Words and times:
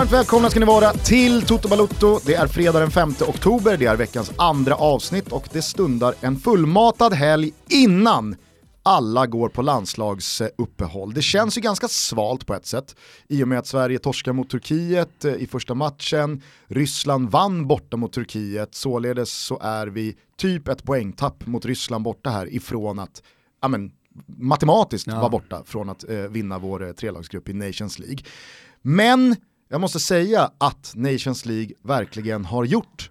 Varmt 0.00 0.12
välkomna 0.12 0.50
ska 0.50 0.60
ni 0.60 0.66
vara 0.66 0.92
till 0.92 1.42
Toto 1.42 1.68
Balutto. 1.68 2.18
Det 2.26 2.34
är 2.34 2.46
fredag 2.46 2.80
den 2.80 2.90
5 2.90 3.14
oktober, 3.28 3.76
det 3.76 3.86
är 3.86 3.96
veckans 3.96 4.32
andra 4.36 4.74
avsnitt 4.74 5.32
och 5.32 5.48
det 5.52 5.62
stundar 5.62 6.14
en 6.20 6.36
fullmatad 6.36 7.14
helg 7.14 7.52
innan 7.68 8.36
alla 8.82 9.26
går 9.26 9.48
på 9.48 9.62
landslagsuppehåll. 9.62 11.14
Det 11.14 11.22
känns 11.22 11.58
ju 11.58 11.60
ganska 11.60 11.88
svalt 11.88 12.46
på 12.46 12.54
ett 12.54 12.66
sätt 12.66 12.96
i 13.28 13.44
och 13.44 13.48
med 13.48 13.58
att 13.58 13.66
Sverige 13.66 13.98
torskar 13.98 14.32
mot 14.32 14.50
Turkiet 14.50 15.24
eh, 15.24 15.34
i 15.34 15.46
första 15.46 15.74
matchen, 15.74 16.42
Ryssland 16.66 17.30
vann 17.30 17.66
borta 17.66 17.96
mot 17.96 18.12
Turkiet, 18.12 18.74
således 18.74 19.32
så 19.32 19.58
är 19.62 19.86
vi 19.86 20.16
typ 20.36 20.68
ett 20.68 20.84
poängtapp 20.84 21.46
mot 21.46 21.64
Ryssland 21.64 22.04
borta 22.04 22.30
här 22.30 22.54
ifrån 22.54 22.98
att 22.98 23.22
ja, 23.62 23.68
men, 23.68 23.92
matematiskt 24.26 25.06
ja. 25.06 25.18
vara 25.18 25.30
borta 25.30 25.62
från 25.66 25.90
att 25.90 26.08
eh, 26.08 26.16
vinna 26.16 26.58
vår 26.58 26.86
eh, 26.86 26.92
trelagsgrupp 26.92 27.48
i 27.48 27.52
Nations 27.52 27.98
League. 27.98 28.24
Men 28.82 29.36
jag 29.72 29.80
måste 29.80 30.00
säga 30.00 30.50
att 30.58 30.92
Nations 30.94 31.46
League 31.46 31.74
verkligen 31.82 32.44
har 32.44 32.64
gjort 32.64 33.10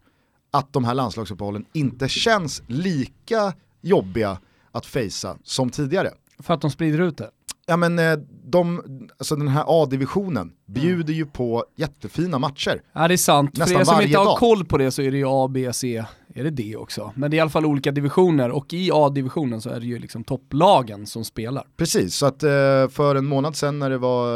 att 0.51 0.73
de 0.73 0.85
här 0.85 0.93
landslagsuppehållen 0.93 1.65
inte 1.73 2.09
känns 2.09 2.61
lika 2.67 3.53
jobbiga 3.81 4.39
att 4.71 4.85
fejsa 4.85 5.37
som 5.43 5.69
tidigare. 5.69 6.11
För 6.39 6.53
att 6.53 6.61
de 6.61 6.71
sprider 6.71 7.01
ut 7.01 7.17
det? 7.17 7.29
Ja 7.65 7.77
men 7.77 7.99
eh, 7.99 8.17
de, 8.45 8.81
alltså 9.17 9.35
den 9.35 9.47
här 9.47 9.63
A-divisionen 9.67 10.51
bjuder 10.65 11.13
ju 11.13 11.25
på 11.25 11.65
jättefina 11.75 12.39
matcher. 12.39 12.81
Ja 12.93 13.07
det 13.07 13.13
är 13.13 13.17
sant, 13.17 13.57
Nästan 13.57 13.75
för 13.75 13.81
er 13.81 13.85
som 13.85 14.01
inte 14.01 14.17
har 14.17 14.37
koll 14.37 14.65
på 14.65 14.77
det 14.77 14.91
så 14.91 15.01
är 15.01 15.11
det 15.11 15.17
ju 15.17 15.25
A, 15.27 15.47
B, 15.47 15.73
C, 15.73 16.05
är 16.39 16.43
det 16.43 16.49
det 16.49 16.75
också? 16.75 17.11
Men 17.15 17.31
det 17.31 17.35
är 17.35 17.37
i 17.37 17.41
alla 17.41 17.49
fall 17.49 17.65
olika 17.65 17.91
divisioner 17.91 18.51
och 18.51 18.73
i 18.73 18.89
A-divisionen 18.93 19.61
så 19.61 19.69
är 19.69 19.79
det 19.79 19.85
ju 19.85 19.99
liksom 19.99 20.23
topplagen 20.23 21.07
som 21.07 21.25
spelar. 21.25 21.63
Precis, 21.77 22.15
så 22.15 22.25
att 22.25 22.43
eh, 22.43 22.49
för 22.89 23.15
en 23.15 23.25
månad 23.25 23.55
sedan 23.55 23.79
när 23.79 23.89
det 23.89 23.97
var 23.97 24.27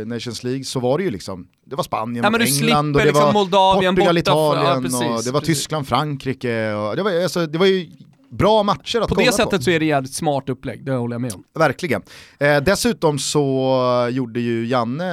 eh, 0.00 0.06
Nations 0.06 0.44
League 0.44 0.64
så 0.64 0.80
var 0.80 0.98
det 0.98 1.04
ju 1.04 1.10
liksom, 1.10 1.48
det 1.64 1.76
var 1.76 1.84
Spanien, 1.84 2.24
ja, 2.24 2.44
England 2.46 2.96
och 2.96 3.00
det 3.00 3.06
liksom 3.06 3.24
var 3.24 3.32
Moldavien, 3.32 3.94
Portugal, 3.94 4.18
Italien 4.18 4.66
ja, 4.66 4.80
precis, 4.82 5.00
och 5.00 5.24
det 5.24 5.30
var 5.30 5.40
precis. 5.40 5.58
Tyskland, 5.58 5.88
Frankrike 5.88 6.72
och 6.72 6.96
det 6.96 7.02
var, 7.02 7.22
alltså, 7.22 7.46
det 7.46 7.58
var 7.58 7.66
ju 7.66 7.90
bra 8.30 8.62
matcher 8.62 8.98
att 8.98 9.08
på 9.08 9.14
på. 9.14 9.14
På 9.14 9.20
det 9.20 9.32
sättet 9.32 9.62
så 9.62 9.70
är 9.70 9.80
det 9.80 9.86
jävligt 9.86 10.14
smart 10.14 10.48
upplägg, 10.48 10.84
det 10.84 10.92
håller 10.92 11.14
jag 11.14 11.20
med 11.20 11.32
om. 11.32 11.44
Verkligen. 11.54 12.02
Eh, 12.38 12.56
dessutom 12.56 13.18
så 13.18 14.08
gjorde 14.12 14.40
ju 14.40 14.66
Janne 14.66 15.04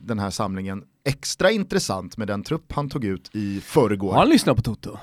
den 0.00 0.18
här 0.18 0.30
samlingen 0.30 0.82
extra 1.08 1.50
intressant 1.50 2.16
med 2.16 2.28
den 2.28 2.42
trupp 2.42 2.72
han 2.72 2.90
tog 2.90 3.04
ut 3.04 3.30
i 3.32 3.60
förrgår. 3.60 4.12
Har 4.12 4.18
han 4.18 4.28
lyssnat 4.28 4.56
på 4.56 4.62
Toto? 4.62 4.98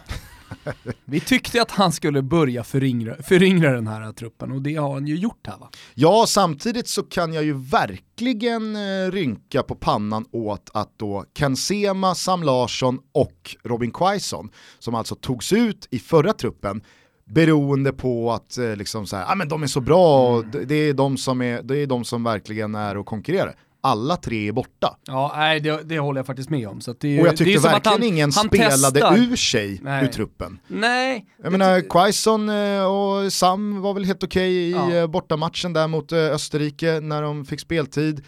Vi 1.05 1.19
tyckte 1.19 1.61
att 1.61 1.71
han 1.71 1.91
skulle 1.91 2.21
börja 2.21 2.63
föryngra, 2.63 3.15
föryngra 3.23 3.71
den 3.71 3.87
här 3.87 4.11
truppen 4.11 4.51
och 4.51 4.61
det 4.61 4.75
har 4.75 4.93
han 4.93 5.07
ju 5.07 5.15
gjort 5.15 5.47
här 5.47 5.57
va? 5.57 5.69
Ja, 5.93 6.25
samtidigt 6.27 6.87
så 6.87 7.03
kan 7.03 7.33
jag 7.33 7.43
ju 7.43 7.53
verkligen 7.53 8.75
eh, 8.75 9.11
rynka 9.11 9.63
på 9.63 9.75
pannan 9.75 10.25
åt 10.31 10.69
att 10.73 10.91
då 10.97 11.25
Ken 11.37 11.55
Sema, 11.55 12.15
Sam 12.15 12.43
Larsson 12.43 12.99
och 13.11 13.55
Robin 13.63 13.91
Quaison, 13.91 14.49
som 14.79 14.95
alltså 14.95 15.15
togs 15.15 15.53
ut 15.53 15.87
i 15.91 15.99
förra 15.99 16.33
truppen, 16.33 16.81
beroende 17.25 17.93
på 17.93 18.31
att 18.31 18.57
eh, 18.57 18.75
liksom 18.75 19.07
så 19.07 19.15
här, 19.15 19.31
ah, 19.31 19.35
men 19.35 19.49
de 19.49 19.63
är 19.63 19.67
så 19.67 19.81
bra, 19.81 20.37
mm. 20.39 20.67
det, 20.67 20.75
är 20.75 20.93
de 20.93 21.17
som 21.17 21.41
är, 21.41 21.61
det 21.63 21.77
är 21.77 21.87
de 21.87 22.05
som 22.05 22.23
verkligen 22.23 22.75
är 22.75 22.97
och 22.97 23.05
konkurrerar 23.05 23.55
alla 23.85 24.17
tre 24.17 24.47
är 24.47 24.51
borta. 24.51 24.97
Ja, 25.05 25.33
nej, 25.35 25.59
det, 25.59 25.83
det 25.83 25.99
håller 25.99 26.19
jag 26.19 26.25
faktiskt 26.25 26.49
med 26.49 26.67
om. 26.67 26.81
Så 26.81 26.95
det, 26.99 27.21
och 27.21 27.27
jag 27.27 27.37
tyckte 27.37 27.67
verkligen 27.67 27.93
han, 27.93 28.03
ingen 28.03 28.31
han 28.35 28.47
spelade 28.47 28.99
testar. 28.99 29.17
ur 29.17 29.35
sig 29.35 29.79
nej. 29.83 30.03
ur 30.03 30.07
truppen. 30.07 30.59
Nej. 30.67 31.25
Jag 31.43 31.51
menar, 31.51 31.89
Quaison 31.89 32.49
eh, 32.49 32.85
och 32.85 33.33
Sam 33.33 33.81
var 33.81 33.93
väl 33.93 34.05
helt 34.05 34.23
okej 34.23 34.73
okay 34.73 34.89
i 34.89 34.95
ja. 34.95 35.01
Eh, 35.01 35.07
bortamatchen 35.07 35.73
där 35.73 35.87
mot 35.87 36.11
eh, 36.11 36.19
Österrike 36.19 36.99
när 36.99 37.21
de 37.21 37.45
fick 37.45 37.59
speltid. 37.59 38.25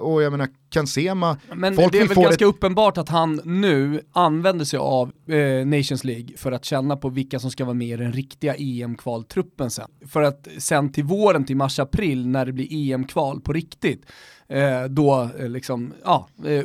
och 0.00 0.22
jag 0.22 0.30
menar, 0.30 0.48
Kansema, 0.74 1.36
Men 1.54 1.76
folk 1.76 1.92
det 1.92 1.98
är 1.98 2.08
väl 2.08 2.16
ganska 2.16 2.44
ett... 2.44 2.48
uppenbart 2.48 2.98
att 2.98 3.08
han 3.08 3.40
nu 3.44 4.00
använder 4.12 4.64
sig 4.64 4.78
av 4.78 5.12
eh, 5.28 5.66
Nations 5.66 6.04
League 6.04 6.36
för 6.36 6.52
att 6.52 6.64
känna 6.64 6.96
på 6.96 7.08
vilka 7.08 7.38
som 7.38 7.50
ska 7.50 7.64
vara 7.64 7.74
med 7.74 7.88
i 7.88 7.96
den 7.96 8.12
riktiga 8.12 8.54
EM-kvaltruppen 8.54 9.70
sen. 9.70 9.88
För 10.08 10.22
att 10.22 10.48
sen 10.58 10.92
till 10.92 11.04
våren, 11.04 11.44
till 11.44 11.56
mars-april, 11.56 12.26
när 12.26 12.46
det 12.46 12.52
blir 12.52 12.68
EM-kval 12.70 13.40
på 13.40 13.52
riktigt, 13.52 14.06
Eh, 14.54 14.84
då 14.84 15.30
eh, 15.38 15.48
liksom, 15.48 15.92
ja, 16.04 16.28
eh, 16.44 16.64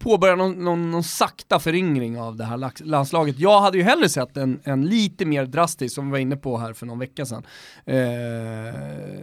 påbörja 0.00 0.36
någon, 0.36 0.64
någon, 0.64 0.90
någon, 0.90 1.04
sakta 1.04 1.58
föryngring 1.58 2.20
av 2.20 2.36
det 2.36 2.44
här 2.44 2.84
landslaget. 2.84 3.38
Jag 3.38 3.60
hade 3.60 3.78
ju 3.78 3.84
hellre 3.84 4.08
sett 4.08 4.36
en, 4.36 4.60
en 4.64 4.86
lite 4.86 5.24
mer 5.24 5.46
drastisk, 5.46 5.94
som 5.94 6.06
vi 6.06 6.10
var 6.10 6.18
inne 6.18 6.36
på 6.36 6.58
här 6.58 6.72
för 6.72 6.86
någon 6.86 6.98
vecka 6.98 7.26
sedan, 7.26 7.42
eh, 7.84 7.96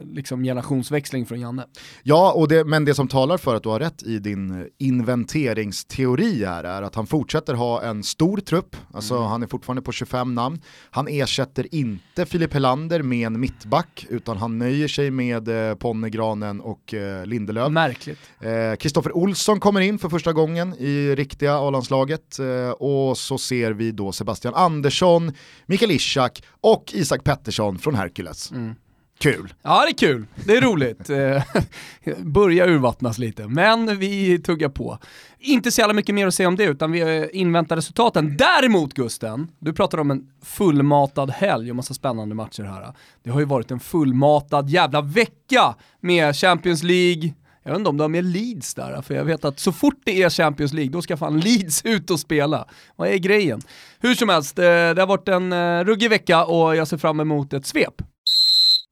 liksom 0.04 0.44
generationsväxling 0.44 1.26
från 1.26 1.40
Janne. 1.40 1.66
Ja, 2.04 2.32
och 2.32 2.48
det, 2.48 2.66
men 2.66 2.86
det 2.86 2.94
som 2.94 3.08
talar 3.08 3.38
för 3.38 3.56
att 3.56 3.64
du 3.64 3.70
har 3.70 3.80
rätt 3.80 4.04
i 4.04 4.20
din 4.20 4.70
inventeringsteori 4.78 6.46
här 6.46 6.64
är 6.64 6.82
att 6.82 6.96
han 6.96 7.08
fortsätter 7.08 7.54
ha 7.54 7.82
en 7.84 8.04
stor 8.04 8.38
trupp, 8.38 8.76
alltså 8.94 9.16
mm. 9.16 9.28
han 9.28 9.44
är 9.44 9.48
fortfarande 9.48 9.82
på 9.82 9.92
25 9.92 10.36
namn. 10.36 10.62
Han 10.90 11.08
ersätter 11.08 11.76
inte 11.76 12.26
Filip 12.26 12.54
Helander 12.54 13.02
med 13.02 13.28
en 13.28 13.40
mittback, 13.40 14.06
utan 14.10 14.38
han 14.38 14.58
nöjer 14.58 14.88
sig 14.88 15.12
med 15.12 15.70
eh, 15.70 15.76
Ponnegranen 15.76 16.62
och 16.62 16.94
eh, 16.94 17.26
Lindelöf. 17.26 17.72
Märkligt. 17.72 18.20
Kristoffer 18.80 19.10
eh, 19.10 19.16
Olsson 19.16 19.60
kommer 19.60 19.82
in 19.82 20.00
för 20.00 20.10
första 20.10 20.34
gången 20.34 20.67
säsongen 20.68 20.88
i 20.88 21.16
riktiga 21.16 21.58
A-landslaget 21.58 22.40
eh, 22.40 22.70
och 22.70 23.18
så 23.18 23.38
ser 23.38 23.72
vi 23.72 23.92
då 23.92 24.12
Sebastian 24.12 24.54
Andersson, 24.54 25.34
Mikael 25.66 25.92
Ishak 25.92 26.44
och 26.62 26.92
Isak 26.94 27.24
Pettersson 27.24 27.80
från 27.80 27.96
Hercules. 27.96 28.52
Mm. 28.52 28.76
Kul. 29.20 29.54
Ja 29.64 29.84
det 29.86 29.92
är 29.92 29.98
kul, 29.98 30.26
det 30.46 30.58
är 30.58 30.62
roligt. 30.62 31.10
Eh, 31.10 31.44
börja 32.24 32.66
urvattnas 32.66 33.18
lite, 33.18 33.48
men 33.48 34.00
vi 34.00 34.40
tuggar 34.40 34.70
på. 34.70 34.98
Inte 35.40 35.72
så 35.72 35.82
jävla 35.82 35.94
mycket 35.94 36.16
mer 36.16 36.28
att 36.28 36.34
säga 36.34 36.48
om 36.48 36.56
det, 36.56 36.64
utan 36.64 36.92
vi 36.92 37.30
inväntar 37.34 37.76
resultaten. 37.76 38.38
Däremot 38.38 38.94
Gusten, 38.94 39.48
du 39.60 39.74
pratar 39.74 39.98
om 39.98 40.12
en 40.12 40.28
fullmatad 40.44 41.30
helg 41.30 41.70
och 41.70 41.76
massa 41.76 41.94
spännande 41.94 42.36
matcher 42.36 42.64
här. 42.64 42.94
Det 43.24 43.30
har 43.30 43.40
ju 43.40 43.46
varit 43.46 43.72
en 43.72 43.80
fullmatad 43.80 44.70
jävla 44.70 45.02
vecka 45.02 45.76
med 46.02 46.36
Champions 46.36 46.84
League, 46.84 47.34
jag 47.68 47.74
vet 47.74 47.80
inte 47.80 47.90
om 47.90 47.98
du 47.98 48.04
har 48.04 48.10
med 48.10 48.26
Leeds 48.26 48.74
där, 48.74 49.02
för 49.02 49.14
jag 49.14 49.26
vet 49.26 49.46
att 49.46 49.60
så 49.60 49.72
fort 49.72 50.02
det 50.06 50.24
är 50.24 50.30
Champions 50.30 50.74
League, 50.74 50.92
då 50.92 51.02
ska 51.02 51.18
fan 51.18 51.40
Leeds 51.40 51.82
ut 51.86 52.10
och 52.10 52.20
spela. 52.20 52.68
Vad 52.96 53.10
är 53.10 53.18
grejen? 53.18 53.62
Hur 54.00 54.16
som 54.16 54.30
helst, 54.30 54.60
eh, 54.60 54.64
det 54.64 54.96
har 55.00 55.08
varit 55.08 55.28
en 55.28 55.54
eh, 55.54 55.84
ruggig 55.84 56.10
vecka 56.10 56.46
och 56.46 56.76
jag 56.76 56.88
ser 56.88 56.98
fram 56.98 57.20
emot 57.20 57.54
ett 57.54 57.66
svep. 57.66 58.02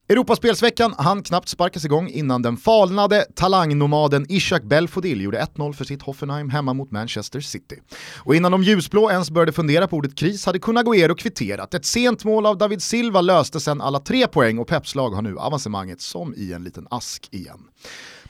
Europaspelsveckan 0.10 0.94
hann 0.98 1.24
knappt 1.24 1.50
sparkas 1.50 1.86
igång 1.86 2.10
innan 2.10 2.42
den 2.42 2.58
falnade 2.58 3.26
talangnomaden 3.36 4.26
Ishak 4.30 4.64
Belfodil 4.64 5.22
gjorde 5.22 5.40
1-0 5.56 5.74
för 5.74 5.86
sitt 5.86 6.02
Hoffenheim 6.02 6.50
hemma 6.50 6.74
mot 6.74 6.92
Manchester 6.92 7.42
City. 7.42 7.76
Och 8.18 8.36
innan 8.36 8.52
de 8.52 8.64
ljusblå 8.64 9.12
ens 9.12 9.32
började 9.32 9.52
fundera 9.52 9.88
på 9.88 9.96
ordet 9.96 10.16
kris 10.16 10.46
hade 10.46 10.60
Kunaguero 10.60 11.16
kvitterat. 11.16 11.74
Ett 11.74 11.86
sent 11.86 12.24
mål 12.24 12.46
av 12.46 12.58
David 12.58 12.82
Silva 12.82 13.22
löste 13.22 13.60
sen 13.60 13.82
alla 13.82 14.00
tre 14.00 14.28
poäng 14.28 14.58
och 14.60 14.68
Peps 14.68 14.96
lag 14.96 15.10
har 15.10 15.22
nu 15.22 15.38
avancemanget 15.38 16.02
som 16.02 16.34
i 16.38 16.54
en 16.54 16.64
liten 16.64 16.88
ask 16.90 17.28
igen. 17.32 17.60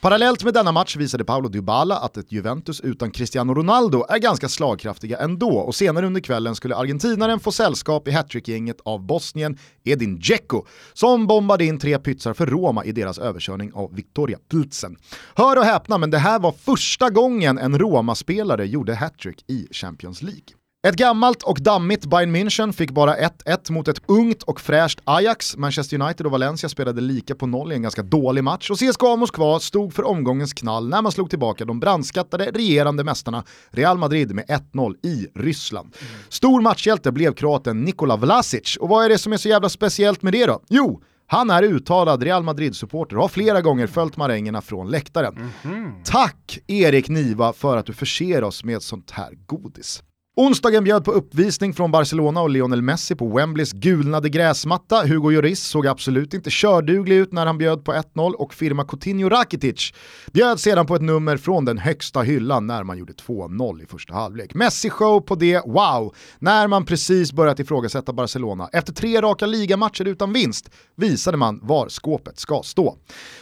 Parallellt 0.06 0.44
med 0.44 0.54
denna 0.54 0.72
match 0.72 0.96
visade 0.96 1.24
Paolo 1.24 1.48
Dybala 1.48 1.96
att 1.96 2.16
ett 2.16 2.32
Juventus 2.32 2.80
utan 2.80 3.10
Cristiano 3.10 3.54
Ronaldo 3.54 4.04
är 4.08 4.18
ganska 4.18 4.48
slagkraftiga 4.48 5.18
ändå 5.18 5.58
och 5.58 5.74
senare 5.74 6.06
under 6.06 6.20
kvällen 6.20 6.54
skulle 6.54 6.76
argentinaren 6.76 7.40
få 7.40 7.52
sällskap 7.52 8.08
i 8.08 8.10
hattrick-gänget 8.10 8.76
av 8.84 9.06
Bosnien 9.06 9.58
Edin 9.84 10.18
Dzeko 10.18 10.64
som 10.94 11.26
bombade 11.26 11.64
in 11.64 11.78
tre 11.78 11.98
pytsar 11.98 12.34
för 12.34 12.46
Roma 12.46 12.84
i 12.84 12.92
deras 12.92 13.18
överkörning 13.18 13.72
av 13.74 13.94
Victoria 13.94 14.38
Pilsen. 14.50 14.96
Hör 15.34 15.56
och 15.56 15.64
häpna, 15.64 15.98
men 15.98 16.10
det 16.10 16.18
här 16.18 16.38
var 16.38 16.52
första 16.52 17.10
gången 17.10 17.58
en 17.58 17.78
Roma-spelare 17.78 18.66
gjorde 18.66 18.94
hattrick 18.94 19.44
i 19.50 19.68
Champions 19.70 20.22
League. 20.22 20.65
Ett 20.86 20.96
gammalt 20.96 21.42
och 21.42 21.58
dammigt 21.62 22.06
Bayern 22.06 22.36
München 22.36 22.72
fick 22.72 22.90
bara 22.90 23.16
1-1 23.16 23.72
mot 23.72 23.88
ett 23.88 24.02
ungt 24.06 24.42
och 24.42 24.60
fräscht 24.60 25.00
Ajax. 25.04 25.56
Manchester 25.56 26.00
United 26.02 26.26
och 26.26 26.32
Valencia 26.32 26.68
spelade 26.68 27.00
lika 27.00 27.34
på 27.34 27.46
noll 27.46 27.72
i 27.72 27.74
en 27.74 27.82
ganska 27.82 28.02
dålig 28.02 28.44
match 28.44 28.70
och 28.70 28.78
CSKA 28.78 29.16
Moskva 29.16 29.60
stod 29.60 29.94
för 29.94 30.06
omgångens 30.06 30.52
knall 30.52 30.88
när 30.88 31.02
man 31.02 31.12
slog 31.12 31.30
tillbaka 31.30 31.64
de 31.64 31.80
brandskattade 31.80 32.50
regerande 32.50 33.04
mästarna 33.04 33.44
Real 33.70 33.98
Madrid 33.98 34.34
med 34.34 34.44
1-0 34.72 35.06
i 35.06 35.26
Ryssland. 35.34 35.96
Stor 36.28 36.60
matchhjälte 36.60 37.12
blev 37.12 37.34
kroaten 37.34 37.84
Nikola 37.84 38.16
Vlasic 38.16 38.76
och 38.76 38.88
vad 38.88 39.04
är 39.04 39.08
det 39.08 39.18
som 39.18 39.32
är 39.32 39.36
så 39.36 39.48
jävla 39.48 39.68
speciellt 39.68 40.22
med 40.22 40.32
det 40.32 40.46
då? 40.46 40.62
Jo, 40.68 41.02
han 41.26 41.50
är 41.50 41.62
uttalad 41.62 42.22
Real 42.22 42.42
Madrid-supporter 42.42 43.16
och 43.16 43.22
har 43.22 43.28
flera 43.28 43.60
gånger 43.60 43.86
följt 43.86 44.16
marängerna 44.16 44.60
från 44.60 44.90
läktaren. 44.90 45.36
Mm 45.36 45.50
-hmm. 45.62 45.92
Tack 46.04 46.58
Erik 46.66 47.08
Niva 47.08 47.52
för 47.52 47.76
att 47.76 47.86
du 47.86 47.92
förser 47.92 48.44
oss 48.44 48.64
med 48.64 48.82
sånt 48.82 49.10
här 49.10 49.32
godis. 49.46 50.02
Onsdagen 50.38 50.84
bjöd 50.84 51.04
på 51.04 51.12
uppvisning 51.12 51.74
från 51.74 51.90
Barcelona 51.90 52.40
och 52.40 52.50
Lionel 52.50 52.82
Messi 52.82 53.14
på 53.14 53.28
Wembleys 53.28 53.72
gulnade 53.72 54.28
gräsmatta. 54.28 55.06
Hugo 55.06 55.30
Lloris 55.30 55.62
såg 55.62 55.86
absolut 55.86 56.34
inte 56.34 56.50
körduglig 56.50 57.16
ut 57.16 57.32
när 57.32 57.46
han 57.46 57.58
bjöd 57.58 57.84
på 57.84 57.92
1-0 57.92 58.32
och 58.32 58.54
firma 58.54 58.84
Coutinho 58.84 59.28
Rakitic 59.28 59.92
bjöd 60.32 60.60
sedan 60.60 60.86
på 60.86 60.94
ett 60.94 61.02
nummer 61.02 61.36
från 61.36 61.64
den 61.64 61.78
högsta 61.78 62.22
hyllan 62.22 62.66
när 62.66 62.84
man 62.84 62.98
gjorde 62.98 63.12
2-0 63.12 63.82
i 63.82 63.86
första 63.86 64.14
halvlek. 64.14 64.54
Messi-show 64.54 65.20
på 65.20 65.34
det, 65.34 65.62
wow! 65.66 66.14
När 66.38 66.68
man 66.68 66.84
precis 66.84 67.32
börjat 67.32 67.60
ifrågasätta 67.60 68.12
Barcelona. 68.12 68.68
Efter 68.72 68.92
tre 68.92 69.20
raka 69.20 69.46
ligamatcher 69.46 70.04
utan 70.04 70.32
vinst 70.32 70.70
visade 70.96 71.36
man 71.36 71.60
var 71.62 71.88
skåpet 71.88 72.38
ska 72.38 72.62
stå. 72.64 72.96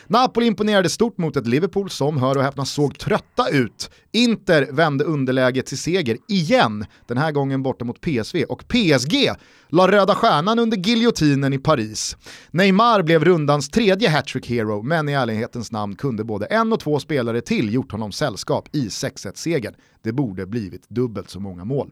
Napoli 0.06 0.47
imponerade 0.47 0.88
stort 0.88 1.19
mot 1.19 1.37
ett 1.37 1.47
Liverpool 1.47 1.90
som, 1.90 2.19
hör 2.19 2.37
och 2.37 2.43
häpna, 2.43 2.64
såg 2.64 2.99
trötta 2.99 3.49
ut 3.49 3.90
Inter 4.14 4.69
vände 4.72 5.05
underläge 5.05 5.62
till 5.62 5.78
seger 5.78 6.19
igen, 6.28 6.87
den 7.06 7.19
här 7.19 7.32
gången 7.32 7.62
borta 7.62 7.84
mot 7.84 8.00
PSV 8.00 8.44
och 8.44 8.69
PSG 8.69 9.31
la 9.75 9.88
röda 9.88 10.15
stjärnan 10.15 10.59
under 10.59 10.76
giljotinen 10.76 11.53
i 11.53 11.59
Paris. 11.59 12.17
Neymar 12.50 13.03
blev 13.03 13.25
rundans 13.25 13.69
tredje 13.69 14.09
hattrick 14.09 14.47
hero, 14.47 14.82
men 14.82 15.09
i 15.09 15.12
ärlighetens 15.12 15.73
namn 15.73 15.97
kunde 15.97 16.25
både 16.25 16.47
en 16.47 16.73
och 16.73 16.81
två 16.81 17.00
spelare 17.00 17.41
till 17.41 17.75
gjort 17.75 17.93
honom 17.93 18.12
sällskap 18.12 18.69
i 18.73 18.88
6-1-segern. 18.88 19.75
Det 20.03 20.12
borde 20.12 20.47
blivit 20.47 20.88
dubbelt 20.88 21.31
så 21.31 21.41
många 21.41 21.65
mål. 21.65 21.91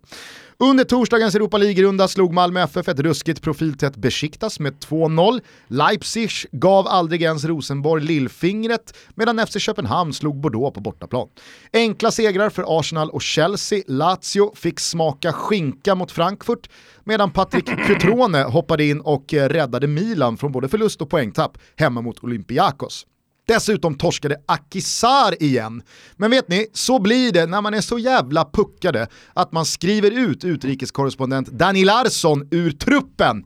Under 0.58 0.84
torsdagens 0.84 1.34
Europa 1.34 1.58
League-runda 1.58 2.08
slog 2.08 2.32
Malmö 2.32 2.60
FF 2.60 2.88
ett 2.88 3.00
ruskigt 3.00 3.42
profiltätt 3.42 3.96
Besiktas 3.96 4.60
med 4.60 4.74
2-0. 4.74 5.40
Leipzig 5.66 6.30
gav 6.52 6.88
aldrig 6.88 7.22
ens 7.22 7.44
Rosenborg 7.44 8.04
lillfingret 8.04 8.96
medan 9.14 9.46
FC 9.46 9.58
Köpenhamn 9.58 10.12
slog 10.12 10.40
Bordeaux 10.40 10.74
på 10.74 10.80
bortaplan. 10.80 11.28
Enkla 11.72 12.10
segrar 12.10 12.50
för 12.50 12.78
Arsenal 12.78 13.10
och 13.10 13.22
Chelsea. 13.22 13.82
Lazio 13.86 14.54
fick 14.54 14.80
smaka 14.80 15.32
skinka 15.32 15.94
mot 15.94 16.12
Frankfurt 16.12 16.68
medan 17.04 17.30
Patrik 17.30 17.86
Cutrone 17.86 18.42
hoppade 18.48 18.84
in 18.84 19.00
och 19.00 19.32
räddade 19.32 19.86
Milan 19.86 20.36
från 20.36 20.52
både 20.52 20.68
förlust 20.68 21.02
och 21.02 21.10
poängtapp 21.10 21.58
hemma 21.76 22.00
mot 22.00 22.24
Olympiakos. 22.24 23.06
Dessutom 23.46 23.94
torskade 23.94 24.36
Akisar 24.46 25.42
igen. 25.42 25.82
Men 26.16 26.30
vet 26.30 26.48
ni, 26.48 26.66
så 26.72 26.98
blir 26.98 27.32
det 27.32 27.46
när 27.46 27.60
man 27.60 27.74
är 27.74 27.80
så 27.80 27.98
jävla 27.98 28.44
puckade 28.52 29.06
att 29.34 29.52
man 29.52 29.64
skriver 29.64 30.10
ut 30.10 30.44
utrikeskorrespondent 30.44 31.48
Danny 31.48 31.84
Larsson 31.84 32.48
ur 32.50 32.70
truppen. 32.70 33.44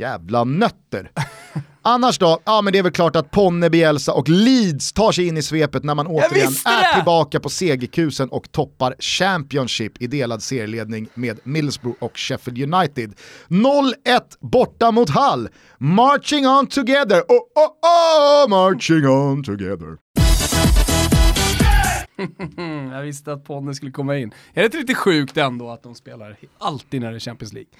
Jävla 0.00 0.44
nötter. 0.44 1.10
Annars 1.82 2.18
då? 2.18 2.38
Ja 2.44 2.62
men 2.62 2.72
det 2.72 2.78
är 2.78 2.82
väl 2.82 2.92
klart 2.92 3.16
att 3.16 3.30
Ponne, 3.30 3.70
Bielsa 3.70 4.12
och 4.12 4.28
Leeds 4.28 4.92
tar 4.92 5.12
sig 5.12 5.26
in 5.26 5.36
i 5.36 5.42
svepet 5.42 5.84
när 5.84 5.94
man 5.94 6.06
återigen 6.06 6.52
är 6.64 6.94
tillbaka 6.94 7.40
på 7.40 7.48
segerkusen 7.48 8.28
och 8.28 8.52
toppar 8.52 8.94
Championship 8.98 10.02
i 10.02 10.06
delad 10.06 10.42
serieledning 10.42 11.08
med 11.14 11.40
Middlesbrough 11.44 12.02
och 12.02 12.18
Sheffield 12.18 12.74
United. 12.74 13.14
0-1 13.48 13.92
borta 14.40 14.90
mot 14.90 15.10
Hull. 15.10 15.48
Marching 15.78 16.46
on 16.46 16.66
together, 16.66 17.20
oh 17.28 17.36
oh 17.54 18.44
oh, 18.44 18.48
marching 18.48 19.06
on 19.06 19.44
together. 19.44 19.96
jag 22.92 23.02
visste 23.02 23.32
att 23.32 23.44
Ponne 23.44 23.74
skulle 23.74 23.90
komma 23.90 24.18
in. 24.18 24.34
Är 24.54 24.60
det 24.60 24.64
inte 24.64 24.78
lite 24.78 24.94
sjukt 24.94 25.36
ändå 25.36 25.70
att 25.70 25.82
de 25.82 25.94
spelar 25.94 26.36
alltid 26.58 27.00
när 27.00 27.10
det 27.10 27.16
är 27.16 27.20
Champions 27.20 27.52
League? 27.52 27.70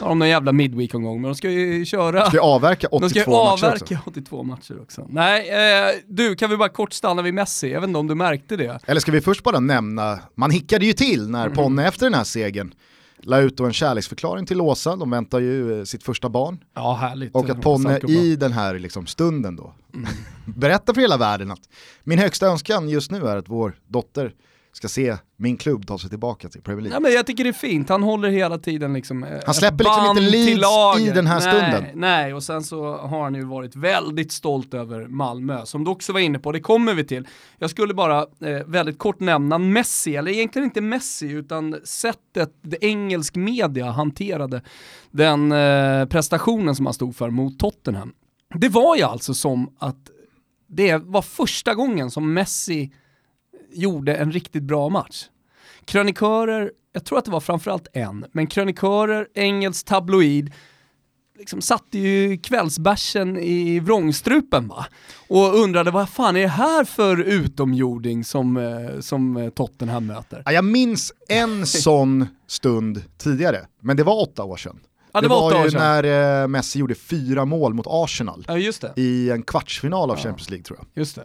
Har 0.00 0.08
de 0.08 0.18
någon 0.18 0.28
jävla 0.28 0.52
midweek-omgång, 0.52 1.20
men 1.20 1.28
de 1.28 1.34
ska 1.34 1.50
ju 1.50 1.84
köra... 1.84 2.24
De 2.24 2.30
ska 2.30 2.40
avverka 2.40 2.86
82 2.86 3.08
de 3.08 3.20
ska 3.20 3.36
avverka 3.36 4.00
82 4.06 4.42
matcher 4.42 4.80
också. 4.82 5.06
Nej, 5.10 5.48
eh, 5.48 5.94
du 6.06 6.34
kan 6.34 6.50
vi 6.50 6.56
bara 6.56 6.68
kort 6.68 6.92
stanna 6.92 7.22
vid 7.22 7.34
Messi, 7.34 7.72
jag 7.72 7.80
vet 7.80 7.88
inte 7.88 7.98
om 7.98 8.06
du 8.06 8.14
märkte 8.14 8.56
det? 8.56 8.78
Eller 8.86 9.00
ska 9.00 9.12
vi 9.12 9.20
först 9.20 9.42
bara 9.42 9.60
nämna, 9.60 10.18
man 10.34 10.50
hickade 10.50 10.86
ju 10.86 10.92
till 10.92 11.30
när 11.30 11.46
mm. 11.46 11.56
Ponne 11.56 11.88
efter 11.88 12.06
den 12.06 12.14
här 12.14 12.24
segern 12.24 12.74
la 13.22 13.40
ut 13.40 13.60
en 13.60 13.72
kärleksförklaring 13.72 14.46
till 14.46 14.60
Åsa, 14.60 14.96
de 14.96 15.10
väntar 15.10 15.40
ju 15.40 15.78
eh, 15.78 15.84
sitt 15.84 16.02
första 16.02 16.28
barn. 16.28 16.64
Ja, 16.74 16.94
härligt. 16.94 17.34
Och 17.34 17.50
att 17.50 17.60
Ponne 17.60 17.98
i 17.98 18.36
den 18.36 18.52
här 18.52 18.78
liksom 18.78 19.06
stunden 19.06 19.56
då 19.56 19.74
mm. 19.94 20.08
berättar 20.44 20.94
för 20.94 21.00
hela 21.00 21.16
världen 21.16 21.50
att 21.50 21.68
min 22.04 22.18
högsta 22.18 22.46
önskan 22.46 22.88
just 22.88 23.10
nu 23.10 23.26
är 23.26 23.36
att 23.36 23.48
vår 23.48 23.74
dotter 23.86 24.34
ska 24.72 24.88
se 24.88 25.16
min 25.36 25.56
klubb 25.56 25.86
ta 25.86 25.98
sig 25.98 26.10
tillbaka 26.10 26.48
till 26.48 26.62
Premier 26.62 26.82
League. 26.82 26.96
Ja, 26.96 27.00
men 27.00 27.12
jag 27.12 27.26
tycker 27.26 27.44
det 27.44 27.50
är 27.50 27.52
fint, 27.52 27.88
han 27.88 28.02
håller 28.02 28.28
hela 28.28 28.58
tiden 28.58 28.92
liksom 28.92 29.24
eh, 29.24 29.40
Han 29.46 29.54
släpper 29.54 29.84
liksom 29.84 30.06
inte 30.06 30.20
Leeds 30.20 31.00
i 31.00 31.10
den 31.10 31.26
här 31.26 31.40
nej, 31.40 31.70
stunden. 31.70 31.84
Nej, 31.94 32.34
och 32.34 32.42
sen 32.42 32.62
så 32.62 32.96
har 32.96 33.22
han 33.22 33.34
ju 33.34 33.44
varit 33.44 33.76
väldigt 33.76 34.32
stolt 34.32 34.74
över 34.74 35.06
Malmö, 35.06 35.66
som 35.66 35.84
du 35.84 35.90
också 35.90 36.12
var 36.12 36.20
inne 36.20 36.38
på, 36.38 36.52
det 36.52 36.60
kommer 36.60 36.94
vi 36.94 37.04
till. 37.04 37.28
Jag 37.58 37.70
skulle 37.70 37.94
bara 37.94 38.18
eh, 38.20 38.66
väldigt 38.66 38.98
kort 38.98 39.20
nämna 39.20 39.58
Messi, 39.58 40.16
eller 40.16 40.32
egentligen 40.32 40.64
inte 40.64 40.80
Messi, 40.80 41.30
utan 41.30 41.76
sättet 41.84 42.50
det 42.62 42.84
engelsk 42.84 43.36
media 43.36 43.90
hanterade 43.90 44.62
den 45.10 45.52
eh, 45.52 46.06
prestationen 46.06 46.74
som 46.74 46.86
han 46.86 46.94
stod 46.94 47.16
för 47.16 47.30
mot 47.30 47.58
Tottenham. 47.58 48.12
Det 48.54 48.68
var 48.68 48.96
ju 48.96 49.02
alltså 49.02 49.34
som 49.34 49.74
att 49.78 49.96
det 50.68 50.96
var 50.96 51.22
första 51.22 51.74
gången 51.74 52.10
som 52.10 52.34
Messi 52.34 52.92
gjorde 53.74 54.14
en 54.14 54.32
riktigt 54.32 54.62
bra 54.62 54.88
match. 54.88 55.24
Krönikörer, 55.84 56.72
jag 56.92 57.04
tror 57.04 57.18
att 57.18 57.24
det 57.24 57.30
var 57.30 57.40
framförallt 57.40 57.86
en, 57.92 58.24
men 58.32 58.46
krönikörer, 58.46 59.28
engelsk 59.34 59.86
tabloid, 59.86 60.52
liksom 61.38 61.60
satte 61.60 61.98
ju 61.98 62.38
kvällsbärsen 62.38 63.36
i 63.36 63.80
vrångstrupen 63.80 64.68
va? 64.68 64.86
Och 65.28 65.58
undrade 65.58 65.90
vad 65.90 66.08
fan 66.08 66.36
är 66.36 66.40
det 66.40 66.48
här 66.48 66.84
för 66.84 67.20
utomjording 67.22 68.24
som, 68.24 68.56
eh, 68.56 69.00
som 69.00 69.50
Tottenham 69.54 70.06
möter? 70.06 70.42
Jag 70.46 70.64
minns 70.64 71.12
en 71.28 71.66
sån 71.66 72.26
stund 72.46 73.04
tidigare, 73.18 73.66
men 73.80 73.96
det 73.96 74.02
var 74.02 74.22
åtta 74.22 74.44
år 74.44 74.56
sedan. 74.56 74.80
Ja, 75.12 75.20
det, 75.20 75.24
det 75.24 75.28
var, 75.28 75.54
var 75.54 75.64
ju 75.64 75.70
när 75.70 76.42
eh, 76.42 76.48
Messi 76.48 76.78
gjorde 76.78 76.94
fyra 76.94 77.44
mål 77.44 77.74
mot 77.74 77.86
Arsenal 77.88 78.44
ja, 78.48 78.72
i 78.96 79.30
en 79.30 79.42
kvartsfinal 79.42 80.10
av 80.10 80.16
ja. 80.16 80.22
Champions 80.22 80.50
League 80.50 80.64
tror 80.64 80.78
jag. 80.78 81.00
Just 81.00 81.18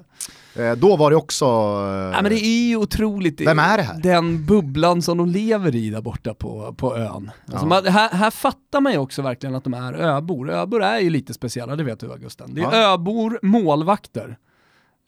det. 0.54 0.68
Eh, 0.70 0.76
då 0.76 0.96
var 0.96 1.10
det 1.10 1.16
också... 1.16 1.46
Eh, 1.46 2.16
ja, 2.16 2.22
men 2.22 2.24
det 2.24 2.46
är 2.46 2.68
ju 2.68 2.76
otroligt, 2.76 3.42
vem 3.42 3.60
är 3.60 3.78
det 3.78 3.84
här? 3.84 4.02
den 4.02 4.46
bubblan 4.46 5.02
som 5.02 5.18
de 5.18 5.30
lever 5.30 5.76
i 5.76 5.90
där 5.90 6.02
borta 6.02 6.34
på, 6.34 6.76
på 6.78 6.98
ön. 6.98 7.32
Alltså 7.52 7.66
man, 7.66 7.86
här, 7.86 8.10
här 8.10 8.32
fattar 8.32 8.82
man 8.82 8.92
ju 8.92 8.98
också 8.98 9.22
verkligen 9.22 9.56
att 9.56 9.64
de 9.64 9.74
är 9.74 9.94
öbor. 9.94 10.50
Öbor 10.50 10.84
är 10.84 11.00
ju 11.00 11.10
lite 11.10 11.34
speciella, 11.34 11.76
det 11.76 11.84
vet 11.84 12.00
du 12.00 12.12
Augusten. 12.12 12.56
Det 12.56 12.62
är 12.62 12.94
öbor, 12.94 13.40
målvakter. 13.42 14.38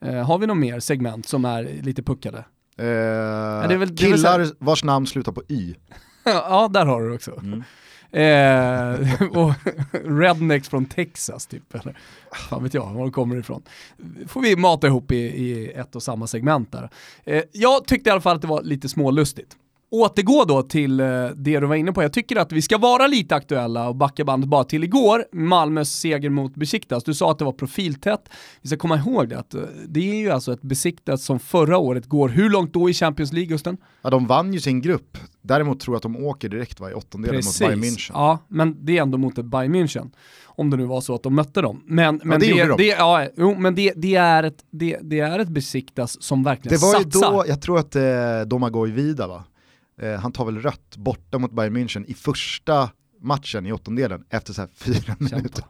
Eh, 0.06 0.26
har 0.26 0.38
vi 0.38 0.48
något 0.48 0.58
mer 0.58 0.80
segment 0.80 1.28
som 1.28 1.46
är 1.46 1.82
lite 1.82 2.04
puckade? 2.04 2.46
Eh, 2.78 2.86
ja, 2.88 3.68
väl, 3.68 3.98
killar 3.98 4.48
vars 4.60 4.84
namn 4.84 5.08
slutar 5.08 5.32
på 5.32 5.42
Y. 5.48 5.76
ja, 6.24 6.70
där 6.74 6.86
har 6.86 7.02
du 7.02 7.16
också. 7.16 7.32
Mm. 7.32 7.64
Eh, 8.12 9.22
och 9.32 9.54
rednecks 10.06 10.70
från 10.70 10.86
Texas 10.86 11.48
typ, 11.48 11.76
eller 11.76 11.98
fan 12.50 12.64
vet 12.64 12.74
jag 12.74 12.94
var 12.94 13.02
de 13.02 13.12
kommer 13.12 13.38
ifrån. 13.38 13.64
får 14.28 14.42
vi 14.42 14.56
mata 14.56 14.88
ihop 14.88 15.12
i, 15.12 15.16
i 15.16 15.72
ett 15.72 15.96
och 15.96 16.04
samma 16.04 16.28
segment 16.28 16.72
där. 16.72 16.90
Eh, 17.24 17.44
jag 17.52 17.88
tyckte 17.88 18.10
i 18.10 18.12
alla 18.12 18.22
fall 18.22 18.36
att 18.36 18.42
det 18.42 18.48
var 18.48 18.62
lite 18.62 18.90
smålustigt 18.90 19.58
återgå 19.92 20.46
då 20.46 20.64
till 20.64 21.00
eh, 21.00 21.06
det 21.36 21.60
du 21.60 21.66
var 21.66 21.76
inne 21.76 21.92
på. 21.92 22.04
Jag 22.04 22.14
tycker 22.14 22.36
att 22.36 22.52
vi 22.52 22.62
ska 22.62 22.78
vara 22.78 23.08
lite 23.08 23.36
aktuella 23.36 23.90
och 23.90 23.96
backa 23.96 24.26
bandet 24.26 24.50
bara 24.50 24.64
till 24.64 24.84
igår, 24.84 25.26
Malmös 25.32 26.00
seger 26.00 26.30
mot 26.30 26.56
Besiktas. 26.56 27.04
Du 27.04 27.14
sa 27.14 27.32
att 27.32 27.40
det 27.40 27.46
var 27.46 27.52
profiltätt. 27.52 28.30
Vi 28.62 28.68
ska 28.68 28.78
komma 28.78 28.98
ihåg 28.98 29.30
det, 29.30 29.40
att 29.40 29.54
eh, 29.54 29.62
det 29.88 30.10
är 30.12 30.16
ju 30.16 30.30
alltså 30.30 30.54
ett 30.54 30.62
Besiktas 30.62 31.24
som 31.24 31.40
förra 31.40 31.78
året 31.78 32.06
går, 32.06 32.30
hur 32.30 32.50
långt 32.50 32.74
då 32.74 32.90
i 32.90 32.94
Champions 32.94 33.34
League, 33.34 33.48
Gusten? 33.48 33.78
Ja, 34.02 34.10
de 34.10 34.28
vann 34.28 34.54
ju 34.54 34.60
sin 34.60 34.82
grupp. 34.82 35.18
Däremot 35.42 35.80
tror 35.80 35.94
jag 35.94 35.98
att 35.98 36.04
de 36.04 36.26
åker 36.26 36.50
direkt 36.50 36.80
va, 36.80 36.92
i 36.92 36.94
åttondelen 36.94 37.36
mot 37.46 37.60
Bayern 37.60 37.84
München. 37.84 38.12
Ja, 38.14 38.40
men 38.48 38.86
det 38.86 38.98
är 38.98 39.02
ändå 39.02 39.18
mot 39.18 39.38
ett 39.38 39.46
Bayern 39.46 39.76
München. 39.76 40.12
Om 40.46 40.70
det 40.70 40.78
nu 40.78 40.86
var 40.86 41.02
så 41.02 41.16
att 41.16 41.24
de 41.24 41.36
mötte 41.36 41.62
dem. 41.62 41.84
Men, 41.86 42.22
men, 42.24 42.42
ja, 42.42 42.48
det, 42.48 42.62
det, 42.64 42.68
de. 42.68 42.78
det, 42.78 42.88
ja, 42.88 43.28
jo, 43.38 43.56
men 43.58 43.76
det, 43.76 43.94
det, 43.96 44.16
är 44.16 44.44
ett, 44.44 44.66
det, 44.72 44.98
det 45.02 45.20
är 45.20 45.40
ett 45.40 45.48
Besiktas 45.48 46.24
som 46.24 46.44
verkligen 46.44 46.80
satsar. 46.80 47.00
Det 47.00 47.20
var 47.20 47.32
ju 47.32 47.38
då, 47.38 47.44
jag 47.48 47.62
tror 47.62 47.80
att 47.80 47.96
eh, 47.96 48.02
Domagoj 48.48 48.92
Vida 48.92 49.28
va? 49.28 49.44
Eh, 50.00 50.20
han 50.20 50.32
tar 50.32 50.46
väl 50.46 50.60
rött 50.60 50.98
borta 50.98 51.40
mot 51.40 51.52
Bayern 51.52 51.78
München 51.78 52.06
i 52.08 52.14
första 52.14 52.90
matchen 53.22 53.66
i 53.66 53.72
åttondelen 53.72 54.24
efter 54.30 54.54
så 54.54 54.62
här 54.62 54.70
fyra 54.76 55.16
minuter. 55.20 55.64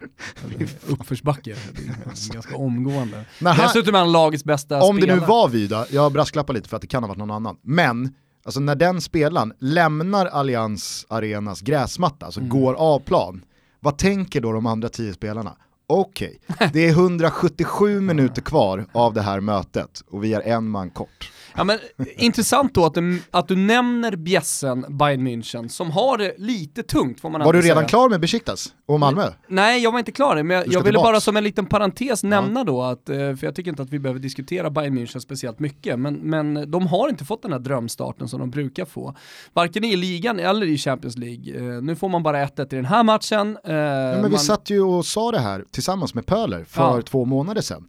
Uppförsbacke, 0.87 1.55
ganska 2.33 2.55
omgående. 2.55 3.25
han, 3.39 3.57
Dessutom 3.57 3.95
är 3.95 3.99
han 3.99 4.11
lagets 4.11 4.43
bästa 4.43 4.81
Om 4.81 4.97
spelare. 4.97 5.15
det 5.15 5.21
nu 5.21 5.27
var 5.27 5.49
Vida, 5.49 5.85
jag 5.91 6.11
brasklappar 6.11 6.53
lite 6.53 6.69
för 6.69 6.75
att 6.75 6.81
det 6.81 6.87
kan 6.87 7.03
ha 7.03 7.07
varit 7.07 7.17
någon 7.17 7.31
annan, 7.31 7.57
men 7.61 8.13
alltså 8.45 8.59
när 8.59 8.75
den 8.75 9.01
spelaren 9.01 9.53
lämnar 9.59 10.25
Allians 10.25 11.05
Arenas 11.09 11.61
gräsmatta, 11.61 12.25
alltså 12.25 12.39
mm. 12.39 12.49
går 12.49 12.73
av 12.73 12.99
plan, 12.99 13.45
vad 13.79 13.97
tänker 13.97 14.41
då 14.41 14.51
de 14.51 14.65
andra 14.65 14.89
tio 14.89 15.13
spelarna? 15.13 15.55
Okej, 15.91 16.39
okay. 16.47 16.69
det 16.73 16.87
är 16.87 16.89
177 16.89 18.01
minuter 18.01 18.41
kvar 18.41 18.85
av 18.91 19.13
det 19.13 19.21
här 19.21 19.39
mötet 19.39 20.03
och 20.09 20.23
vi 20.23 20.33
är 20.33 20.41
en 20.41 20.69
man 20.69 20.89
kort. 20.89 21.31
Ja, 21.55 21.63
men, 21.63 21.79
intressant 22.17 22.73
då 22.73 22.85
att 22.85 22.93
du, 22.93 23.21
att 23.31 23.47
du 23.47 23.55
nämner 23.55 24.15
bjässen 24.15 24.85
Bayern 24.89 25.27
München 25.27 25.67
som 25.67 25.91
har 25.91 26.17
det 26.17 26.33
lite 26.37 26.83
tungt 26.83 27.21
får 27.21 27.29
man 27.29 27.41
Var 27.41 27.53
du 27.53 27.61
redan 27.61 27.77
säga. 27.77 27.87
klar 27.87 28.09
med 28.09 28.19
Besiktas 28.19 28.73
och 28.85 28.99
Malmö? 28.99 29.27
Nej, 29.47 29.83
jag 29.83 29.91
var 29.91 29.99
inte 29.99 30.11
klar 30.11 30.43
men 30.43 30.57
jag, 30.57 30.67
jag 30.67 30.83
ville 30.83 30.97
bara 30.97 31.19
som 31.19 31.37
en 31.37 31.43
liten 31.43 31.65
parentes 31.65 32.23
nämna 32.23 32.59
ja. 32.59 32.63
då 32.63 32.81
att, 32.81 33.09
eh, 33.09 33.15
för 33.15 33.43
jag 33.45 33.55
tycker 33.55 33.71
inte 33.71 33.83
att 33.83 33.89
vi 33.89 33.99
behöver 33.99 34.19
diskutera 34.19 34.69
Bayern 34.69 34.97
München 34.97 35.19
speciellt 35.19 35.59
mycket, 35.59 35.99
men, 35.99 36.13
men 36.15 36.71
de 36.71 36.87
har 36.87 37.09
inte 37.09 37.25
fått 37.25 37.41
den 37.41 37.51
här 37.51 37.59
drömstarten 37.59 38.27
som 38.27 38.39
de 38.39 38.51
brukar 38.51 38.85
få. 38.85 39.15
Varken 39.53 39.83
i 39.83 39.95
ligan 39.95 40.39
eller 40.39 40.67
i 40.67 40.77
Champions 40.77 41.17
League. 41.17 41.75
Eh, 41.75 41.81
nu 41.81 41.95
får 41.95 42.09
man 42.09 42.23
bara 42.23 42.45
1-1 42.45 42.73
i 42.73 42.75
den 42.75 42.85
här 42.85 43.03
matchen. 43.03 43.57
Ja, 43.63 43.71
men 43.71 44.21
man... 44.21 44.31
Vi 44.31 44.37
satt 44.37 44.69
ju 44.69 44.81
och 44.81 45.05
sa 45.05 45.31
det 45.31 45.39
här 45.39 45.65
tillsammans 45.79 46.13
med 46.13 46.25
Pöler 46.25 46.63
för 46.63 46.95
ja. 46.95 47.01
två 47.01 47.25
månader 47.25 47.61
sedan. 47.61 47.87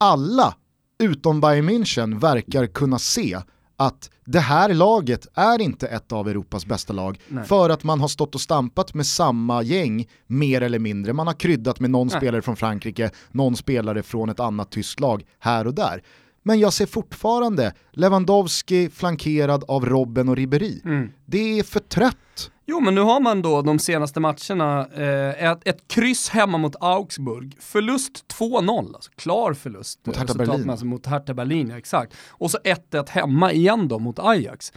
Alla 0.00 0.54
utom 0.98 1.40
Bayern 1.40 1.68
München 1.68 2.20
verkar 2.20 2.66
kunna 2.66 2.98
se 2.98 3.38
att 3.76 4.10
det 4.24 4.40
här 4.40 4.74
laget 4.74 5.26
är 5.34 5.60
inte 5.60 5.86
ett 5.86 6.12
av 6.12 6.28
Europas 6.28 6.66
bästa 6.66 6.92
lag 6.92 7.20
Nej. 7.28 7.44
för 7.44 7.70
att 7.70 7.84
man 7.84 8.00
har 8.00 8.08
stått 8.08 8.34
och 8.34 8.40
stampat 8.40 8.94
med 8.94 9.06
samma 9.06 9.62
gäng 9.62 10.08
mer 10.26 10.60
eller 10.60 10.78
mindre. 10.78 11.12
Man 11.12 11.26
har 11.26 11.34
kryddat 11.34 11.80
med 11.80 11.90
någon 11.90 12.06
Nej. 12.06 12.16
spelare 12.16 12.42
från 12.42 12.56
Frankrike, 12.56 13.10
någon 13.30 13.56
spelare 13.56 14.02
från 14.02 14.28
ett 14.28 14.40
annat 14.40 14.70
tyskt 14.70 15.00
lag 15.00 15.24
här 15.38 15.66
och 15.66 15.74
där. 15.74 16.02
Men 16.42 16.58
jag 16.60 16.72
ser 16.72 16.86
fortfarande 16.86 17.74
Lewandowski 17.90 18.90
flankerad 18.90 19.64
av 19.68 19.86
Robben 19.86 20.28
och 20.28 20.36
Ribéry. 20.36 20.80
Mm. 20.84 21.12
Det 21.26 21.58
är 21.58 21.62
för 21.62 21.80
trött. 21.80 22.50
Jo 22.66 22.80
men 22.80 22.94
nu 22.94 23.00
har 23.00 23.20
man 23.20 23.42
då 23.42 23.62
de 23.62 23.78
senaste 23.78 24.20
matcherna 24.20 24.86
eh, 24.94 25.50
ett, 25.50 25.68
ett 25.68 25.88
kryss 25.88 26.28
hemma 26.28 26.58
mot 26.58 26.76
Augsburg, 26.80 27.56
förlust 27.60 28.24
2-0, 28.38 28.94
alltså 28.94 29.10
klar 29.16 29.54
förlust. 29.54 30.06
Mot 30.06 30.16
Hertha 30.16 30.34
Berlin. 30.34 30.88
Mot 30.88 31.06
Hertha 31.06 31.34
Berlin, 31.34 31.68
ja, 31.68 31.78
exakt. 31.78 32.14
Och 32.28 32.50
så 32.50 32.58
1-1 32.58 33.08
hemma 33.08 33.52
igen 33.52 33.88
då 33.88 33.98
mot 33.98 34.18
Ajax. 34.18 34.72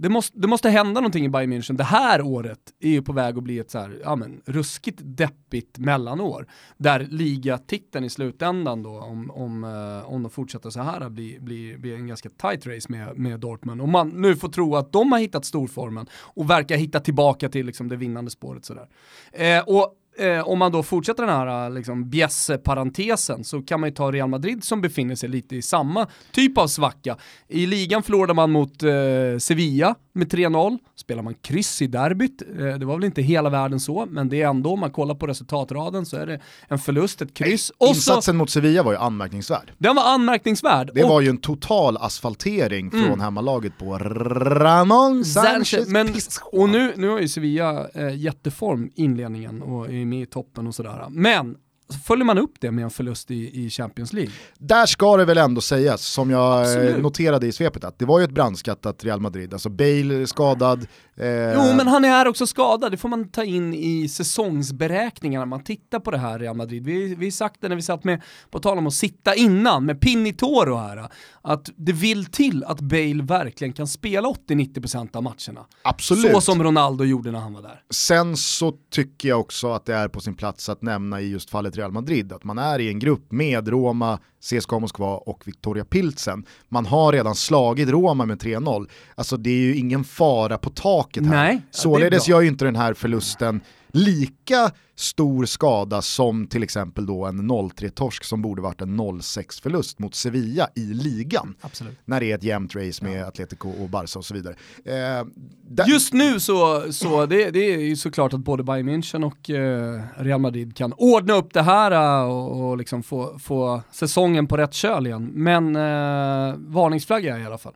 Det 0.00 0.08
måste, 0.08 0.38
det 0.38 0.46
måste 0.46 0.70
hända 0.70 1.00
någonting 1.00 1.24
i 1.24 1.28
Bayern 1.28 1.52
München. 1.52 1.76
Det 1.76 1.84
här 1.84 2.22
året 2.22 2.58
är 2.80 2.88
ju 2.88 3.02
på 3.02 3.12
väg 3.12 3.38
att 3.38 3.44
bli 3.44 3.58
ett 3.58 3.70
så 3.70 3.78
här, 3.78 4.00
ja, 4.04 4.16
men, 4.16 4.42
ruskigt 4.46 4.98
deppigt 5.02 5.78
mellanår. 5.78 6.46
Där 6.76 7.00
ligatiteln 7.00 8.04
i 8.04 8.10
slutändan 8.10 8.82
då, 8.82 9.00
om, 9.00 9.30
om, 9.30 9.64
eh, 9.64 10.12
om 10.12 10.22
de 10.22 10.30
fortsätter 10.30 10.70
så 10.70 10.82
här, 10.82 11.08
blir, 11.08 11.40
blir, 11.40 11.78
blir 11.78 11.94
en 11.94 12.06
ganska 12.06 12.28
tight 12.28 12.66
race 12.66 12.86
med, 12.88 13.18
med 13.18 13.40
Dortmund. 13.40 13.82
Om 13.82 13.90
man 13.90 14.08
nu 14.08 14.36
får 14.36 14.48
tro 14.48 14.76
att 14.76 14.92
de 14.92 15.12
har 15.12 15.18
hittat 15.18 15.44
storformen 15.44 16.06
och 16.14 16.50
verkar 16.50 16.76
hitta 16.76 17.00
tillbaka 17.00 17.48
till 17.48 17.66
liksom, 17.66 17.88
det 17.88 17.96
vinnande 17.96 18.30
spåret 18.30 18.64
sådär. 18.64 18.88
Eh, 19.32 19.62
och 19.66 19.99
eh, 20.20 20.48
om 20.48 20.58
man 20.58 20.72
då 20.72 20.82
fortsätter 20.82 21.26
den 21.26 21.36
här 21.36 21.66
eh, 21.66 21.74
liksom, 21.74 22.10
bjässe-parentesen 22.10 23.44
så 23.44 23.62
kan 23.62 23.80
man 23.80 23.88
ju 23.88 23.94
ta 23.94 24.12
Real 24.12 24.28
Madrid 24.28 24.64
som 24.64 24.80
befinner 24.80 25.14
sig 25.14 25.28
lite 25.28 25.56
i 25.56 25.62
samma 25.62 26.06
typ 26.32 26.58
av 26.58 26.66
svacka. 26.66 27.16
I 27.48 27.66
ligan 27.66 28.02
förlorade 28.02 28.34
man 28.34 28.50
mot 28.50 28.82
eh, 28.82 28.90
Sevilla 29.38 29.94
med 30.12 30.32
3-0, 30.32 30.78
spelar 30.96 31.22
man 31.22 31.34
kryss 31.34 31.82
i 31.82 31.86
derbyt, 31.86 32.42
eh, 32.58 32.66
det 32.66 32.86
var 32.86 32.94
väl 32.96 33.04
inte 33.04 33.22
hela 33.22 33.50
världen 33.50 33.80
så, 33.80 34.06
men 34.10 34.28
det 34.28 34.42
är 34.42 34.48
ändå, 34.48 34.72
om 34.72 34.80
man 34.80 34.90
kollar 34.90 35.14
på 35.14 35.26
resultatraden 35.26 36.06
så 36.06 36.16
är 36.16 36.26
det 36.26 36.40
en 36.68 36.78
förlust, 36.78 37.22
ett 37.22 37.34
kryss. 37.34 37.70
Och 37.70 37.86
så, 37.86 37.94
Insatsen 37.94 38.36
mot 38.36 38.50
Sevilla 38.50 38.82
var 38.82 38.92
ju 38.92 38.98
anmärkningsvärd. 38.98 39.72
den 39.78 39.96
var 39.96 40.14
anmärkningsvärd. 40.14 40.90
Det 40.94 41.02
och, 41.02 41.08
var 41.08 41.20
ju 41.20 41.28
en 41.28 41.38
total 41.38 41.96
asfaltering 41.96 42.90
från 42.90 43.04
Mm. 43.04 43.20
hemmalaget 43.20 43.78
på 43.78 43.98
Ramon 43.98 45.24
Sanchez 45.24 45.88
men, 45.88 46.14
och 46.52 46.68
nu, 46.68 46.92
nu 46.96 47.08
har 47.08 47.18
ju 47.20 47.28
Sevilla 47.28 47.88
eh, 47.94 48.16
jätteform 48.16 48.90
inledningen 48.94 49.62
och 49.62 49.90
är 49.90 50.04
med 50.06 50.22
i 50.22 50.26
toppen 50.26 50.66
och 50.66 50.74
sådär. 50.74 51.06
Men 51.10 51.56
så 51.90 51.98
följer 51.98 52.24
man 52.24 52.38
upp 52.38 52.52
det 52.60 52.70
med 52.70 52.84
en 52.84 52.90
förlust 52.90 53.30
i, 53.30 53.64
i 53.66 53.70
Champions 53.70 54.12
League. 54.12 54.32
Där 54.58 54.86
ska 54.86 55.16
det 55.16 55.24
väl 55.24 55.38
ändå 55.38 55.60
sägas, 55.60 56.02
som 56.06 56.30
jag 56.30 56.54
eh, 56.54 56.60
Absolut. 56.60 57.02
noterade 57.02 57.46
i 57.46 57.52
svepet, 57.52 57.84
att 57.84 57.98
det 57.98 58.04
var 58.04 58.18
ju 58.18 58.24
ett 58.24 58.30
brandskattat 58.30 59.04
Real 59.04 59.20
Madrid. 59.20 59.52
Alltså 59.52 59.68
Bale 59.68 60.26
skadad. 60.26 60.86
Eh, 61.16 61.26
Jo, 61.28 61.76
men 61.76 61.86
han 61.88 62.04
är 62.04 62.28
också 62.28 62.46
skadad. 62.46 62.92
Det 62.92 62.96
får 62.96 63.08
man 63.08 63.28
ta 63.28 63.44
in 63.44 63.74
i 63.74 64.08
säsongsberäkningarna. 64.08 65.46
Man 65.46 65.64
tittar 65.64 66.00
på 66.00 66.10
det 66.10 66.18
här 66.18 66.38
Real 66.38 66.56
Madrid. 66.56 66.84
Vi, 66.84 67.14
vi 67.14 67.30
sagt 67.30 67.60
det 67.60 67.68
när 67.68 67.76
vi 67.76 67.82
satt 67.82 68.04
med, 68.04 68.22
på 68.50 68.58
tal 68.58 68.78
om 68.78 68.86
att 68.86 68.94
sitta 68.94 69.34
innan, 69.34 69.86
med 69.86 70.00
Pinitoro 70.00 70.76
här, 70.76 71.08
att 71.42 71.70
det 71.76 71.92
vill 71.92 72.24
till 72.24 72.64
att 72.64 72.80
Bale 72.80 73.22
verkligen 73.22 73.72
kan 73.72 73.86
spela 73.86 74.28
80-90% 74.28 75.16
av 75.16 75.22
matcherna. 75.22 75.66
Absolut. 75.82 76.32
Så 76.32 76.40
som 76.40 76.62
Ronaldo 76.62 77.04
gjorde 77.04 77.30
när 77.30 77.38
han 77.38 77.52
var 77.52 77.62
där. 77.62 77.82
Sen 77.90 78.36
så 78.36 78.72
tycker 78.90 79.28
jag 79.28 79.40
också 79.40 79.72
att 79.72 79.84
det 79.84 79.94
är 79.94 80.08
på 80.08 80.20
sin 80.20 80.34
plats 80.34 80.68
att 80.68 80.82
nämna 80.82 81.20
i 81.20 81.30
just 81.30 81.50
fallet 81.50 81.76
Real 81.76 81.92
Madrid 81.92 82.32
att 82.32 82.44
man 82.44 82.58
är 82.58 82.78
i 82.78 82.88
en 82.88 82.98
grupp 82.98 83.32
med 83.32 83.68
Roma, 83.68 84.18
CSKA 84.40 84.78
Moskva 84.78 85.16
och 85.16 85.42
Victoria 85.44 85.84
Pilsen. 85.84 86.44
Man 86.68 86.86
har 86.86 87.12
redan 87.12 87.34
slagit 87.34 87.88
Roma 87.88 88.24
med 88.24 88.42
3-0. 88.42 88.88
Alltså 89.14 89.36
det 89.36 89.50
är 89.50 89.60
ju 89.60 89.76
ingen 89.76 90.04
fara 90.04 90.58
på 90.58 90.70
taket 90.70 91.26
här. 91.26 91.44
Nej, 91.44 91.62
Således 91.70 92.28
gör 92.28 92.40
ju 92.40 92.48
inte 92.48 92.64
den 92.64 92.76
här 92.76 92.94
förlusten 92.94 93.60
lika 93.92 94.70
stor 94.96 95.44
skada 95.44 96.02
som 96.02 96.46
till 96.46 96.62
exempel 96.62 97.06
då 97.06 97.24
en 97.26 97.50
0-3-torsk 97.50 98.24
som 98.24 98.42
borde 98.42 98.62
varit 98.62 98.80
en 98.80 99.00
0-6 99.00 99.62
förlust 99.62 99.98
mot 99.98 100.14
Sevilla 100.14 100.68
i 100.74 100.80
ligan. 100.80 101.54
Absolut. 101.60 101.98
När 102.04 102.20
det 102.20 102.30
är 102.30 102.34
ett 102.34 102.42
jämnt 102.42 102.74
race 102.76 103.04
med 103.04 103.24
Atletico 103.24 103.68
och 103.82 103.88
Barca 103.88 104.18
och 104.18 104.24
så 104.24 104.34
vidare. 104.34 104.54
Eh, 104.84 105.26
där- 105.68 105.86
Just 105.88 106.12
nu 106.12 106.40
så, 106.40 106.92
så 106.92 107.26
det, 107.26 107.50
det 107.50 107.74
är 107.74 107.78
ju 107.78 107.96
såklart 107.96 108.32
att 108.34 108.40
både 108.40 108.62
Bayern 108.62 108.88
München 108.88 109.24
och 109.24 109.50
eh, 109.50 110.02
Real 110.16 110.40
Madrid 110.40 110.76
kan 110.76 110.92
ordna 110.92 111.34
upp 111.34 111.52
det 111.54 111.62
här 111.62 111.90
eh, 112.22 112.30
och, 112.30 112.68
och 112.70 112.76
liksom 112.76 113.02
få, 113.02 113.38
få 113.38 113.82
säsongen 113.92 114.46
på 114.46 114.56
rätt 114.56 114.74
köl 114.74 115.06
igen. 115.06 115.30
Men 115.34 115.76
eh, 115.76 116.54
varningsflagga 116.58 117.38
i 117.38 117.44
alla 117.46 117.58
fall. 117.58 117.74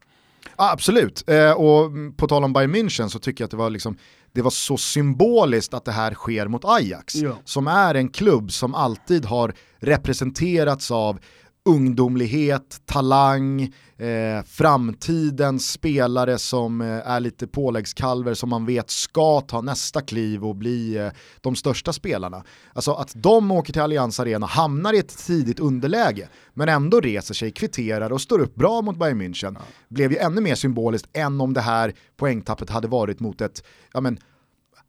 Ja, 0.57 0.73
absolut, 0.73 1.25
eh, 1.29 1.51
och 1.51 1.91
på 2.17 2.29
tal 2.29 2.45
om 2.45 2.53
Bayern 2.53 2.75
München 2.75 3.09
så 3.09 3.19
tycker 3.19 3.43
jag 3.43 3.47
att 3.47 3.51
det 3.51 3.57
var, 3.57 3.71
liksom, 3.71 3.97
det 4.35 4.43
var 4.43 4.51
så 4.51 4.77
symboliskt 4.77 5.75
att 5.75 5.85
det 5.85 5.93
här 5.93 6.15
sker 6.15 6.49
mot 6.49 6.65
Ajax, 6.65 7.15
Ja. 7.15 7.37
som 7.45 7.67
är 7.67 7.95
en 7.95 8.09
klubb 8.09 8.53
som 8.53 8.75
alltid 8.75 9.25
har 9.25 9.55
representerats 9.79 10.91
av 10.91 11.19
ungdomlighet, 11.65 12.81
talang, 12.87 13.63
eh, 13.97 14.43
framtidens 14.47 15.71
spelare 15.71 16.39
som 16.39 16.81
eh, 16.81 16.87
är 16.89 17.21
lite 17.21 17.47
påläggskalver 17.47 18.35
som 18.35 18.49
man 18.49 18.67
vet 18.67 18.91
ska 18.91 19.41
ta 19.41 19.61
nästa 19.61 20.01
kliv 20.01 20.45
och 20.45 20.57
bli 20.57 20.97
eh, 20.97 21.09
de 21.41 21.57
största 21.57 21.93
spelarna. 21.93 22.45
Alltså 22.73 22.93
att 22.93 23.13
de 23.15 23.51
åker 23.51 23.73
till 23.73 23.83
Allianz 23.83 24.21
Arena, 24.21 24.47
hamnar 24.47 24.93
i 24.93 24.99
ett 24.99 25.27
tidigt 25.27 25.61
underläge, 25.61 26.29
men 26.55 26.69
ändå 26.69 27.01
reser 27.01 27.35
sig, 27.35 27.51
kvitterar 27.51 28.13
och 28.13 28.21
står 28.21 28.39
upp 28.39 28.55
bra 28.55 28.83
mot 28.83 28.99
Bayern 28.99 29.23
München, 29.23 29.57
blev 29.89 30.13
ju 30.13 30.19
ännu 30.19 30.41
mer 30.41 30.55
symboliskt 30.55 31.09
än 31.13 31.41
om 31.41 31.53
det 31.53 31.61
här 31.61 31.95
poängtappet 32.17 32.71
hade 32.71 32.89
varit 32.89 33.21
mot 33.21 33.41
ett, 33.41 33.65
ja 33.93 34.01
men, 34.01 34.19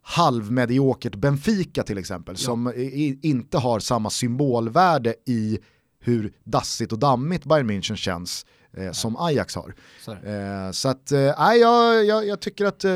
halvmediokert 0.02 1.14
Benfica 1.14 1.82
till 1.82 1.98
exempel, 1.98 2.36
som 2.36 2.68
i, 2.68 3.18
inte 3.22 3.58
har 3.58 3.80
samma 3.80 4.10
symbolvärde 4.10 5.14
i 5.26 5.58
hur 6.06 6.32
dassigt 6.44 6.92
och 6.92 6.98
dammigt 6.98 7.44
Bayern 7.44 7.70
München 7.70 7.96
känns 7.96 8.46
eh, 8.76 8.92
som 8.92 9.16
Ajax 9.16 9.54
har. 9.54 9.74
Eh, 10.08 10.70
så 10.72 10.88
att, 10.88 11.12
eh, 11.12 11.20
jag, 11.20 12.04
jag, 12.04 12.26
jag 12.26 12.40
tycker 12.40 12.64
att 12.64 12.84
eh, 12.84 12.92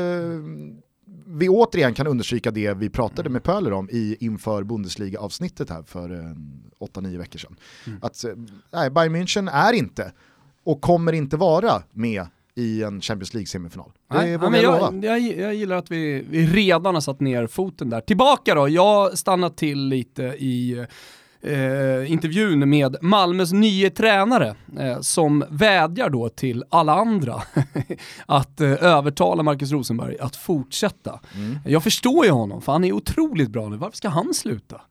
vi 1.25 1.49
återigen 1.49 1.93
kan 1.93 2.07
understryka 2.07 2.51
det 2.51 2.73
vi 2.73 2.89
pratade 2.89 3.29
med 3.29 3.43
Pöler 3.43 3.73
om 3.73 3.89
i, 3.89 4.17
inför 4.19 4.63
Bundesliga-avsnittet 4.63 5.69
här 5.69 5.83
för 5.83 6.11
eh, 6.11 6.35
8-9 6.79 7.17
veckor 7.17 7.39
sedan. 7.39 7.55
Att 8.01 8.23
eh, 8.23 8.31
nej, 8.73 8.89
Bayern 8.89 9.15
München 9.15 9.49
är 9.51 9.73
inte 9.73 10.11
och 10.63 10.81
kommer 10.81 11.13
inte 11.13 11.37
vara 11.37 11.83
med 11.91 12.25
i 12.55 12.83
en 12.83 13.01
Champions 13.01 13.33
League-semifinal. 13.33 13.91
Det 14.11 14.37
vågar 14.37 14.49
men 14.49 14.61
jag 14.61 15.03
jag, 15.03 15.19
jag, 15.19 15.37
jag 15.37 15.55
gillar 15.55 15.75
att 15.75 15.91
vi, 15.91 16.25
vi 16.29 16.47
redan 16.47 16.93
har 16.93 17.01
satt 17.01 17.19
ner 17.19 17.47
foten 17.47 17.89
där. 17.89 18.01
Tillbaka 18.01 18.55
då, 18.55 18.69
jag 18.69 19.17
stannar 19.17 19.49
till 19.49 19.87
lite 19.87 20.23
i 20.23 20.85
eh, 21.41 22.11
intervjun 22.11 22.69
med 22.69 22.95
Malmös 23.01 23.53
nye 23.53 23.89
tränare 23.89 24.55
eh, 24.79 24.99
som 24.99 25.45
vädjar 25.49 26.09
då 26.09 26.29
till 26.29 26.63
alla 26.69 26.93
andra 26.95 27.41
att 28.25 28.61
eh, 28.61 28.83
övertala 28.83 29.43
Marcus 29.43 29.71
Rosenberg 29.71 30.17
att 30.19 30.35
fortsätta. 30.35 31.19
Mm. 31.35 31.59
Jag 31.65 31.83
förstår 31.83 32.25
ju 32.25 32.31
honom, 32.31 32.61
för 32.61 32.71
han 32.71 32.83
är 32.83 32.91
otroligt 32.91 33.49
bra 33.49 33.69
nu. 33.69 33.77
Varför 33.77 33.97
ska 33.97 34.09
han 34.09 34.33
sluta? 34.33 34.81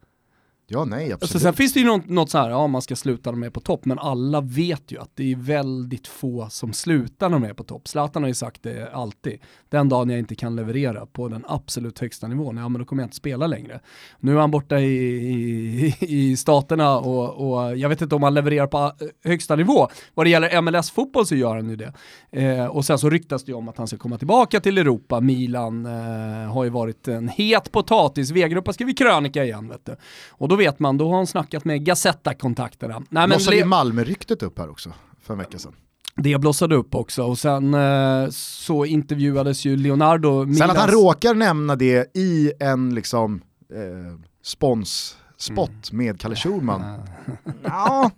Ja, 0.72 0.84
nej, 0.84 1.04
absolut. 1.04 1.22
Alltså, 1.22 1.38
sen 1.38 1.54
finns 1.54 1.72
det 1.72 1.80
ju 1.80 1.86
något, 1.86 2.08
något 2.08 2.30
så 2.30 2.38
här, 2.38 2.50
ja 2.50 2.66
man 2.66 2.82
ska 2.82 2.96
sluta 2.96 3.30
när 3.30 3.38
de 3.40 3.46
är 3.46 3.50
på 3.50 3.60
topp, 3.60 3.84
men 3.84 3.98
alla 3.98 4.40
vet 4.40 4.92
ju 4.92 5.00
att 5.00 5.10
det 5.14 5.32
är 5.32 5.36
väldigt 5.36 6.06
få 6.06 6.48
som 6.50 6.72
slutar 6.72 7.28
när 7.28 7.38
de 7.38 7.46
är 7.46 7.54
på 7.54 7.64
topp. 7.64 7.88
Zlatan 7.88 8.22
har 8.22 8.28
ju 8.28 8.34
sagt 8.34 8.62
det 8.62 8.90
alltid, 8.92 9.38
den 9.68 9.88
dagen 9.88 10.10
jag 10.10 10.18
inte 10.18 10.34
kan 10.34 10.56
leverera 10.56 11.06
på 11.06 11.28
den 11.28 11.44
absolut 11.48 11.98
högsta 11.98 12.28
nivån, 12.28 12.56
ja 12.56 12.68
men 12.68 12.78
då 12.78 12.84
kommer 12.84 13.02
jag 13.02 13.06
inte 13.06 13.16
spela 13.16 13.46
längre. 13.46 13.80
Nu 14.20 14.34
är 14.34 14.40
han 14.40 14.50
borta 14.50 14.80
i, 14.80 14.86
i, 14.86 15.94
i 16.00 16.36
staterna 16.36 16.98
och, 16.98 17.52
och 17.52 17.76
jag 17.76 17.88
vet 17.88 18.02
inte 18.02 18.14
om 18.14 18.22
han 18.22 18.34
levererar 18.34 18.66
på 18.66 18.78
eh, 18.78 18.90
högsta 19.24 19.56
nivå. 19.56 19.88
Vad 20.14 20.26
det 20.26 20.30
gäller 20.30 20.62
MLS-fotboll 20.62 21.26
så 21.26 21.34
gör 21.34 21.56
han 21.56 21.70
ju 21.70 21.76
det. 21.76 21.92
Eh, 22.30 22.66
och 22.66 22.84
sen 22.84 22.98
så 22.98 23.10
ryktas 23.10 23.44
det 23.44 23.52
ju 23.52 23.56
om 23.56 23.68
att 23.68 23.78
han 23.78 23.86
ska 23.86 23.96
komma 23.96 24.18
tillbaka 24.18 24.60
till 24.60 24.78
Europa, 24.78 25.20
Milan 25.20 25.86
eh, 25.86 26.52
har 26.52 26.64
ju 26.64 26.70
varit 26.70 27.08
en 27.08 27.28
het 27.28 27.72
potatis, 27.72 28.30
V-grupp 28.30 28.66
har 28.66 28.72
skrivit 28.72 28.98
krönika 28.98 29.44
igen 29.44 29.68
vet 29.68 29.86
du. 29.86 29.96
Och 30.30 30.48
då 30.48 30.59
vet 30.60 30.78
man, 30.78 30.98
då 30.98 31.08
har 31.10 31.16
han 31.16 31.26
snackat 31.26 31.64
med 31.64 31.84
Gazetta-kontakterna. 31.84 33.02
Nej, 33.08 33.26
Blossade 33.26 33.56
ju 33.56 33.64
Malmö-ryktet 33.64 34.42
upp 34.42 34.58
här 34.58 34.70
också 34.70 34.92
för 35.22 35.34
en 35.34 35.38
vecka 35.38 35.58
sedan. 35.58 35.74
det 36.16 36.38
blossade 36.40 36.74
upp 36.76 36.94
också 36.94 37.22
och 37.22 37.38
sen 37.38 37.74
eh, 37.74 38.28
så 38.30 38.84
intervjuades 38.84 39.64
ju 39.64 39.76
Leonardo 39.76 40.44
Sen 40.54 40.70
att 40.70 40.76
han 40.76 40.88
Milans- 40.88 40.92
råkar 40.92 41.34
nämna 41.34 41.76
det 41.76 42.16
i 42.16 42.52
en 42.60 42.94
liksom 42.94 43.40
eh, 43.72 44.18
spons-spot 44.44 45.92
med 45.92 46.20
Kalle 46.20 46.36
Schulman. 46.36 46.82
Ja, 47.64 48.10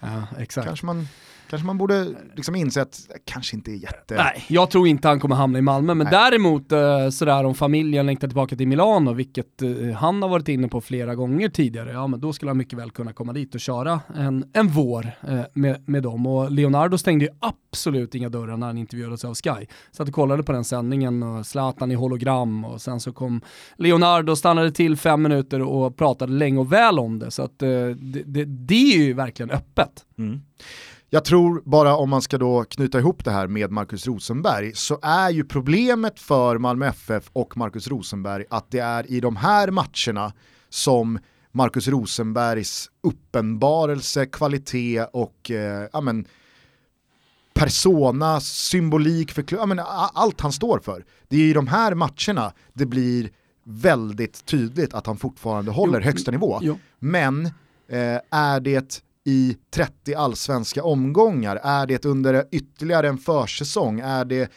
Ja, 0.00 0.22
exakt. 0.38 0.66
kanske 0.66 0.86
man, 0.86 1.08
kanske 1.50 1.66
man 1.66 1.78
borde 1.78 2.06
liksom 2.34 2.56
inse 2.56 2.82
att 2.82 3.08
kanske 3.24 3.56
inte 3.56 3.70
är 3.70 3.74
jätte... 3.74 4.14
Nej, 4.14 4.44
jag 4.48 4.70
tror 4.70 4.88
inte 4.88 5.08
han 5.08 5.20
kommer 5.20 5.36
hamna 5.36 5.58
i 5.58 5.62
Malmö, 5.62 5.94
men 5.94 6.04
Nej. 6.04 6.12
däremot 6.12 6.72
eh, 6.72 7.08
sådär 7.10 7.44
om 7.44 7.54
familjen 7.54 8.06
längtar 8.06 8.28
tillbaka 8.28 8.56
till 8.56 8.68
Milano, 8.68 9.12
vilket 9.12 9.62
eh, 9.62 9.96
han 9.96 10.22
har 10.22 10.28
varit 10.28 10.48
inne 10.48 10.68
på 10.68 10.80
flera 10.80 11.14
gånger 11.14 11.48
tidigare, 11.48 11.92
ja 11.92 12.06
men 12.06 12.20
då 12.20 12.32
skulle 12.32 12.50
han 12.50 12.56
mycket 12.56 12.78
väl 12.78 12.90
kunna 12.90 13.12
komma 13.12 13.32
dit 13.32 13.54
och 13.54 13.60
köra 13.60 14.00
en, 14.16 14.44
en 14.52 14.68
vår 14.68 15.10
eh, 15.28 15.40
med, 15.54 15.88
med 15.88 16.02
dem. 16.02 16.26
Och 16.26 16.50
Leonardo 16.50 16.98
stängde 16.98 17.24
ju 17.24 17.30
absolut 17.40 18.14
inga 18.14 18.28
dörrar 18.28 18.56
när 18.56 18.66
han 18.66 18.78
intervjuades 18.78 19.24
av 19.24 19.34
Sky. 19.34 19.66
Så 19.90 20.02
att 20.02 20.06
du 20.06 20.12
kollade 20.12 20.42
på 20.42 20.52
den 20.52 20.64
sändningen 20.64 21.22
och 21.22 21.46
Zlatan 21.46 21.90
i 21.90 21.94
hologram 21.94 22.64
och 22.64 22.80
sen 22.80 23.00
så 23.00 23.12
kom 23.12 23.40
Leonardo, 23.76 24.36
stannade 24.36 24.72
till 24.72 24.96
fem 24.96 25.22
minuter 25.22 25.62
och 25.62 25.96
pratade 25.96 26.32
länge 26.32 26.58
och 26.58 26.72
väl 26.72 26.98
om 26.98 27.18
det. 27.18 27.30
Så 27.30 27.42
att 27.42 27.58
det, 27.58 27.94
det, 28.24 28.44
det 28.44 28.94
är 28.94 28.98
ju 28.98 29.12
verkligen 29.12 29.50
öppet. 29.50 30.06
Mm. 30.18 30.40
Jag 31.10 31.24
tror 31.24 31.62
bara 31.64 31.96
om 31.96 32.10
man 32.10 32.22
ska 32.22 32.38
då 32.38 32.64
knyta 32.64 32.98
ihop 32.98 33.24
det 33.24 33.30
här 33.30 33.46
med 33.46 33.70
Marcus 33.70 34.06
Rosenberg 34.06 34.74
så 34.74 34.98
är 35.02 35.30
ju 35.30 35.44
problemet 35.44 36.20
för 36.20 36.58
Malmö 36.58 36.86
FF 36.86 37.30
och 37.32 37.56
Marcus 37.56 37.88
Rosenberg 37.88 38.44
att 38.50 38.70
det 38.70 38.78
är 38.78 39.10
i 39.10 39.20
de 39.20 39.36
här 39.36 39.70
matcherna 39.70 40.32
som 40.68 41.18
Marcus 41.52 41.88
Rosenbergs 41.88 42.90
uppenbarelse, 43.02 44.26
kvalitet 44.26 45.04
och 45.04 45.50
eh, 45.50 45.88
ja, 45.92 46.00
men, 46.00 46.26
persona, 47.54 48.40
symbolik, 48.40 49.32
för, 49.32 49.44
ja, 49.48 49.66
men, 49.66 49.78
allt 50.14 50.40
han 50.40 50.52
står 50.52 50.78
för. 50.78 51.04
Det 51.28 51.36
är 51.36 51.44
i 51.44 51.52
de 51.52 51.66
här 51.66 51.94
matcherna 51.94 52.52
det 52.72 52.86
blir 52.86 53.30
väldigt 53.64 54.44
tydligt 54.44 54.94
att 54.94 55.06
han 55.06 55.16
fortfarande 55.16 55.70
håller 55.70 56.00
jo, 56.00 56.04
högsta 56.04 56.30
nivå. 56.30 56.58
Jo. 56.62 56.78
Men 56.98 57.46
eh, 57.88 58.18
är 58.30 58.60
det 58.60 59.02
i 59.30 59.56
30 59.74 60.14
allsvenska 60.14 60.84
omgångar? 60.84 61.56
Är 61.56 61.86
det 61.86 62.04
under 62.04 62.44
ytterligare 62.50 63.08
en 63.08 63.18
försäsong? 63.18 64.00
Är 64.00 64.24
det 64.24 64.50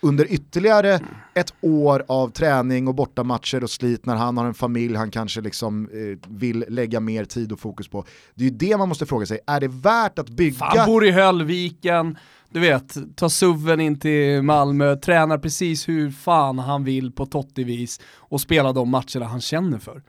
under 0.00 0.32
ytterligare 0.32 1.00
ett 1.34 1.54
år 1.60 2.04
av 2.08 2.28
träning 2.28 2.88
och 2.88 2.94
bortamatcher 2.94 3.62
och 3.62 3.70
slit 3.70 4.06
när 4.06 4.16
han 4.16 4.36
har 4.36 4.46
en 4.46 4.54
familj 4.54 4.96
han 4.96 5.10
kanske 5.10 5.40
liksom 5.40 5.88
eh, 5.92 6.30
vill 6.30 6.64
lägga 6.68 7.00
mer 7.00 7.24
tid 7.24 7.52
och 7.52 7.60
fokus 7.60 7.88
på. 7.88 8.04
Det 8.34 8.44
är 8.44 8.50
ju 8.50 8.56
det 8.56 8.76
man 8.76 8.88
måste 8.88 9.06
fråga 9.06 9.26
sig, 9.26 9.38
är 9.46 9.60
det 9.60 9.68
värt 9.68 10.18
att 10.18 10.28
bygga... 10.28 10.56
Han 10.64 10.86
bor 10.86 11.04
i 11.04 11.10
Höllviken, 11.10 12.18
du 12.50 12.60
vet, 12.60 13.16
tar 13.16 13.28
suven 13.28 13.80
in 13.80 14.00
till 14.00 14.42
Malmö, 14.42 14.96
tränar 14.96 15.38
precis 15.38 15.88
hur 15.88 16.10
fan 16.10 16.58
han 16.58 16.84
vill 16.84 17.12
på 17.12 17.26
Totti-vis 17.26 18.00
och 18.16 18.40
spelar 18.40 18.72
de 18.72 18.88
matcherna 18.88 19.26
han 19.26 19.40
känner 19.40 19.78
för. 19.78 20.02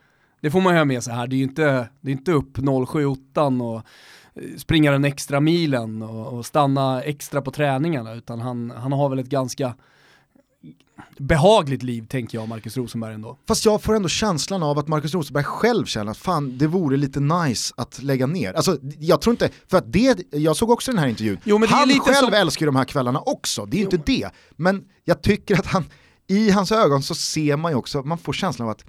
Det 0.44 0.52
får 0.52 0.62
man 0.62 0.74
ju 0.74 0.78
ha 0.78 0.86
med 0.86 1.04
sig 1.04 1.14
här, 1.14 1.28
det 1.28 1.36
är 1.36 1.38
ju 1.38 1.44
inte, 1.44 1.90
det 2.02 2.12
är 2.12 2.12
inte 2.12 2.32
upp 2.32 2.58
078 2.88 3.44
och 3.44 3.76
eh, 3.76 3.82
springa 4.58 4.92
den 4.92 5.06
extra 5.06 5.40
milen 5.40 6.02
och, 6.02 6.38
och, 6.38 6.46
stanna 6.46 7.02
extra 7.02 7.42
på 7.42 7.52
träningarna 7.52 8.14
utan 8.14 8.40
han, 8.40 8.74
han 8.78 8.92
har 8.92 9.10
väl 9.10 9.20
ett 9.20 9.30
ganska 9.30 9.76
behagligt 11.18 11.84
liv 11.84 12.06
tänker 12.08 12.38
jag 12.38 12.48
Marcus 12.48 12.78
Rosenberg 12.78 13.14
ändå. 13.14 13.38
Fast 13.48 13.66
jag 13.66 13.82
får 13.82 13.96
ändå 13.96 14.10
känslan 14.10 14.64
av 14.64 14.80
att 14.80 14.88
Marcus 14.88 15.14
Rosenberg 15.14 15.44
själv 15.44 15.86
känner 15.86 16.12
att 16.12 16.18
fan 16.18 16.58
det 16.58 16.68
vore 16.68 16.98
lite 16.98 17.20
nice 17.20 17.74
att 17.78 18.04
lägga 18.04 18.28
ner. 18.28 18.54
Alltså 18.54 18.78
jag 19.00 19.22
tror 19.22 19.34
inte, 19.34 19.50
för 19.68 19.78
att 19.78 19.94
det, 19.94 20.24
jag 20.32 20.56
såg 20.56 20.70
också 20.70 20.92
den 20.92 21.00
här 21.00 21.08
intervjun, 21.08 21.38
jo, 21.44 21.66
han 21.70 21.90
själv 21.90 22.14
som... 22.14 22.34
älskar 22.34 22.66
ju 22.66 22.66
de 22.66 22.76
här 22.76 22.86
kvällarna 22.86 23.20
också, 23.20 23.66
det 23.66 23.78
är 23.78 23.80
ju 23.80 23.86
inte 23.86 24.02
det. 24.06 24.30
Men 24.52 24.84
jag 25.06 25.22
tycker 25.22 25.60
att 25.60 25.66
han, 25.66 25.86
i 26.28 26.52
hans 26.52 26.72
ögon 26.72 27.04
så 27.04 27.16
ser 27.16 27.58
man 27.58 27.72
ju 27.72 27.76
också, 27.76 28.02
man 28.02 28.18
får 28.18 28.34
känslan 28.34 28.68
av 28.68 28.72
att 28.72 28.86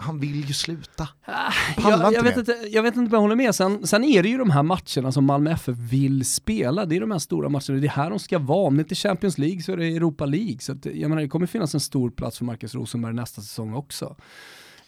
han 0.00 0.20
vill 0.20 0.44
ju 0.44 0.54
sluta. 0.54 1.08
Ah, 1.24 1.52
jag, 1.76 2.14
jag, 2.14 2.22
vet 2.22 2.36
inte, 2.36 2.52
jag 2.70 2.82
vet 2.82 2.96
inte 2.96 3.08
om 3.08 3.14
jag 3.14 3.20
håller 3.20 3.36
med. 3.36 3.54
Sen, 3.54 3.86
sen 3.86 4.04
är 4.04 4.22
det 4.22 4.28
ju 4.28 4.38
de 4.38 4.50
här 4.50 4.62
matcherna 4.62 5.12
som 5.12 5.24
Malmö 5.24 5.50
FF 5.50 5.76
vill 5.76 6.24
spela. 6.24 6.86
Det 6.86 6.96
är 6.96 7.00
de 7.00 7.10
här 7.10 7.18
stora 7.18 7.48
matcherna, 7.48 7.80
det 7.80 7.86
är 7.86 7.90
här 7.90 8.10
de 8.10 8.18
ska 8.18 8.38
vara. 8.38 8.66
Om 8.66 8.76
det 8.76 8.80
inte 8.80 8.92
är 8.92 8.96
Champions 8.96 9.38
League 9.38 9.62
så 9.62 9.72
är 9.72 9.76
det 9.76 9.86
Europa 9.86 10.26
League. 10.26 10.58
Så 10.60 10.72
att, 10.72 10.86
jag 10.86 11.08
menar, 11.08 11.22
det 11.22 11.28
kommer 11.28 11.46
finnas 11.46 11.74
en 11.74 11.80
stor 11.80 12.10
plats 12.10 12.38
för 12.38 12.44
Marcus 12.44 12.74
Rosenberg 12.74 13.14
nästa 13.14 13.42
säsong 13.42 13.74
också. 13.74 14.16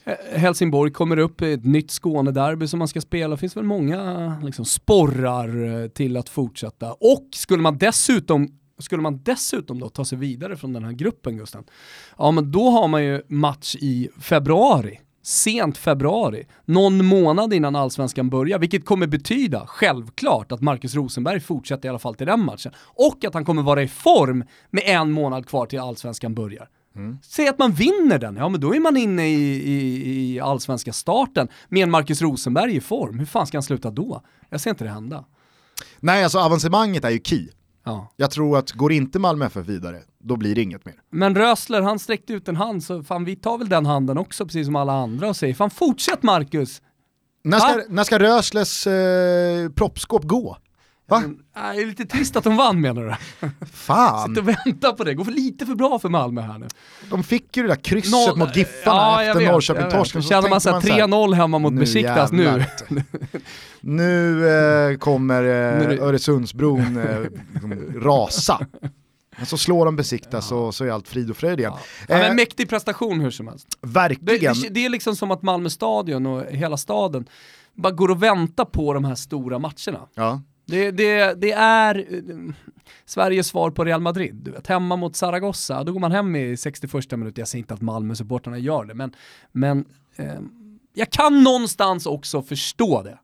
Eh, 0.04 0.38
Helsingborg 0.38 0.92
kommer 0.92 1.16
upp, 1.16 1.40
ett 1.40 1.64
nytt 1.64 1.90
Skånederby 1.90 2.66
som 2.66 2.78
man 2.78 2.88
ska 2.88 3.00
spela. 3.00 3.34
Det 3.34 3.40
finns 3.40 3.56
väl 3.56 3.64
många 3.64 4.36
liksom, 4.44 4.64
sporrar 4.64 5.82
eh, 5.82 5.88
till 5.88 6.16
att 6.16 6.28
fortsätta. 6.28 6.92
Och 6.92 7.28
skulle 7.32 7.62
man 7.62 7.78
dessutom 7.78 8.48
skulle 8.82 9.02
man 9.02 9.22
dessutom 9.22 9.80
då 9.80 9.88
ta 9.88 10.04
sig 10.04 10.18
vidare 10.18 10.56
från 10.56 10.72
den 10.72 10.84
här 10.84 10.92
gruppen 10.92 11.36
Gusten, 11.36 11.64
ja 12.18 12.30
men 12.30 12.50
då 12.52 12.70
har 12.70 12.88
man 12.88 13.04
ju 13.04 13.22
match 13.28 13.76
i 13.76 14.08
februari 14.18 15.00
sent 15.22 15.78
februari, 15.78 16.46
någon 16.64 17.04
månad 17.04 17.52
innan 17.52 17.76
allsvenskan 17.76 18.30
börjar, 18.30 18.58
vilket 18.58 18.84
kommer 18.84 19.06
betyda, 19.06 19.66
självklart, 19.66 20.52
att 20.52 20.60
Marcus 20.60 20.94
Rosenberg 20.94 21.40
fortsätter 21.40 21.86
i 21.86 21.90
alla 21.90 21.98
fall 21.98 22.14
till 22.14 22.26
den 22.26 22.44
matchen. 22.44 22.72
Och 22.78 23.24
att 23.24 23.34
han 23.34 23.44
kommer 23.44 23.62
vara 23.62 23.82
i 23.82 23.88
form 23.88 24.44
med 24.70 24.82
en 24.86 25.10
månad 25.10 25.46
kvar 25.46 25.66
till 25.66 25.80
allsvenskan 25.80 26.34
börjar. 26.34 26.68
Mm. 26.96 27.18
Säg 27.22 27.48
att 27.48 27.58
man 27.58 27.72
vinner 27.72 28.18
den, 28.18 28.36
ja 28.36 28.48
men 28.48 28.60
då 28.60 28.74
är 28.74 28.80
man 28.80 28.96
inne 28.96 29.28
i, 29.28 29.62
i, 29.70 30.34
i 30.34 30.40
allsvenska 30.40 30.92
starten 30.92 31.48
med 31.68 31.82
en 31.82 31.90
Marcus 31.90 32.22
Rosenberg 32.22 32.76
i 32.76 32.80
form. 32.80 33.18
Hur 33.18 33.26
fan 33.26 33.46
ska 33.46 33.56
han 33.56 33.62
sluta 33.62 33.90
då? 33.90 34.22
Jag 34.48 34.60
ser 34.60 34.70
inte 34.70 34.84
det 34.84 34.90
hända. 34.90 35.24
Nej, 36.00 36.24
alltså 36.24 36.38
avancemanget 36.38 37.04
är 37.04 37.10
ju 37.10 37.20
key. 37.24 37.48
Ja. 37.84 38.12
Jag 38.16 38.30
tror 38.30 38.58
att 38.58 38.70
går 38.72 38.92
inte 38.92 39.18
Malmö 39.18 39.46
FF 39.46 39.66
vidare, 39.66 39.98
då 40.18 40.36
blir 40.36 40.54
det 40.54 40.62
inget 40.62 40.84
mer. 40.84 40.94
Men 41.10 41.34
Rösler, 41.34 41.82
han 41.82 41.98
sträckte 41.98 42.32
ut 42.32 42.48
en 42.48 42.56
hand, 42.56 42.84
så 42.84 43.02
fan 43.02 43.24
vi 43.24 43.36
tar 43.36 43.58
väl 43.58 43.68
den 43.68 43.86
handen 43.86 44.18
också, 44.18 44.44
precis 44.44 44.66
som 44.66 44.76
alla 44.76 44.92
andra 44.92 45.28
och 45.28 45.36
säger 45.36 45.54
fan 45.54 45.70
fortsätt 45.70 46.22
Marcus! 46.22 46.82
När 47.44 47.58
ska, 47.58 47.82
när 47.88 48.04
ska 48.04 48.18
Röslers 48.18 48.86
eh, 48.86 49.68
proppskåp 49.70 50.24
gå? 50.24 50.56
Va? 51.10 51.22
det 51.54 51.60
är 51.82 51.86
lite 51.86 52.06
trist 52.06 52.36
att 52.36 52.44
de 52.44 52.56
vann 52.56 52.80
menar 52.80 53.02
du? 53.02 53.14
Fan! 53.66 54.28
Sitter 54.28 54.42
och 54.42 54.48
väntar 54.48 54.92
på 54.92 55.04
det, 55.04 55.14
går 55.14 55.24
för 55.24 55.32
lite 55.32 55.66
för 55.66 55.74
bra 55.74 55.98
för 55.98 56.08
Malmö 56.08 56.40
här 56.40 56.58
nu. 56.58 56.66
De 57.10 57.22
fick 57.24 57.56
ju 57.56 57.62
det 57.62 57.68
där 57.68 57.76
krysset 57.76 58.12
Noll, 58.12 58.38
mot 58.38 58.56
Giffarna 58.56 59.24
ja, 59.24 59.24
efter 59.24 59.46
Norrköping-torsken. 59.46 60.22
Känner 60.22 60.48
man 60.48 60.60
såhär 60.60 60.80
3-0 60.80 61.34
hemma 61.34 61.58
mot 61.58 61.72
Besiktas 61.72 62.32
nu. 62.32 62.64
nu 63.80 64.48
eh, 64.48 64.98
kommer 64.98 65.42
eh, 65.42 66.02
Öresundsbron 66.02 66.96
eh, 66.96 67.20
liksom 67.52 68.00
rasa. 68.00 68.66
Men 69.36 69.46
så 69.46 69.58
slår 69.58 69.84
de 69.84 69.96
Besiktas 69.96 70.50
ja. 70.50 70.56
och 70.56 70.74
så 70.74 70.84
är 70.84 70.90
allt 70.90 71.08
frid 71.08 71.30
och 71.30 71.36
fröjd 71.36 71.60
igen. 71.60 71.72
Ja. 72.08 72.16
Ja, 72.16 72.18
men 72.18 72.36
mäktig 72.36 72.68
prestation 72.68 73.20
hur 73.20 73.30
som 73.30 73.48
helst. 73.48 73.66
Verkligen. 73.80 74.54
Det, 74.54 74.60
det, 74.62 74.68
det 74.68 74.84
är 74.84 74.88
liksom 74.88 75.16
som 75.16 75.30
att 75.30 75.42
Malmö 75.42 75.70
stadion 75.70 76.26
och 76.26 76.44
hela 76.50 76.76
staden 76.76 77.26
bara 77.74 77.92
går 77.92 78.10
och 78.10 78.22
väntar 78.22 78.64
på 78.64 78.94
de 78.94 79.04
här 79.04 79.14
stora 79.14 79.58
matcherna. 79.58 80.08
Ja. 80.14 80.40
Det, 80.70 80.90
det, 80.90 81.40
det 81.40 81.52
är 81.52 81.98
eh, 81.98 82.54
Sveriges 83.04 83.46
svar 83.46 83.70
på 83.70 83.84
Real 83.84 84.00
Madrid. 84.00 84.34
Du 84.34 84.50
vet, 84.50 84.66
hemma 84.66 84.96
mot 84.96 85.16
Zaragoza, 85.16 85.84
då 85.84 85.92
går 85.92 86.00
man 86.00 86.12
hem 86.12 86.36
i 86.36 86.56
61 86.56 87.10
minuten. 87.10 87.34
Jag 87.36 87.48
säger 87.48 87.62
inte 87.62 87.74
att 87.74 87.80
Malmö-supportrarna 87.80 88.58
gör 88.58 88.84
det, 88.84 88.94
men, 88.94 89.12
men 89.52 89.84
eh, 90.16 90.40
jag 90.94 91.10
kan 91.10 91.42
någonstans 91.42 92.06
också 92.06 92.42
förstå 92.42 93.02
det. 93.02 93.18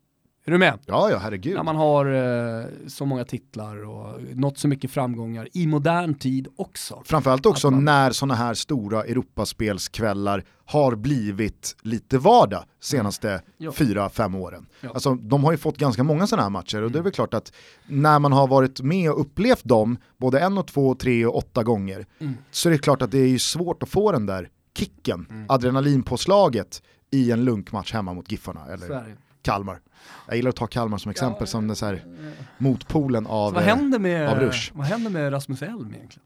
Är 0.46 0.50
du 0.50 0.58
med? 0.58 0.78
Ja, 0.86 1.10
ja, 1.10 1.18
herregud. 1.18 1.54
När 1.54 1.62
man 1.62 1.76
har 1.76 2.06
eh, 2.06 2.64
så 2.86 3.06
många 3.06 3.24
titlar 3.24 3.84
och 3.84 4.20
nått 4.34 4.58
så 4.58 4.68
mycket 4.68 4.90
framgångar 4.90 5.48
i 5.52 5.66
modern 5.66 6.14
tid 6.14 6.48
också. 6.56 7.02
Framförallt 7.04 7.46
också 7.46 7.70
man... 7.70 7.84
när 7.84 8.10
sådana 8.10 8.34
här 8.34 8.54
stora 8.54 9.04
Europaspelskvällar 9.04 10.44
har 10.64 10.96
blivit 10.96 11.76
lite 11.82 12.18
vardag 12.18 12.64
senaste 12.80 13.42
mm. 13.60 13.72
fyra, 13.72 14.08
fem 14.08 14.34
åren. 14.34 14.66
Ja. 14.80 14.90
Alltså, 14.94 15.14
de 15.14 15.44
har 15.44 15.52
ju 15.52 15.58
fått 15.58 15.78
ganska 15.78 16.02
många 16.02 16.26
sådana 16.26 16.42
här 16.42 16.50
matcher 16.50 16.82
och 16.82 16.92
det 16.92 16.98
är 16.98 17.02
väl 17.02 17.12
klart 17.12 17.34
att 17.34 17.52
när 17.86 18.18
man 18.18 18.32
har 18.32 18.46
varit 18.46 18.80
med 18.80 19.10
och 19.10 19.20
upplevt 19.20 19.64
dem 19.64 19.98
både 20.16 20.40
en 20.40 20.58
och 20.58 20.66
två, 20.66 20.94
tre 20.94 21.26
och 21.26 21.36
åtta 21.36 21.62
gånger 21.62 22.06
mm. 22.18 22.34
så 22.50 22.68
är 22.68 22.70
det 22.70 22.78
klart 22.78 23.02
att 23.02 23.10
det 23.10 23.18
är 23.18 23.38
svårt 23.38 23.82
att 23.82 23.88
få 23.88 24.12
den 24.12 24.26
där 24.26 24.48
kicken, 24.78 25.26
mm. 25.30 25.46
adrenalinpåslaget 25.48 26.82
i 27.10 27.30
en 27.30 27.44
lunkmatch 27.44 27.92
hemma 27.92 28.14
mot 28.14 28.32
Giffarna 28.32 28.66
eller 28.66 28.86
Sverige. 28.86 29.16
Kalmar. 29.46 29.80
Jag 30.26 30.36
gillar 30.36 30.48
att 30.48 30.56
ta 30.56 30.66
Kalmar 30.66 30.98
som 30.98 31.10
exempel 31.10 31.40
ja, 31.40 31.46
som 31.46 31.66
den 31.66 31.76
så 31.76 31.86
här 31.86 32.04
motpolen 32.58 33.26
av, 33.26 33.52
vad 33.52 33.62
händer 33.62 33.98
med, 33.98 34.28
av 34.28 34.38
Rush. 34.38 34.72
Vad 34.74 34.86
händer 34.86 35.10
med 35.10 35.32
Rasmus 35.32 35.62
Elm 35.62 35.94
egentligen? 35.94 36.22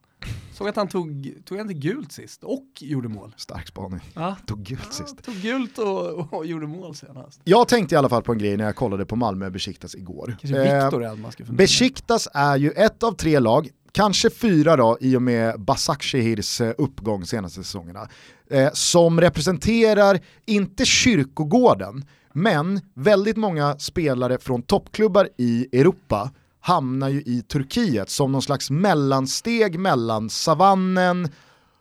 Såg 0.52 0.68
att 0.68 0.76
han 0.76 0.88
tog, 0.88 1.32
tog 1.44 1.58
han 1.58 1.70
inte 1.70 1.88
gult 1.88 2.12
sist 2.12 2.44
och 2.44 2.66
gjorde 2.78 3.08
mål. 3.08 3.34
Stark 3.36 3.68
spaning. 3.68 4.00
Ja. 4.14 4.36
Tog 4.46 4.58
gult 4.62 4.80
ja, 4.84 4.92
sist. 4.92 5.24
Tog 5.24 5.34
gult 5.34 5.78
och, 5.78 6.34
och, 6.34 6.46
gjorde 6.46 6.66
mål 6.66 6.94
senast. 6.94 7.40
Jag 7.44 7.68
tänkte 7.68 7.94
i 7.94 7.98
alla 7.98 8.08
fall 8.08 8.22
på 8.22 8.32
en 8.32 8.38
grej 8.38 8.56
när 8.56 8.64
jag 8.64 8.76
kollade 8.76 9.06
på 9.06 9.16
Malmö 9.16 9.50
Besiktas 9.50 9.94
igår. 9.94 10.36
Kanske 10.40 11.06
eh, 11.06 11.54
Besiktas 11.54 12.28
är 12.34 12.56
ju 12.56 12.70
ett 12.70 13.02
av 13.02 13.12
tre 13.12 13.38
lag, 13.38 13.68
kanske 13.92 14.30
fyra 14.30 14.76
då 14.76 14.98
i 15.00 15.16
och 15.16 15.22
med 15.22 15.60
Basakshihirs 15.60 16.60
eh, 16.60 16.72
uppgång 16.78 17.26
senaste 17.26 17.62
säsongerna, 17.62 18.08
eh, 18.50 18.70
som 18.72 19.20
representerar, 19.20 20.20
inte 20.46 20.84
kyrkogården, 20.84 22.04
men 22.32 22.80
väldigt 22.94 23.36
många 23.36 23.78
spelare 23.78 24.38
från 24.38 24.62
toppklubbar 24.62 25.28
i 25.36 25.78
Europa 25.80 26.30
hamnar 26.60 27.08
ju 27.08 27.20
i 27.20 27.42
Turkiet 27.42 28.10
som 28.10 28.32
någon 28.32 28.42
slags 28.42 28.70
mellansteg 28.70 29.78
mellan 29.78 30.30
savannen, 30.30 31.28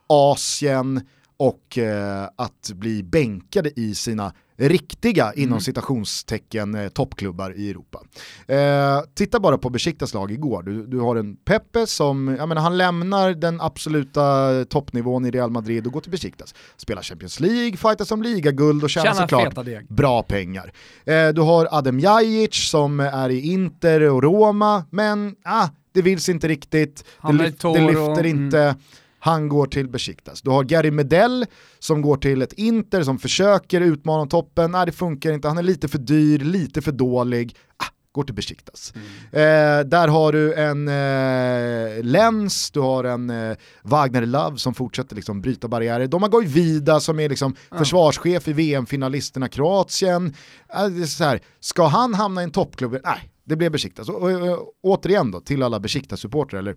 Asien 0.08 1.02
och 1.38 1.78
eh, 1.78 2.30
att 2.36 2.72
bli 2.74 3.04
bänkade 3.04 3.80
i 3.80 3.96
sina 3.96 4.34
riktiga, 4.60 5.24
mm. 5.24 5.44
inom 5.44 5.62
citationstecken, 5.62 6.76
eh, 6.76 6.90
toppklubbar 6.90 7.54
i 7.58 7.70
Europa. 7.70 8.00
Eh, 8.48 9.00
titta 9.16 9.40
bara 9.40 9.58
på 9.58 9.70
Besiktas 9.70 10.14
lag 10.14 10.32
igår, 10.32 10.64
du, 10.64 10.86
du 10.86 11.00
har 11.00 11.16
en 11.16 11.36
Pepe 11.36 11.88
som, 11.88 12.36
jag 12.40 12.50
menar, 12.50 12.62
han 12.62 12.78
lämnar 12.78 13.34
den 13.34 13.62
absoluta 13.62 14.66
toppnivån 14.66 15.26
i 15.26 15.32
Real 15.32 15.52
Madrid 15.52 15.88
och 15.88 15.94
går 15.94 16.02
till 16.02 16.12
Besiktas. 16.12 16.56
Spelar 16.78 17.02
Champions 17.02 17.40
League, 17.40 17.78
fightas 17.78 18.12
om 18.12 18.22
ligaguld 18.22 18.84
och 18.84 18.90
tjänar 18.90 19.14
såklart 19.14 19.88
bra 19.88 20.24
pengar. 20.24 20.74
Eh, 21.06 21.28
du 21.28 21.42
har 21.42 21.68
Adem 21.72 22.00
Jajic 22.00 22.70
som 22.70 23.00
är 23.00 23.30
i 23.30 23.52
Inter 23.52 24.02
och 24.02 24.24
Roma, 24.24 24.86
men 24.90 25.36
ah, 25.44 25.68
det 25.92 26.02
vill 26.02 26.20
inte 26.30 26.48
riktigt, 26.48 27.04
det, 27.24 27.32
lyf 27.32 27.56
det 27.62 27.88
lyfter 27.88 28.26
inte. 28.26 28.76
Han 29.20 29.50
går 29.50 29.66
till 29.66 29.90
Besiktas. 29.90 30.42
Du 30.42 30.50
har 30.50 30.64
Gary 30.64 30.92
Medell 30.92 31.46
som 31.80 32.02
går 32.02 32.18
till 32.18 32.42
ett 32.42 32.54
Inter 32.54 33.04
som 33.04 33.20
försöker 33.20 33.82
utmana 33.82 34.26
toppen, 34.26 34.72
nej 34.72 34.86
det 34.86 34.92
funkar 34.92 35.32
inte, 35.32 35.48
han 35.48 35.58
är 35.58 35.64
lite 35.64 35.88
för 35.88 35.98
dyr, 35.98 36.40
lite 36.40 36.82
för 36.82 36.92
dålig. 36.92 37.56
Ah, 37.78 37.86
går 38.12 38.24
till 38.24 38.36
Besiktas. 38.36 38.94
Mm. 38.96 39.06
Eh, 39.32 39.86
där 39.86 40.08
har 40.08 40.32
du 40.32 40.54
en 40.54 40.88
eh, 40.88 42.04
Lens, 42.04 42.72
du 42.72 42.80
har 42.80 43.04
en 43.04 43.30
eh, 43.30 43.58
Wagner 43.82 44.26
Love 44.26 44.58
som 44.58 44.74
fortsätter 44.74 45.16
liksom 45.16 45.42
bryta 45.42 45.68
barriärer. 45.68 46.08
De 46.08 46.24
har 46.24 46.42
Vida 46.42 47.00
som 47.00 47.20
är 47.20 47.30
liksom 47.30 47.56
mm. 47.72 47.80
försvarschef 47.80 48.48
i 48.48 48.54
VM-finalisterna 48.54 49.48
Kroatien. 49.48 50.34
Eh, 50.74 51.04
så 51.04 51.24
här, 51.24 51.42
ska 51.60 51.88
han 51.88 52.14
hamna 52.14 52.42
i 52.42 52.44
en 52.44 52.52
toppklubb? 52.52 52.98
Nej, 53.04 53.30
det 53.44 53.56
blev 53.56 53.72
Besiktas. 53.72 54.10
Och, 54.10 54.24
och, 54.24 54.32
och, 54.32 54.74
återigen 54.82 55.32
då, 55.32 55.40
till 55.40 55.64
alla 55.64 55.80
Besiktas-supportrar, 55.80 56.60
eller 56.60 56.76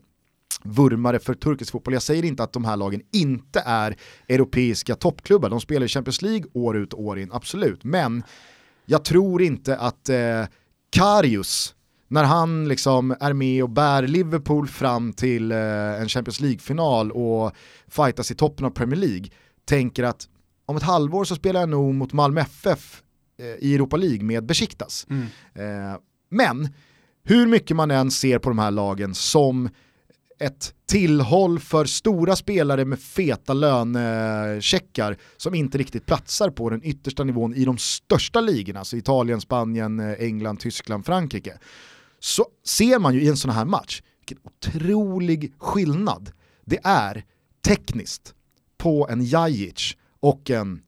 vurmare 0.64 1.18
för 1.18 1.34
turkisk 1.34 1.72
fotboll. 1.72 1.94
Jag 1.94 2.02
säger 2.02 2.24
inte 2.24 2.42
att 2.42 2.52
de 2.52 2.64
här 2.64 2.76
lagen 2.76 3.02
inte 3.12 3.62
är 3.66 3.96
europeiska 4.28 4.94
toppklubbar, 4.94 5.48
de 5.50 5.60
spelar 5.60 5.86
i 5.86 5.88
Champions 5.88 6.22
League 6.22 6.44
år 6.52 6.76
ut 6.76 6.92
och 6.92 7.02
år 7.02 7.18
in, 7.18 7.32
absolut. 7.32 7.84
Men 7.84 8.22
jag 8.86 9.04
tror 9.04 9.42
inte 9.42 9.76
att 9.76 10.08
eh, 10.08 10.44
Karius, 10.90 11.74
när 12.08 12.24
han 12.24 12.68
liksom 12.68 13.16
är 13.20 13.32
med 13.32 13.62
och 13.62 13.70
bär 13.70 14.06
Liverpool 14.06 14.68
fram 14.68 15.12
till 15.12 15.52
eh, 15.52 15.58
en 16.00 16.08
Champions 16.08 16.40
League-final 16.40 17.12
och 17.12 17.52
fightas 17.88 18.30
i 18.30 18.34
toppen 18.34 18.66
av 18.66 18.70
Premier 18.70 19.00
League, 19.00 19.26
tänker 19.64 20.02
att 20.02 20.28
om 20.66 20.76
ett 20.76 20.82
halvår 20.82 21.24
så 21.24 21.34
spelar 21.34 21.60
jag 21.60 21.68
nog 21.68 21.94
mot 21.94 22.12
Malmö 22.12 22.40
FF 22.40 23.02
eh, 23.38 23.46
i 23.46 23.74
Europa 23.74 23.96
League 23.96 24.24
med 24.24 24.46
Besiktas. 24.46 25.06
Mm. 25.10 25.26
Eh, 25.54 25.98
men 26.30 26.68
hur 27.24 27.46
mycket 27.46 27.76
man 27.76 27.90
än 27.90 28.10
ser 28.10 28.38
på 28.38 28.48
de 28.50 28.58
här 28.58 28.70
lagen 28.70 29.14
som 29.14 29.68
ett 30.42 30.74
tillhåll 30.86 31.58
för 31.58 31.84
stora 31.84 32.36
spelare 32.36 32.84
med 32.84 33.00
feta 33.00 33.54
lönecheckar 33.54 35.16
som 35.36 35.54
inte 35.54 35.78
riktigt 35.78 36.06
platsar 36.06 36.50
på 36.50 36.70
den 36.70 36.84
yttersta 36.84 37.24
nivån 37.24 37.54
i 37.54 37.64
de 37.64 37.78
största 37.78 38.40
ligorna, 38.40 38.78
alltså 38.78 38.96
Italien, 38.96 39.40
Spanien, 39.40 40.00
England, 40.18 40.56
Tyskland, 40.60 41.06
Frankrike. 41.06 41.58
Så 42.20 42.46
ser 42.64 42.98
man 42.98 43.14
ju 43.14 43.22
i 43.22 43.28
en 43.28 43.36
sån 43.36 43.50
här 43.50 43.64
match 43.64 44.02
vilken 44.20 44.38
otrolig 44.44 45.54
skillnad 45.58 46.32
det 46.64 46.80
är 46.84 47.24
tekniskt 47.64 48.34
på 48.78 49.08
en 49.10 49.24
Jajic 49.24 49.96
och 50.20 50.50
en 50.50 50.80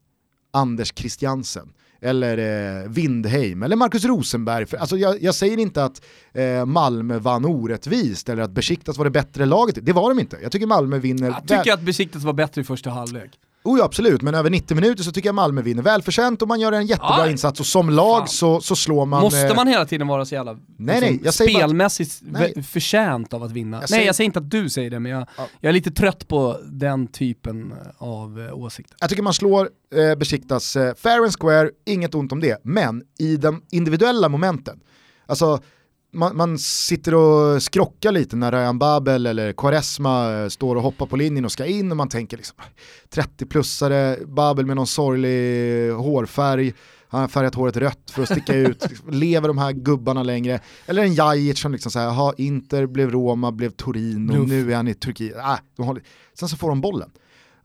Anders 0.51 0.93
Christiansen 0.95 1.73
eller 2.05 2.37
eh, 2.83 2.89
Windheim 2.89 3.63
eller 3.63 3.75
Marcus 3.75 4.05
Rosenberg. 4.05 4.65
För, 4.65 4.77
alltså, 4.77 4.97
jag, 4.97 5.23
jag 5.23 5.35
säger 5.35 5.57
inte 5.57 5.83
att 5.83 6.01
eh, 6.33 6.65
Malmö 6.65 7.19
vann 7.19 7.45
orättvist 7.45 8.29
eller 8.29 8.43
att 8.43 8.51
Besiktas 8.51 8.97
var 8.97 9.05
det 9.05 9.11
bättre 9.11 9.45
laget. 9.45 9.77
Det 9.81 9.93
var 9.93 10.09
de 10.09 10.19
inte. 10.19 10.37
Jag 10.41 10.51
tycker 10.51 10.67
Malmö 10.67 10.97
vinner. 10.97 11.27
Jag 11.27 11.47
tycker 11.47 11.73
att 11.73 11.81
Besiktas 11.81 12.23
var 12.23 12.33
bättre 12.33 12.61
i 12.61 12.63
första 12.63 12.89
halvlek. 12.89 13.31
Oh 13.65 13.79
ja, 13.79 13.85
absolut, 13.85 14.21
men 14.21 14.35
över 14.35 14.49
90 14.49 14.75
minuter 14.75 15.03
så 15.03 15.11
tycker 15.11 15.27
jag 15.27 15.35
Malmö 15.35 15.61
vinner 15.61 15.83
välförtjänt 15.83 16.41
och 16.41 16.47
man 16.47 16.59
gör 16.59 16.71
en 16.71 16.85
jättebra 16.85 17.21
Aj. 17.21 17.31
insats 17.31 17.59
och 17.59 17.65
som 17.65 17.89
lag 17.89 18.29
så, 18.29 18.61
så 18.61 18.75
slår 18.75 19.05
man... 19.05 19.21
Måste 19.21 19.47
eh, 19.47 19.55
man 19.55 19.67
hela 19.67 19.85
tiden 19.85 20.07
vara 20.07 20.25
så 20.25 20.35
jävla 20.35 20.53
nej, 20.53 20.61
nej, 20.77 21.11
liksom, 21.11 21.25
jag 21.25 21.33
spelmässigt 21.33 22.21
bara, 22.21 22.63
förtjänt 22.63 23.33
av 23.33 23.43
att 23.43 23.51
vinna? 23.51 23.81
Jag 23.81 23.91
nej 23.91 24.05
jag 24.05 24.15
säger 24.15 24.25
inte 24.25 24.39
att 24.39 24.51
du 24.51 24.69
säger 24.69 24.89
det, 24.89 24.99
men 24.99 25.11
jag, 25.11 25.27
ja. 25.37 25.47
jag 25.61 25.69
är 25.69 25.73
lite 25.73 25.91
trött 25.91 26.27
på 26.27 26.59
den 26.63 27.07
typen 27.07 27.73
av 27.97 28.41
eh, 28.41 28.57
åsikter. 28.57 28.97
Jag 28.99 29.09
tycker 29.09 29.23
man 29.23 29.33
slår 29.33 29.69
eh, 29.95 30.15
Besiktas 30.15 30.75
eh, 30.75 30.95
fair 30.95 31.23
and 31.23 31.33
square, 31.39 31.69
inget 31.85 32.15
ont 32.15 32.31
om 32.31 32.39
det, 32.39 32.61
men 32.63 33.03
i 33.19 33.37
de 33.37 33.61
individuella 33.71 34.29
momenten, 34.29 34.79
alltså 35.25 35.59
man, 36.15 36.37
man, 36.37 36.59
sitter 36.59 37.15
och 37.15 37.63
skrockar 37.63 38.11
lite 38.11 38.35
när 38.35 38.51
Ryan 38.51 38.79
Babel 38.79 39.25
eller 39.25 39.53
Quaresma 39.53 40.33
eh, 40.33 40.47
står 40.47 40.75
och 40.75 40.81
hoppar 40.81 41.05
på 41.05 41.15
linjen 41.15 41.45
och 41.45 41.51
ska 41.51 41.65
in 41.65 41.91
och 41.91 41.97
man 41.97 42.09
tänker 42.09 42.37
liksom 42.37 42.57
30-plussare, 43.13 44.25
Babel 44.25 44.65
med 44.65 44.75
någon 44.75 44.87
sorglig 44.87 45.91
hårfärg, 45.91 46.73
han 47.07 47.21
har 47.21 47.27
färgat 47.27 47.55
håret 47.55 47.77
rött 47.77 48.11
för 48.11 48.23
att 48.23 48.29
sticka 48.29 48.55
ut, 48.55 48.85
lever 49.09 49.47
de 49.47 49.57
här 49.57 49.71
gubbarna 49.71 50.23
längre? 50.23 50.59
Eller 50.85 51.03
en 51.03 51.13
Jajic 51.13 51.59
som 51.59 51.71
liksom 51.71 51.91
säger, 51.91 52.07
jaha 52.07 52.33
Inter 52.37 52.85
blev 52.85 53.11
Roma, 53.11 53.51
blev 53.51 53.69
Turin 53.69 54.29
och 54.29 54.49
nu 54.49 54.71
är 54.71 54.75
han 54.75 54.87
i 54.87 54.93
Turkiet. 54.93 55.37
Ah, 55.37 55.59
de 55.75 55.85
håller... 55.85 56.03
Sen 56.39 56.49
så 56.49 56.57
får 56.57 56.69
de 56.69 56.81
bollen 56.81 57.09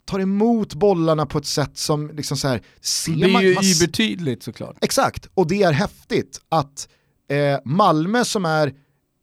tar 0.04 0.20
emot 0.20 0.74
bollarna 0.74 1.26
på 1.26 1.38
ett 1.38 1.46
sätt 1.46 1.78
som 1.78 2.10
liksom 2.10 2.36
så 2.36 2.48
här, 2.48 2.62
ser 2.80 3.12
Det 3.12 3.24
är 3.24 3.32
man, 3.32 3.42
ju 3.42 3.54
man... 3.54 3.64
betydligt 3.80 4.42
såklart. 4.42 4.76
Exakt, 4.80 5.28
och 5.34 5.46
det 5.46 5.62
är 5.62 5.72
häftigt 5.72 6.40
att 6.48 6.88
eh, 7.31 7.59
Malmö 7.64 8.25
som 8.25 8.45
är 8.45 8.75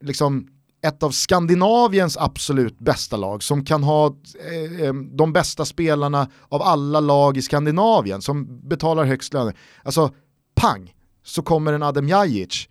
liksom 0.04 0.48
ett 0.82 1.04
av 1.04 1.12
Skandinaviens 1.12 2.18
absolut 2.18 2.80
bästa 2.80 3.18
lag 3.18 3.44
som 3.44 3.66
kan 3.66 3.84
ha 3.84 4.16
eh, 4.52 4.82
eh, 4.82 4.94
de 4.94 5.34
bästa 5.34 5.66
spelarna 5.66 6.30
av 6.50 6.62
alla 6.62 7.00
lag 7.00 7.38
i 7.38 7.42
Skandinavien 7.42 8.22
som 8.22 8.68
betalar 8.70 9.06
högst 9.06 9.34
löner. 9.34 9.56
Alltså, 9.84 10.12
pang, 10.56 10.94
så 11.24 11.42
kommer 11.42 11.74
en 11.74 11.84
Adem 11.84 12.08
Jajic 12.08 12.68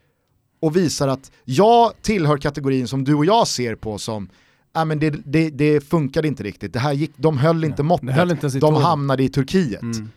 och 0.60 0.76
visar 0.76 1.08
att 1.08 1.30
jag 1.44 1.92
tillhör 2.02 2.38
kategorin 2.38 2.88
som 2.88 3.04
du 3.04 3.14
och 3.14 3.24
jag 3.24 3.48
ser 3.48 3.74
på 3.74 3.98
som 3.98 4.28
äh, 4.76 4.84
men 4.84 4.98
det, 4.98 5.10
det, 5.10 5.50
det 5.50 5.80
funkade 5.80 6.28
inte 6.28 6.42
riktigt, 6.42 6.72
det 6.72 6.78
här 6.78 6.92
gick, 6.92 7.12
de 7.16 7.38
höll 7.38 7.64
inte 7.64 7.82
måttet, 7.82 8.14
höll 8.14 8.30
inte 8.30 8.48
de 8.48 8.74
hamnade 8.74 9.22
i 9.22 9.28
Turkiet. 9.28 9.82
Mm. 9.82 10.10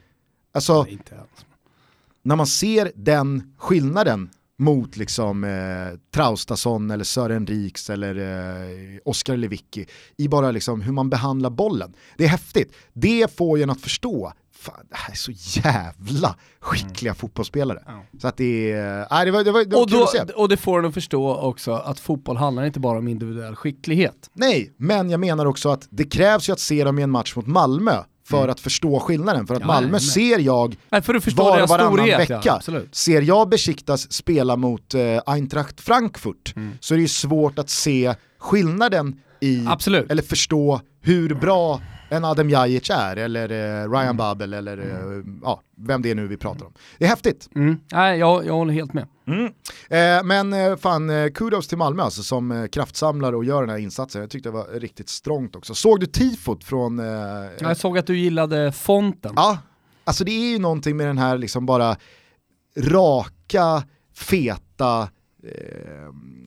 Alltså, 0.53 0.85
när 2.23 2.35
man 2.35 2.47
ser 2.47 2.91
den 2.95 3.53
skillnaden 3.57 4.29
mot 4.59 4.97
liksom 4.97 5.43
eh, 5.43 5.99
Traustason 6.13 6.91
eller 6.91 7.03
Sören 7.03 7.47
Riks 7.47 7.89
eller 7.89 8.15
eh, 8.15 8.99
Oskar 9.05 9.37
Lewicki 9.37 9.85
i 10.17 10.27
bara 10.27 10.51
liksom 10.51 10.81
hur 10.81 10.91
man 10.91 11.09
behandlar 11.09 11.49
bollen. 11.49 11.93
Det 12.17 12.23
är 12.23 12.29
häftigt. 12.29 12.75
Det 12.93 13.37
får 13.37 13.59
en 13.59 13.69
att 13.69 13.81
förstå 13.81 14.33
Fan, 14.59 14.85
det 14.89 14.95
här 14.95 15.11
är 15.11 15.15
så 15.15 15.31
jävla 15.61 16.35
skickliga 16.59 17.11
mm. 17.11 17.15
fotbollsspelare. 17.15 17.83
Ja. 17.85 18.03
Så 18.21 18.27
att 18.27 18.37
det 18.37 18.71
är, 18.71 18.99
äh, 18.99 19.25
det 19.25 19.31
var, 19.31 19.43
det 19.43 19.51
var, 19.51 19.65
det 19.65 19.75
var 19.75 19.81
och, 19.81 19.89
då, 19.89 20.33
och 20.35 20.49
det 20.49 20.57
får 20.57 20.79
en 20.79 20.85
att 20.85 20.93
förstå 20.93 21.35
också 21.35 21.71
att 21.71 21.99
fotboll 21.99 22.37
handlar 22.37 22.65
inte 22.65 22.79
bara 22.79 22.97
om 22.97 23.07
individuell 23.07 23.55
skicklighet. 23.55 24.29
Nej, 24.33 24.73
men 24.77 25.09
jag 25.09 25.19
menar 25.19 25.45
också 25.45 25.69
att 25.69 25.87
det 25.89 26.03
krävs 26.03 26.49
ju 26.49 26.53
att 26.53 26.59
se 26.59 26.83
dem 26.83 26.99
i 26.99 27.01
en 27.01 27.09
match 27.09 27.35
mot 27.35 27.47
Malmö 27.47 28.03
för 28.29 28.37
mm. 28.37 28.49
att 28.49 28.59
förstå 28.59 28.99
skillnaden. 28.99 29.47
För 29.47 29.55
att 29.55 29.61
ja, 29.61 29.67
Malmö 29.67 29.91
nej, 29.91 30.01
ser 30.01 30.39
jag 30.39 30.75
nej, 30.89 31.01
var 31.01 31.15
och 31.61 31.69
varannan 31.69 31.93
storhet, 31.93 32.19
vecka. 32.19 32.41
Ja, 32.43 32.81
ser 32.91 33.21
jag 33.21 33.49
Besiktas 33.49 34.11
spela 34.11 34.55
mot 34.55 34.95
uh, 34.95 35.01
Eintracht 35.25 35.81
Frankfurt 35.81 36.55
mm. 36.55 36.71
så 36.79 36.93
är 36.93 36.97
det 36.97 37.01
ju 37.01 37.07
svårt 37.07 37.59
att 37.59 37.69
se 37.69 38.15
skillnaden 38.39 39.15
i, 39.39 39.65
absolut. 39.67 40.11
eller 40.11 40.23
förstå 40.23 40.81
hur 41.01 41.35
bra 41.35 41.81
en 42.09 42.25
Adem 42.25 42.49
Jajic 42.49 42.89
är, 42.89 43.15
eller 43.15 43.49
eh, 43.49 43.89
Ryan 43.89 44.03
mm. 44.03 44.17
Babel, 44.17 44.53
eller 44.53 44.77
eh, 44.77 45.23
ja, 45.43 45.61
vem 45.77 46.01
det 46.01 46.11
är 46.11 46.15
nu 46.15 46.27
vi 46.27 46.37
pratar 46.37 46.65
om. 46.65 46.73
Det 46.97 47.05
är 47.05 47.09
häftigt. 47.09 47.49
Mm. 47.55 47.79
Nej, 47.91 48.19
jag, 48.19 48.45
jag 48.45 48.53
håller 48.53 48.73
helt 48.73 48.93
med. 48.93 49.07
Mm. 49.27 49.45
Eh, 49.89 50.23
men 50.23 50.53
eh, 50.53 50.75
fan, 50.75 51.09
eh, 51.09 51.29
kudos 51.29 51.67
till 51.67 51.77
Malmö 51.77 52.03
alltså, 52.03 52.23
som 52.23 52.51
eh, 52.51 52.67
kraftsamlar 52.67 53.33
och 53.33 53.45
gör 53.45 53.61
den 53.61 53.69
här 53.69 53.77
insatsen. 53.77 54.21
Jag 54.21 54.29
tyckte 54.29 54.49
det 54.49 54.53
var 54.53 54.79
riktigt 54.79 55.09
strångt 55.09 55.55
också. 55.55 55.75
Såg 55.75 55.99
du 55.99 56.05
tifot 56.05 56.63
från... 56.63 56.99
Jag 57.59 57.77
såg 57.77 57.97
att 57.97 58.07
du 58.07 58.17
gillade 58.17 58.71
fonten. 58.71 59.33
Ja, 59.35 59.57
alltså 60.03 60.23
det 60.23 60.31
är 60.31 60.51
ju 60.51 60.59
någonting 60.59 60.97
med 60.97 61.07
den 61.07 61.17
här 61.17 61.37
liksom 61.37 61.65
bara 61.65 61.95
raka, 62.77 63.83
feta... 64.13 65.09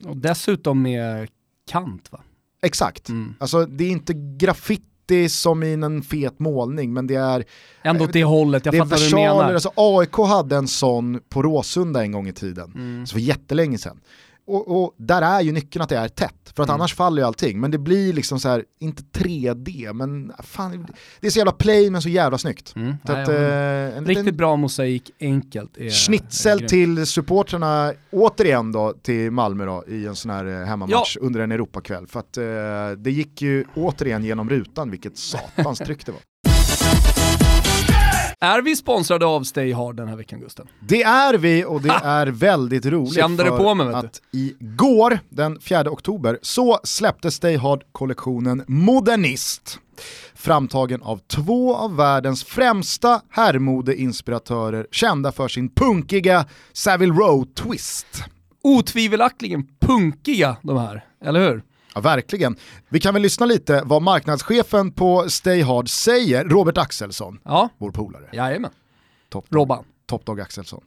Och 0.05 0.17
dessutom 0.17 0.81
med 0.81 1.29
kant 1.71 2.11
va? 2.11 2.21
Exakt, 2.61 3.09
mm. 3.09 3.35
alltså 3.39 3.65
det 3.65 3.83
är 3.83 3.89
inte 3.89 4.13
graffiti 4.13 4.92
graffiti 5.07 5.29
som 5.29 5.63
i 5.63 5.73
en 5.73 6.01
fet 6.01 6.39
målning, 6.39 6.93
men 6.93 7.07
det 7.07 7.15
är... 7.15 7.45
Ändå 7.83 8.05
åt 8.05 8.13
det 8.13 8.23
hållet, 8.23 8.65
jag 8.65 8.73
det 8.73 8.77
fattar 8.77 8.97
vad 8.97 9.09
du 9.09 9.15
menar. 9.15 9.53
Alltså 9.53 9.71
AIK 9.75 10.15
hade 10.15 10.55
en 10.55 10.67
sån 10.67 11.19
på 11.29 11.41
Råsunda 11.41 12.03
en 12.03 12.11
gång 12.11 12.27
i 12.27 12.33
tiden, 12.33 12.71
mm. 12.75 13.05
så 13.05 13.13
för 13.13 13.19
jättelänge 13.19 13.77
sedan. 13.77 13.99
Och, 14.45 14.83
och, 14.83 14.95
där 14.97 15.21
är 15.21 15.41
ju 15.41 15.51
nyckeln 15.51 15.83
att 15.83 15.89
det 15.89 15.97
är 15.97 16.07
tätt, 16.07 16.53
för 16.55 16.63
att 16.63 16.69
mm. 16.69 16.81
annars 16.81 16.95
faller 16.95 17.21
ju 17.21 17.27
allting. 17.27 17.59
Men 17.59 17.71
det 17.71 17.77
blir 17.77 18.13
liksom 18.13 18.39
så 18.39 18.49
här, 18.49 18.63
inte 18.79 19.03
3D, 19.19 19.93
men 19.93 20.33
fan, 20.43 20.87
det 21.19 21.27
är 21.27 21.31
så 21.31 21.37
jävla 21.37 21.51
play 21.51 21.89
men 21.89 22.01
så 22.01 22.09
jävla 22.09 22.37
snyggt. 22.37 22.75
Mm. 22.75 22.95
Så 23.05 23.11
att, 23.11 23.27
eh, 23.27 23.97
en 23.97 24.05
Riktigt 24.05 24.35
bra 24.35 24.55
mosaik, 24.55 25.11
enkelt. 25.19 25.77
Är, 25.77 25.89
schnitzel 25.89 26.63
är 26.63 26.67
till 26.67 27.05
supportrarna, 27.05 27.93
återigen 28.11 28.71
då 28.71 28.93
till 28.93 29.31
Malmö 29.31 29.65
då, 29.65 29.83
i 29.87 30.05
en 30.05 30.15
sån 30.15 30.31
här 30.31 30.45
eh, 30.45 30.65
hemmamatch 30.65 31.17
ja. 31.19 31.25
under 31.25 31.39
en 31.39 31.51
Europakväll. 31.51 32.07
För 32.07 32.19
att 32.19 32.37
eh, 32.37 32.43
det 32.97 33.11
gick 33.11 33.41
ju 33.41 33.65
återigen 33.75 34.23
genom 34.23 34.49
rutan, 34.49 34.91
vilket 34.91 35.17
satans 35.17 35.79
tryck 35.79 36.05
det 36.05 36.11
var. 36.11 36.21
Är 38.43 38.61
vi 38.61 38.75
sponsrade 38.75 39.25
av 39.25 39.43
Stay 39.43 39.73
Hard 39.73 39.95
den 39.95 40.07
här 40.07 40.15
veckan 40.15 40.39
Gusten? 40.39 40.67
Det 40.79 41.03
är 41.03 41.33
vi 41.33 41.65
och 41.65 41.81
det 41.81 41.89
ha! 41.89 41.99
är 41.99 42.27
väldigt 42.27 42.85
roligt 42.85 43.13
Kände 43.13 43.43
det 43.43 43.49
på 43.49 43.75
mig, 43.75 43.93
att 43.93 44.21
igår, 44.31 45.19
den 45.29 45.59
4 45.59 45.91
oktober, 45.91 46.39
så 46.41 46.79
släppte 46.83 47.31
Stay 47.31 47.57
Hard-kollektionen 47.57 48.63
Modernist. 48.67 49.79
Framtagen 50.35 51.01
av 51.01 51.17
två 51.17 51.75
av 51.75 51.95
världens 51.95 52.43
främsta 52.43 53.21
herrmodeinspiratörer 53.29 54.87
kända 54.91 55.31
för 55.31 55.47
sin 55.47 55.69
punkiga 55.69 56.45
Savile 56.73 57.13
Row-twist. 57.13 58.23
Otvivelaktigen 58.63 59.67
punkiga 59.79 60.57
de 60.61 60.77
här, 60.77 61.05
eller 61.21 61.39
hur? 61.49 61.63
Ja, 61.93 62.01
verkligen. 62.01 62.55
Vi 62.89 62.99
kan 62.99 63.13
väl 63.13 63.23
lyssna 63.23 63.45
lite 63.45 63.81
vad 63.85 64.01
marknadschefen 64.01 64.91
på 64.91 65.29
Stay 65.29 65.63
säger, 65.87 66.45
Robert 66.45 66.77
Axelsson, 66.77 67.39
ja. 67.43 67.69
vår 67.77 67.91
polare. 67.91 68.29
Jajamän. 68.33 68.71
Top 69.29 69.45
Robban. 69.49 69.85
Top 70.05 70.25
Dog 70.25 70.41
Axelsson. 70.41 70.83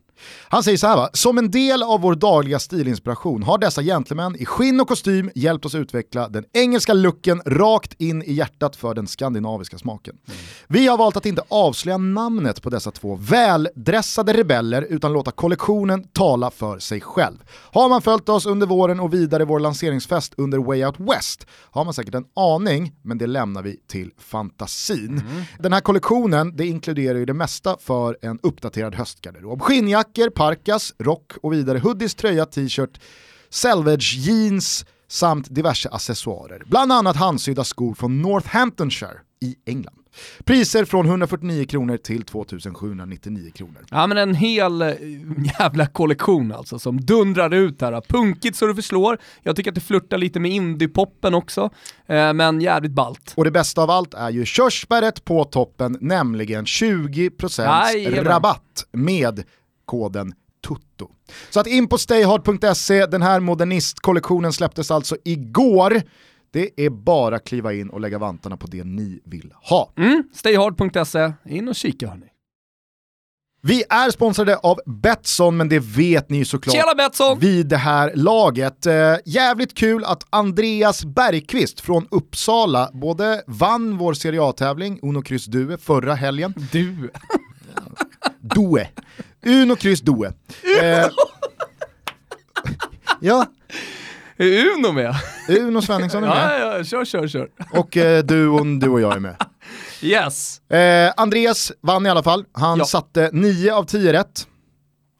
Han 0.48 0.62
säger 0.62 0.79
så 0.79 0.87
här 0.87 0.96
va, 0.96 1.11
som 1.12 1.38
en 1.38 1.50
del 1.50 1.83
av 1.83 2.00
vår 2.00 2.14
dagliga 2.14 2.59
stilinspiration 2.59 3.42
har 3.42 3.59
dessa 3.59 3.83
gentlemän 3.83 4.37
i 4.37 4.44
skinn 4.44 4.81
och 4.81 4.88
kostym 4.88 5.31
hjälpt 5.35 5.64
oss 5.64 5.74
utveckla 5.74 6.29
den 6.29 6.44
engelska 6.52 6.92
looken 6.92 7.42
rakt 7.46 8.00
in 8.00 8.22
i 8.22 8.33
hjärtat 8.33 8.76
för 8.76 8.94
den 8.94 9.07
skandinaviska 9.07 9.79
smaken. 9.79 10.16
Mm. 10.26 10.38
Vi 10.66 10.87
har 10.87 10.98
valt 10.98 11.16
att 11.16 11.26
inte 11.26 11.42
avslöja 11.48 11.98
namnet 11.98 12.62
på 12.62 12.70
dessa 12.70 12.90
två 12.90 13.14
väldressade 13.16 14.33
rebeller 14.33 14.83
utan 14.83 15.12
låta 15.12 15.31
kollektionen 15.31 16.05
tala 16.09 16.50
för 16.50 16.79
sig 16.79 17.00
själv. 17.00 17.37
Har 17.50 17.88
man 17.88 18.02
följt 18.02 18.29
oss 18.29 18.46
under 18.46 18.66
våren 18.66 19.00
och 19.00 19.14
vidare 19.14 19.44
vår 19.44 19.61
lanseringsfest 19.61 20.35
under 20.37 20.59
Way 20.59 20.85
Out 20.85 20.94
West 20.98 21.46
har 21.70 21.85
man 21.85 21.94
säkert 21.94 22.14
en 22.14 22.24
aning, 22.37 22.92
men 23.02 23.18
det 23.18 23.26
lämnar 23.26 23.62
vi 23.62 23.76
till 23.87 24.11
fantasin. 24.18 25.09
Mm. 25.09 25.42
Den 25.59 25.72
här 25.72 25.81
kollektionen 25.81 26.57
det 26.57 26.66
inkluderar 26.66 27.18
ju 27.18 27.24
det 27.24 27.35
mesta 27.35 27.76
för 27.81 28.18
en 28.22 28.38
uppdaterad 28.42 28.94
höstgarderob. 28.94 29.62
Skinnjackor, 30.06 30.30
parkas, 30.30 30.94
rock 30.98 31.32
och 31.42 31.52
vidare 31.52 31.78
hoodies, 31.78 32.14
tröja, 32.14 32.46
t-shirt, 32.46 33.00
selvage 33.50 34.14
jeans 34.16 34.86
samt 35.08 35.54
diverse 35.54 35.88
accessoarer. 35.88 36.62
Bland 36.66 36.92
annat 36.92 37.16
handsydda 37.16 37.64
skor 37.64 37.94
från 37.94 38.22
Northamptonshire 38.22 39.20
i 39.40 39.56
England. 39.66 39.96
Priser 40.44 40.84
från 40.84 41.06
149 41.06 41.64
kronor 41.66 41.96
till 41.96 42.22
2799 42.22 43.50
kronor. 43.54 43.84
Ja 43.90 44.06
men 44.06 44.18
en 44.18 44.34
hel 44.34 44.82
eh, 44.82 44.88
jävla 45.58 45.86
kollektion 45.86 46.52
alltså 46.52 46.78
som 46.78 47.00
dundrar 47.00 47.54
ut 47.54 47.80
här. 47.80 48.00
Punkigt 48.00 48.56
så 48.56 48.66
det 48.66 48.74
förslår. 48.74 49.18
Jag 49.42 49.56
tycker 49.56 49.70
att 49.70 49.74
det 49.74 49.80
flörtar 49.80 50.18
lite 50.18 50.40
med 50.40 50.50
indiepoppen 50.50 51.34
också, 51.34 51.70
eh, 52.06 52.32
men 52.32 52.60
jävligt 52.60 52.92
balt. 52.92 53.32
Och 53.36 53.44
det 53.44 53.50
bästa 53.50 53.82
av 53.82 53.90
allt 53.90 54.14
är 54.14 54.30
ju 54.30 54.44
körsbäret 54.44 55.24
på 55.24 55.44
toppen, 55.44 55.98
nämligen 56.00 56.64
20% 56.64 57.66
Aj, 57.68 58.20
rabatt 58.20 58.86
med 58.92 59.44
koden 59.87 60.35
TUTTO. 60.68 61.09
Så 61.51 61.61
att 61.61 61.66
in 61.66 61.88
på 61.88 61.99
stayhard.se, 61.99 63.07
den 63.07 63.22
här 63.22 63.40
modernistkollektionen 63.40 64.53
släpptes 64.53 64.90
alltså 64.90 65.16
igår. 65.25 66.03
Det 66.51 66.70
är 66.77 66.90
bara 66.90 67.37
att 67.37 67.44
kliva 67.44 67.72
in 67.72 67.90
och 67.90 68.01
lägga 68.01 68.18
vantarna 68.18 68.57
på 68.57 68.66
det 68.66 68.85
ni 68.85 69.20
vill 69.25 69.53
ha. 69.57 69.92
Mm, 69.96 70.22
stayhard.se, 70.35 71.33
in 71.44 71.68
och 71.68 71.75
kika 71.75 72.09
hörni. 72.09 72.27
Vi 73.62 73.85
är 73.88 74.11
sponsrade 74.11 74.57
av 74.57 74.81
Betsson, 74.87 75.57
men 75.57 75.68
det 75.68 75.79
vet 75.79 76.31
ni 76.31 76.38
ju 76.38 76.44
såklart 76.44 76.77
Tjena, 76.77 76.94
Betsson! 76.94 77.38
vid 77.38 77.66
det 77.66 77.77
här 77.77 78.12
laget. 78.14 78.87
Eh, 78.87 79.14
jävligt 79.25 79.75
kul 79.75 80.05
att 80.05 80.27
Andreas 80.31 81.05
Bergqvist 81.05 81.81
från 81.81 82.07
Uppsala 82.11 82.90
både 82.92 83.42
vann 83.46 83.99
vår 83.99 84.14
Serie 84.14 84.42
A-tävling, 84.42 84.99
Uno 85.03 85.22
Kryss 85.22 85.46
Due, 85.46 85.79
förra 85.79 86.14
helgen. 86.14 86.55
Du. 86.72 87.11
Due. 88.54 88.88
Uno 89.46 89.76
Kryss 89.76 90.00
Due. 90.00 90.32
Eh, 90.82 91.09
ja. 93.20 93.46
Är 94.37 94.76
Uno 94.76 94.92
med? 94.92 95.14
Uno 95.48 95.82
Svenningsson 95.82 96.24
är 96.24 96.28
med. 96.28 96.61
Ja, 96.61 96.76
ja, 96.76 96.85
kör, 96.85 97.04
kör, 97.04 97.28
kör. 97.28 97.48
Och 97.72 97.96
eh, 97.96 98.24
duon, 98.24 98.78
du 98.78 98.88
och 98.88 99.00
jag 99.00 99.14
är 99.14 99.20
med. 99.20 99.37
Yes. 100.02 100.70
Eh, 100.70 101.12
Andreas 101.16 101.72
vann 101.80 102.06
i 102.06 102.09
alla 102.09 102.22
fall. 102.22 102.44
Han 102.52 102.78
ja. 102.78 102.85
satte 102.85 103.30
9 103.32 103.74
av 103.74 103.85
10 103.85 104.12
rätt. 104.12 104.46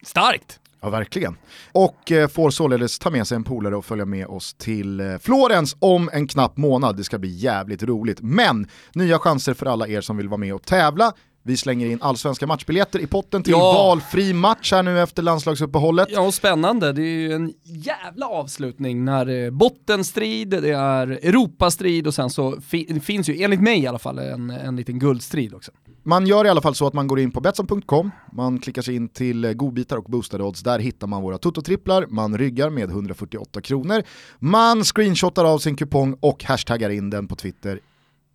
Starkt. 0.07 0.61
Ja, 0.81 0.91
verkligen. 0.91 1.37
Och 1.73 2.13
eh, 2.13 2.29
får 2.29 2.51
således 2.51 2.99
ta 2.99 3.11
med 3.11 3.27
sig 3.27 3.37
en 3.37 3.45
polare 3.45 3.77
och 3.77 3.85
följa 3.85 4.05
med 4.05 4.27
oss 4.27 4.55
till 4.55 5.01
eh, 5.01 5.19
Florens 5.19 5.77
om 5.79 6.11
en 6.13 6.29
knapp 6.29 6.57
månad. 6.57 6.97
Det 6.97 7.05
ska 7.05 7.19
bli 7.19 7.31
jävligt 7.31 7.83
roligt. 7.83 8.19
Men 8.21 8.69
nya 8.93 9.19
chanser 9.19 9.55
för 9.55 9.67
alla 9.67 9.89
er 9.89 10.01
som 10.01 10.17
vill 10.17 10.29
vara 10.29 10.39
med 10.39 10.55
och 10.55 10.63
tävla. 10.63 11.13
Vi 11.47 11.57
slänger 11.57 11.87
in 11.87 11.99
allsvenska 12.01 12.47
matchbiljetter 12.47 12.99
i 12.99 13.07
potten 13.07 13.43
till 13.43 13.51
ja. 13.51 13.73
valfri 13.73 14.33
match 14.33 14.73
här 14.73 14.83
nu 14.83 15.01
efter 15.01 15.23
landslagsuppehållet. 15.23 16.09
Ja, 16.11 16.21
och 16.21 16.35
spännande. 16.35 16.93
Det 16.93 17.03
är 17.03 17.19
ju 17.19 17.33
en 17.33 17.53
jävla 17.65 18.27
avslutning 18.27 19.05
när 19.05 19.27
är 19.29 19.51
bottenstrid, 19.51 20.49
det 20.49 20.71
är 20.71 21.07
Europastrid 21.07 22.07
och 22.07 22.15
sen 22.15 22.31
så 22.31 22.61
fi 22.61 23.01
finns 23.01 23.29
ju, 23.29 23.43
enligt 23.43 23.61
mig 23.61 23.83
i 23.83 23.87
alla 23.87 23.99
fall, 23.99 24.19
en, 24.19 24.51
en 24.51 24.77
liten 24.77 24.99
guldstrid 24.99 25.55
också. 25.55 25.73
Man 26.03 26.27
gör 26.27 26.45
i 26.45 26.49
alla 26.49 26.61
fall 26.61 26.75
så 26.75 26.87
att 26.87 26.95
man 26.95 27.07
går 27.07 27.21
in 27.21 27.31
på 27.31 27.41
Betsson.com, 27.41 28.11
man 28.33 28.59
klickar 28.59 28.83
sig 28.83 28.95
in 28.95 29.09
till 29.09 29.53
godbitar 29.55 29.97
och 29.97 30.05
boostade 30.05 30.45
odds, 30.45 30.63
där 30.63 30.79
hittar 30.79 31.07
man 31.07 31.23
våra 31.23 31.39
tototripplar, 31.39 32.07
man 32.09 32.39
ryggar 32.39 32.71
med 32.71 32.91
148 32.91 33.61
kronor, 33.61 34.03
man 34.39 34.85
screenshotar 34.85 35.45
av 35.45 35.59
sin 35.59 35.77
kupong 35.77 36.17
och 36.21 36.45
hashtaggar 36.45 36.91
in 36.91 37.11
den 37.11 37.29
på 37.29 37.37
Twitter 37.37 37.81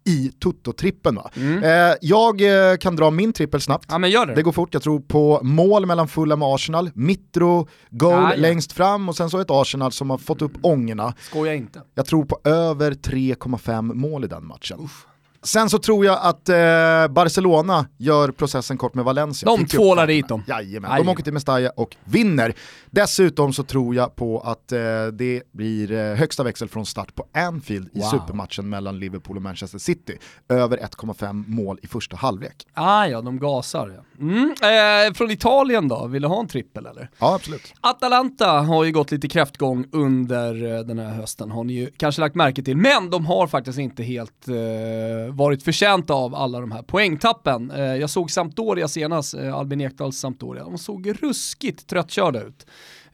i 0.05 0.31
Toto-trippen. 0.39 1.19
Mm. 1.35 1.63
Eh, 1.63 1.95
jag 2.01 2.41
eh, 2.71 2.77
kan 2.77 2.95
dra 2.95 3.11
min 3.11 3.33
trippel 3.33 3.61
snabbt. 3.61 3.85
Ja, 3.89 4.25
det. 4.25 4.35
det. 4.35 4.41
går 4.41 4.51
fort, 4.51 4.73
jag 4.73 4.83
tror 4.83 4.99
på 4.99 5.39
mål 5.43 5.85
mellan 5.85 6.07
Fulham 6.07 6.43
och 6.43 6.55
Arsenal, 6.55 6.89
Mitro, 6.93 7.67
goal 7.89 8.13
ah, 8.13 8.29
ja. 8.31 8.35
längst 8.35 8.71
fram 8.71 9.09
och 9.09 9.15
sen 9.15 9.29
så 9.29 9.39
ett 9.39 9.51
Arsenal 9.51 9.91
som 9.91 10.09
har 10.09 10.17
fått 10.17 10.41
upp 10.41 10.53
ångorna. 10.61 11.13
Skoja 11.19 11.53
inte. 11.53 11.81
Jag 11.95 12.05
tror 12.05 12.25
på 12.25 12.39
över 12.43 12.91
3,5 12.91 13.93
mål 13.93 14.23
i 14.23 14.27
den 14.27 14.45
matchen. 14.45 14.79
Uff. 14.79 15.05
Sen 15.43 15.69
så 15.69 15.77
tror 15.77 16.05
jag 16.05 16.19
att 16.21 16.49
eh, 16.49 17.07
Barcelona 17.09 17.85
gör 17.97 18.31
processen 18.31 18.77
kort 18.77 18.93
med 18.93 19.05
Valencia. 19.05 19.45
De 19.57 19.65
tvålar 19.65 20.07
dit 20.07 20.27
dem. 20.27 20.43
Jajamän, 20.47 20.97
de 20.97 21.09
åker 21.09 21.23
till 21.23 21.33
Mestalla 21.33 21.69
och 21.69 21.95
vinner. 22.03 22.53
Dessutom 22.89 23.53
så 23.53 23.63
tror 23.63 23.95
jag 23.95 24.15
på 24.15 24.39
att 24.39 24.71
eh, 24.71 24.79
det 25.13 25.43
blir 25.51 25.91
eh, 25.91 26.15
högsta 26.15 26.43
växel 26.43 26.69
från 26.69 26.85
start 26.85 27.15
på 27.15 27.25
Anfield 27.33 27.89
wow. 27.93 28.03
i 28.03 28.07
supermatchen 28.07 28.69
mellan 28.69 28.99
Liverpool 28.99 29.35
och 29.35 29.41
Manchester 29.41 29.79
City. 29.79 30.17
Över 30.49 30.77
1,5 30.77 31.43
mål 31.47 31.79
i 31.81 31.87
första 31.87 32.15
halvlek. 32.15 32.67
Ah 32.73 33.05
ja, 33.05 33.21
de 33.21 33.39
gasar 33.39 33.89
ja. 33.95 34.25
Mm. 34.25 34.55
Eh, 34.61 35.13
från 35.13 35.31
Italien 35.31 35.87
då, 35.87 36.07
vill 36.07 36.21
du 36.21 36.27
ha 36.27 36.39
en 36.39 36.47
trippel 36.47 36.85
eller? 36.85 37.09
Ja, 37.19 37.35
absolut. 37.35 37.73
Atalanta 37.81 38.47
har 38.47 38.83
ju 38.83 38.91
gått 38.91 39.11
lite 39.11 39.27
kräftgång 39.27 39.85
under 39.91 40.75
eh, 40.75 40.79
den 40.79 40.99
här 40.99 41.09
hösten, 41.09 41.51
har 41.51 41.63
ni 41.63 41.73
ju 41.73 41.89
kanske 41.97 42.21
lagt 42.21 42.35
märke 42.35 42.63
till. 42.63 42.77
Men 42.77 43.09
de 43.09 43.25
har 43.25 43.47
faktiskt 43.47 43.79
inte 43.79 44.03
helt 44.03 44.47
eh, 44.47 45.30
varit 45.31 45.63
förtjänta 45.63 46.13
av 46.13 46.35
alla 46.35 46.59
de 46.59 46.71
här 46.71 46.81
poängtappen. 46.81 47.71
Eh, 47.71 47.95
jag 47.95 48.09
såg 48.09 48.31
Sampdoria 48.31 48.87
senast, 48.87 49.33
eh, 49.33 49.55
Albin 49.55 49.81
Ekdals 49.81 50.17
Sampdoria, 50.17 50.63
de 50.63 50.77
såg 50.77 51.13
ruskigt 51.21 51.87
tröttkörda 51.87 52.41
ut. 52.41 52.65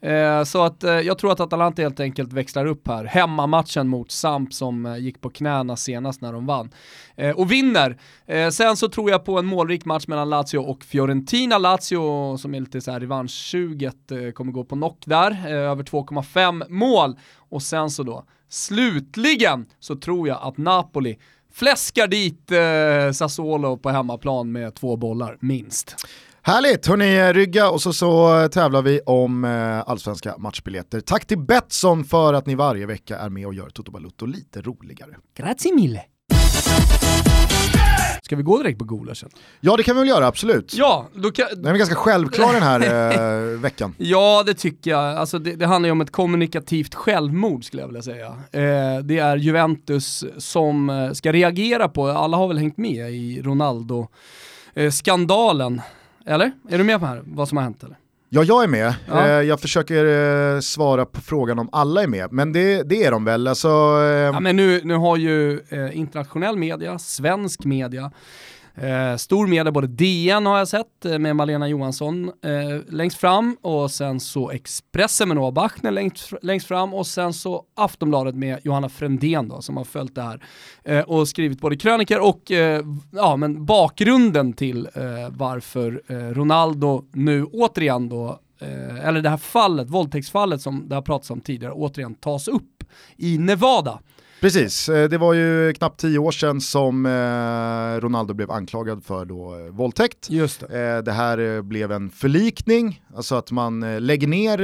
Eh, 0.02 0.44
så 0.44 0.64
att 0.64 0.84
jag 0.84 1.18
tror 1.18 1.32
att 1.32 1.40
Atalanta 1.40 1.82
helt 1.82 2.00
enkelt 2.00 2.34
växlar 2.34 2.66
upp 2.66 2.88
här. 2.88 3.06
Hemmamatchen 3.06 3.88
mot 3.88 4.12
Samp 4.12 4.54
som 4.54 4.98
gick 5.00 5.22
på 5.22 5.30
knäna 5.30 5.76
senast 5.76 6.22
när 6.22 6.34
de 6.34 6.46
vann. 6.46 6.70
och 7.36 7.52
vinner. 7.52 7.98
sen 8.52 8.78
så 8.78 8.90
tror 8.90 9.12
jag 9.12 9.26
på 9.26 9.40
en 9.40 9.46
målrik 9.46 9.86
match 9.86 10.08
mellan 10.08 10.30
Lazio 10.30 10.58
och 10.58 10.84
Fiorentina. 10.84 11.58
Lazio 11.58 12.38
som 12.38 12.56
är 12.56 12.60
lite 12.60 12.82
så 12.82 12.92
här 12.92 13.00
revanschsuget 13.00 14.12
kommer 14.34 14.52
gå 14.52 14.64
på 14.64 14.76
knock 14.76 15.04
där, 15.06 15.48
över 15.48 15.84
2,5 15.84 16.66
mål. 16.70 17.16
Och 17.50 17.62
sen 17.62 17.90
så 17.90 18.04
då, 18.04 18.26
slutligen 18.50 19.66
så 19.80 19.96
tror 19.96 20.28
jag 20.28 20.38
att 20.42 20.58
Napoli 20.58 21.18
fläskar 21.54 22.08
dit 22.08 22.52
eh, 22.52 23.12
Sassuolo 23.12 23.78
på 23.78 23.90
hemmaplan 23.90 24.52
med 24.52 24.76
två 24.76 24.96
bollar, 24.96 25.38
minst. 25.40 25.96
Härligt, 26.42 26.88
hörni, 26.88 27.34
rygga 27.34 27.70
och 27.70 27.82
så, 27.82 27.94
så 27.94 28.48
tävlar 28.50 28.82
vi 28.82 29.00
om 29.06 29.44
eh, 29.44 29.90
allsvenska 29.90 30.38
matchbiljetter. 30.38 31.02
Tack 31.02 31.26
till 31.26 31.40
Betsson 31.40 32.04
för 32.04 32.34
att 32.34 32.46
ni 32.46 32.56
varje 32.56 32.86
vecka 32.86 33.18
är 33.18 33.30
med 33.30 33.48
och 33.48 33.54
gör 33.54 33.70
Toto 33.70 33.92
Balutto 33.92 34.26
lite 34.26 34.62
roligare. 34.62 35.16
Grazie 35.38 35.76
mille. 35.76 36.04
Ska 38.28 38.36
vi 38.36 38.44
gå 38.44 38.58
direkt 38.58 38.80
på 38.80 38.86
gulaschen? 38.86 39.30
Ja 39.60 39.78
det 39.78 39.84
kan 39.84 39.96
vi 39.96 40.02
väl 40.02 40.10
göra, 40.10 40.28
absolut. 40.28 40.74
Ja, 40.78 41.08
då 41.13 41.32
kan... 41.32 41.48
Den 41.56 41.66
är 41.66 41.78
ganska 41.78 41.96
självklar 41.96 42.54
den 42.54 42.63
här 42.63 42.82
eh, 42.82 43.60
veckan. 43.60 43.96
Ja 43.98 44.44
det 44.46 44.54
tycker 44.54 44.92
jag. 44.92 45.18
Alltså, 45.18 45.40
det, 45.40 45.56
det, 45.56 45.66
handlar 45.66 45.88
ju 45.88 45.92
om 45.92 46.02
ett 46.02 46.12
kommunikativt 46.12 46.96
självmord 46.96 47.66
skulle 47.66 47.82
jag 47.82 47.88
vilja 47.88 48.02
säga. 48.02 48.28
Eh, 48.52 48.98
det 49.04 49.20
är 49.20 49.38
Juventus 49.38 50.26
som 50.38 50.90
eh, 50.90 51.12
ska 51.12 51.32
reagera 51.32 51.90
på, 51.90 52.08
alla 52.08 52.38
har 52.38 52.48
väl 52.48 52.58
hängt 52.58 52.78
med 52.78 53.12
i 53.12 53.42
Ronaldo-skandalen. 53.42 55.82
eller? 56.26 56.52
Är 56.70 56.78
du 56.78 56.84
med 56.84 57.00
på 57.00 57.06
här, 57.06 57.22
vad 57.26 57.48
som 57.48 57.58
har 57.58 57.63
hänt 57.63 57.84
eller? 57.84 57.98
Ja, 58.30 58.44
jag 58.44 58.63
är 58.63 58.68
med. 58.68 58.94
Ja. 59.08 59.28
Eh, 59.28 59.42
jag 59.42 59.62
försöker 59.62 60.06
eh, 60.06 60.60
svara 60.60 61.06
på 61.06 61.22
frågan 61.22 61.60
om 61.60 61.70
alla 61.72 62.04
är 62.04 62.08
med, 62.08 62.32
men 62.32 62.54
det, 62.54 62.84
det 62.84 63.04
är 63.04 63.12
de 63.12 63.26
väl. 63.26 63.48
Alltså, 63.48 63.68
eh... 63.68 64.34
ja, 64.34 64.40
men 64.40 64.56
nu, 64.56 64.82
nu 64.84 64.96
har 64.96 65.18
ju 65.18 65.60
internationell 65.94 66.58
media, 66.58 67.00
svensk 67.00 67.66
media, 67.66 68.12
Eh, 68.82 69.16
stor 69.16 69.48
media, 69.48 69.72
både 69.72 69.88
DN 69.88 70.46
har 70.46 70.58
jag 70.58 70.68
sett 70.68 71.06
eh, 71.06 71.20
med 71.20 71.36
Malena 71.36 71.68
Johansson 71.68 72.32
eh, 72.44 72.94
längst 72.94 73.18
fram 73.18 73.58
och 73.62 73.92
sen 73.92 74.20
så 74.20 74.52
Expressen 74.52 75.28
med 75.28 75.38
Noah 75.38 75.54
Bachner 75.54 75.92
längst, 75.92 76.34
längst 76.42 76.68
fram 76.68 76.94
och 76.94 77.08
sen 77.08 77.34
så 77.34 77.63
Aftonbladet 77.76 78.36
med 78.36 78.60
Johanna 78.63 78.90
Frändén 78.90 79.50
då 79.50 79.62
som 79.62 79.78
har 79.78 79.84
följt 79.84 80.16
det 80.16 80.22
här 80.22 80.44
eh, 80.84 81.00
och 81.00 81.28
skrivit 81.28 81.62
både 81.62 81.78
kröniker 81.78 82.20
och 82.20 82.52
eh, 82.52 82.84
ja, 83.12 83.36
men 83.36 83.66
bakgrunden 83.66 84.54
till 84.54 84.90
eh, 84.94 85.04
varför 85.30 86.02
eh, 86.08 86.16
Ronaldo 86.16 87.06
nu 87.13 87.46
återigen 87.46 88.10
då 88.10 88.40
eh, 88.60 89.08
eller 89.08 89.22
det 89.22 89.30
här 89.30 89.38
fallet, 89.38 89.90
våldtäktsfallet 89.90 90.62
som 90.62 90.90
det 90.90 90.96
har 90.96 91.02
pratats 91.02 91.30
om 91.30 91.42
tidigare, 91.42 91.74
återigen 91.74 92.16
tas 92.16 92.48
upp 92.48 92.84
i 93.18 93.38
Nevada. 93.38 94.00
Precis, 94.41 94.89
eh, 94.89 95.10
det 95.10 95.17
var 95.17 95.34
ju 95.34 95.73
knappt 95.73 96.00
tio 96.00 96.17
år 96.19 96.32
sedan 96.32 96.62
som 96.62 97.06
eh, 97.06 98.02
Ronaldo 98.02 98.34
blev 98.34 98.52
anklagad 98.52 99.04
för 99.04 99.26
då, 99.26 99.56
eh, 99.56 99.73
våldtäkt. 99.73 100.30
Just 100.30 100.60
det. 100.60 101.02
Det 101.02 101.12
här 101.12 101.62
blev 101.62 101.91
en 101.91 102.10
förlikning, 102.10 103.02
alltså 103.15 103.36
att 103.36 103.52
man 103.52 103.97
lägger 104.06 104.28
ner 104.28 104.58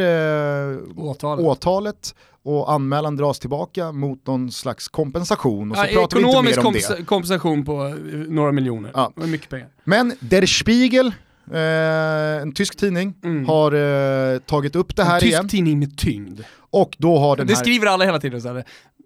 åtalet. 0.98 1.46
åtalet 1.46 2.16
och 2.44 2.72
anmälan 2.72 3.16
dras 3.16 3.40
tillbaka 3.40 3.92
mot 3.92 4.28
någon 4.28 4.52
slags 4.52 4.88
kompensation. 4.88 5.72
Och 5.72 5.78
så 5.78 5.84
ja, 5.84 5.94
pratar 5.94 6.20
ekonomisk 6.20 6.58
vi 6.58 6.68
inte 6.68 6.80
mer 6.80 6.96
om 6.96 6.96
det. 6.98 7.06
kompensation 7.06 7.66
på 7.66 7.96
några 8.28 8.52
miljoner, 8.52 8.92
ja. 8.94 9.12
mycket 9.16 9.50
pengar. 9.50 9.68
Men 9.84 10.14
Der 10.20 10.46
Spiegel, 10.46 11.08
eh, 11.52 12.42
en 12.42 12.54
tysk 12.54 12.76
tidning, 12.76 13.14
mm. 13.24 13.46
har 13.46 13.72
eh, 13.72 14.40
tagit 14.40 14.76
upp 14.76 14.96
det 14.96 15.04
här 15.04 15.24
igen. 15.24 15.40
En 15.40 15.44
tysk 15.44 15.52
tidning 15.52 15.80
med 15.80 15.98
tyngd. 15.98 16.42
Och 16.74 16.96
då 16.98 17.18
har 17.18 17.38
den 17.38 17.48
det 17.48 17.54
här... 17.54 17.62
skriver 17.62 17.88
alla 17.88 18.06
hela 18.06 18.20
tiden, 18.20 18.42
så 18.42 18.54
här, 18.54 18.64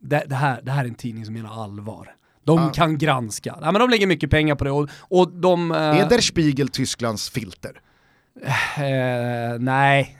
det, 0.08 0.24
det, 0.28 0.36
här, 0.36 0.62
det 0.64 0.72
här 0.72 0.84
är 0.84 0.88
en 0.88 0.96
tidning 0.96 1.26
som 1.26 1.34
menar 1.34 1.64
allvar. 1.64 2.16
De 2.44 2.60
ja. 2.60 2.70
kan 2.70 2.98
granska. 2.98 3.58
Ja, 3.62 3.72
men 3.72 3.82
de 3.82 3.90
lägger 3.90 4.08
mycket 4.08 4.30
pengar 4.30 4.56
på 4.56 4.64
det 4.64 4.72
och, 4.72 4.90
och 5.00 5.32
de... 5.32 5.72
Eh... 5.72 5.78
Är 5.78 6.10
Der 6.10 6.22
Spiegel 6.22 6.68
Tysklands 6.68 7.30
filter? 7.30 7.82
Eh, 8.78 9.60
nej, 9.60 10.18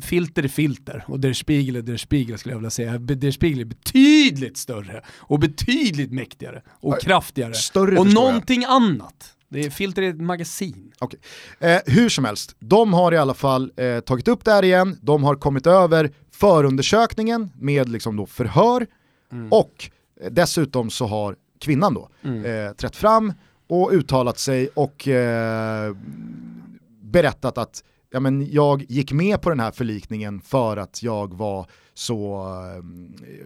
filter 0.00 0.42
är 0.42 0.48
filter 0.48 1.04
och 1.06 1.20
Der 1.20 1.32
Spiegel 1.32 1.76
är 1.76 1.82
Der 1.82 1.96
Spiegel 1.96 2.38
skulle 2.38 2.52
jag 2.52 2.58
vilja 2.58 2.70
säga. 2.70 2.98
Der 2.98 3.30
Spiegel 3.30 3.60
är 3.60 3.64
betydligt 3.64 4.56
större 4.56 5.02
och 5.18 5.38
betydligt 5.38 6.12
mäktigare 6.12 6.62
och 6.68 6.92
eh, 6.94 6.98
kraftigare. 6.98 7.54
Större 7.54 7.98
och 7.98 8.06
någonting 8.06 8.62
jag. 8.62 8.70
annat. 8.70 9.34
Det 9.48 9.64
är, 9.64 9.70
filter 9.70 10.02
är 10.02 10.10
ett 10.10 10.20
magasin. 10.20 10.92
Okay. 11.00 11.20
Eh, 11.60 11.78
hur 11.86 12.08
som 12.08 12.24
helst, 12.24 12.56
de 12.58 12.92
har 12.92 13.14
i 13.14 13.16
alla 13.16 13.34
fall 13.34 13.72
eh, 13.76 14.00
tagit 14.00 14.28
upp 14.28 14.44
det 14.44 14.52
här 14.52 14.64
igen, 14.64 14.98
de 15.02 15.24
har 15.24 15.34
kommit 15.34 15.66
över 15.66 16.10
förundersökningen 16.32 17.50
med 17.54 17.88
liksom 17.88 18.16
då 18.16 18.26
förhör 18.26 18.86
mm. 19.32 19.52
och 19.52 19.90
eh, 20.20 20.30
dessutom 20.30 20.90
så 20.90 21.06
har 21.06 21.36
kvinnan 21.58 21.94
då 21.94 22.08
mm. 22.22 22.44
eh, 22.44 22.72
trätt 22.72 22.96
fram 22.96 23.32
och 23.68 23.90
uttalat 23.92 24.38
sig 24.38 24.68
och 24.74 25.08
eh, 25.08 25.96
berättat 27.02 27.58
att 27.58 27.84
ja, 28.10 28.20
men 28.20 28.50
jag 28.50 28.84
gick 28.88 29.12
med 29.12 29.42
på 29.42 29.50
den 29.50 29.60
här 29.60 29.70
förlikningen 29.70 30.40
för 30.40 30.76
att 30.76 31.02
jag 31.02 31.34
var 31.34 31.66
så 31.94 32.46
eh, 32.76 32.82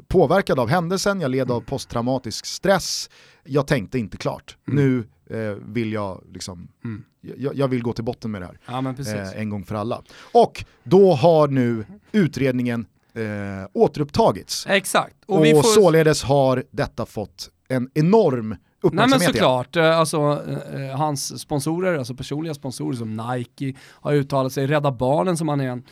påverkad 0.08 0.58
av 0.58 0.68
händelsen, 0.68 1.20
jag 1.20 1.30
led 1.30 1.50
av 1.50 1.56
mm. 1.56 1.66
posttraumatisk 1.66 2.46
stress, 2.46 3.10
jag 3.44 3.66
tänkte 3.66 3.98
inte 3.98 4.16
klart. 4.16 4.56
Mm. 4.68 4.84
Nu 4.84 5.04
eh, 5.36 5.56
vill 5.66 5.92
jag 5.92 6.24
liksom, 6.32 6.68
mm. 6.84 7.04
jag, 7.20 7.54
jag, 7.54 7.68
vill 7.68 7.82
gå 7.82 7.92
till 7.92 8.04
botten 8.04 8.30
med 8.30 8.42
det 8.42 8.46
här. 8.46 8.58
Ja, 8.66 8.94
eh, 8.98 9.40
en 9.40 9.50
gång 9.50 9.64
för 9.64 9.74
alla. 9.74 10.02
Och 10.32 10.64
då 10.84 11.12
har 11.12 11.48
nu 11.48 11.84
utredningen 12.12 12.86
eh, 13.14 13.68
återupptagits. 13.72 14.66
Exakt. 14.66 15.16
Och, 15.26 15.38
och 15.38 15.46
får... 15.46 15.62
således 15.62 16.22
har 16.22 16.64
detta 16.70 17.06
fått 17.06 17.50
en 17.68 17.90
enorm 17.94 18.56
Nej 18.92 19.08
men 19.08 19.20
såklart, 19.20 19.76
igen. 19.76 19.88
Eh, 19.88 19.98
alltså, 19.98 20.42
eh, 20.74 20.96
hans 20.96 21.40
sponsorer, 21.40 21.98
alltså 21.98 22.14
personliga 22.14 22.54
sponsorer 22.54 22.96
som 22.96 23.16
Nike 23.16 23.78
har 23.90 24.12
uttalat 24.12 24.52
sig, 24.52 24.66
Rädda 24.66 24.92
Barnen 24.92 25.36
som 25.36 25.48
han 25.48 25.60
är 25.60 25.68
en 25.68 25.82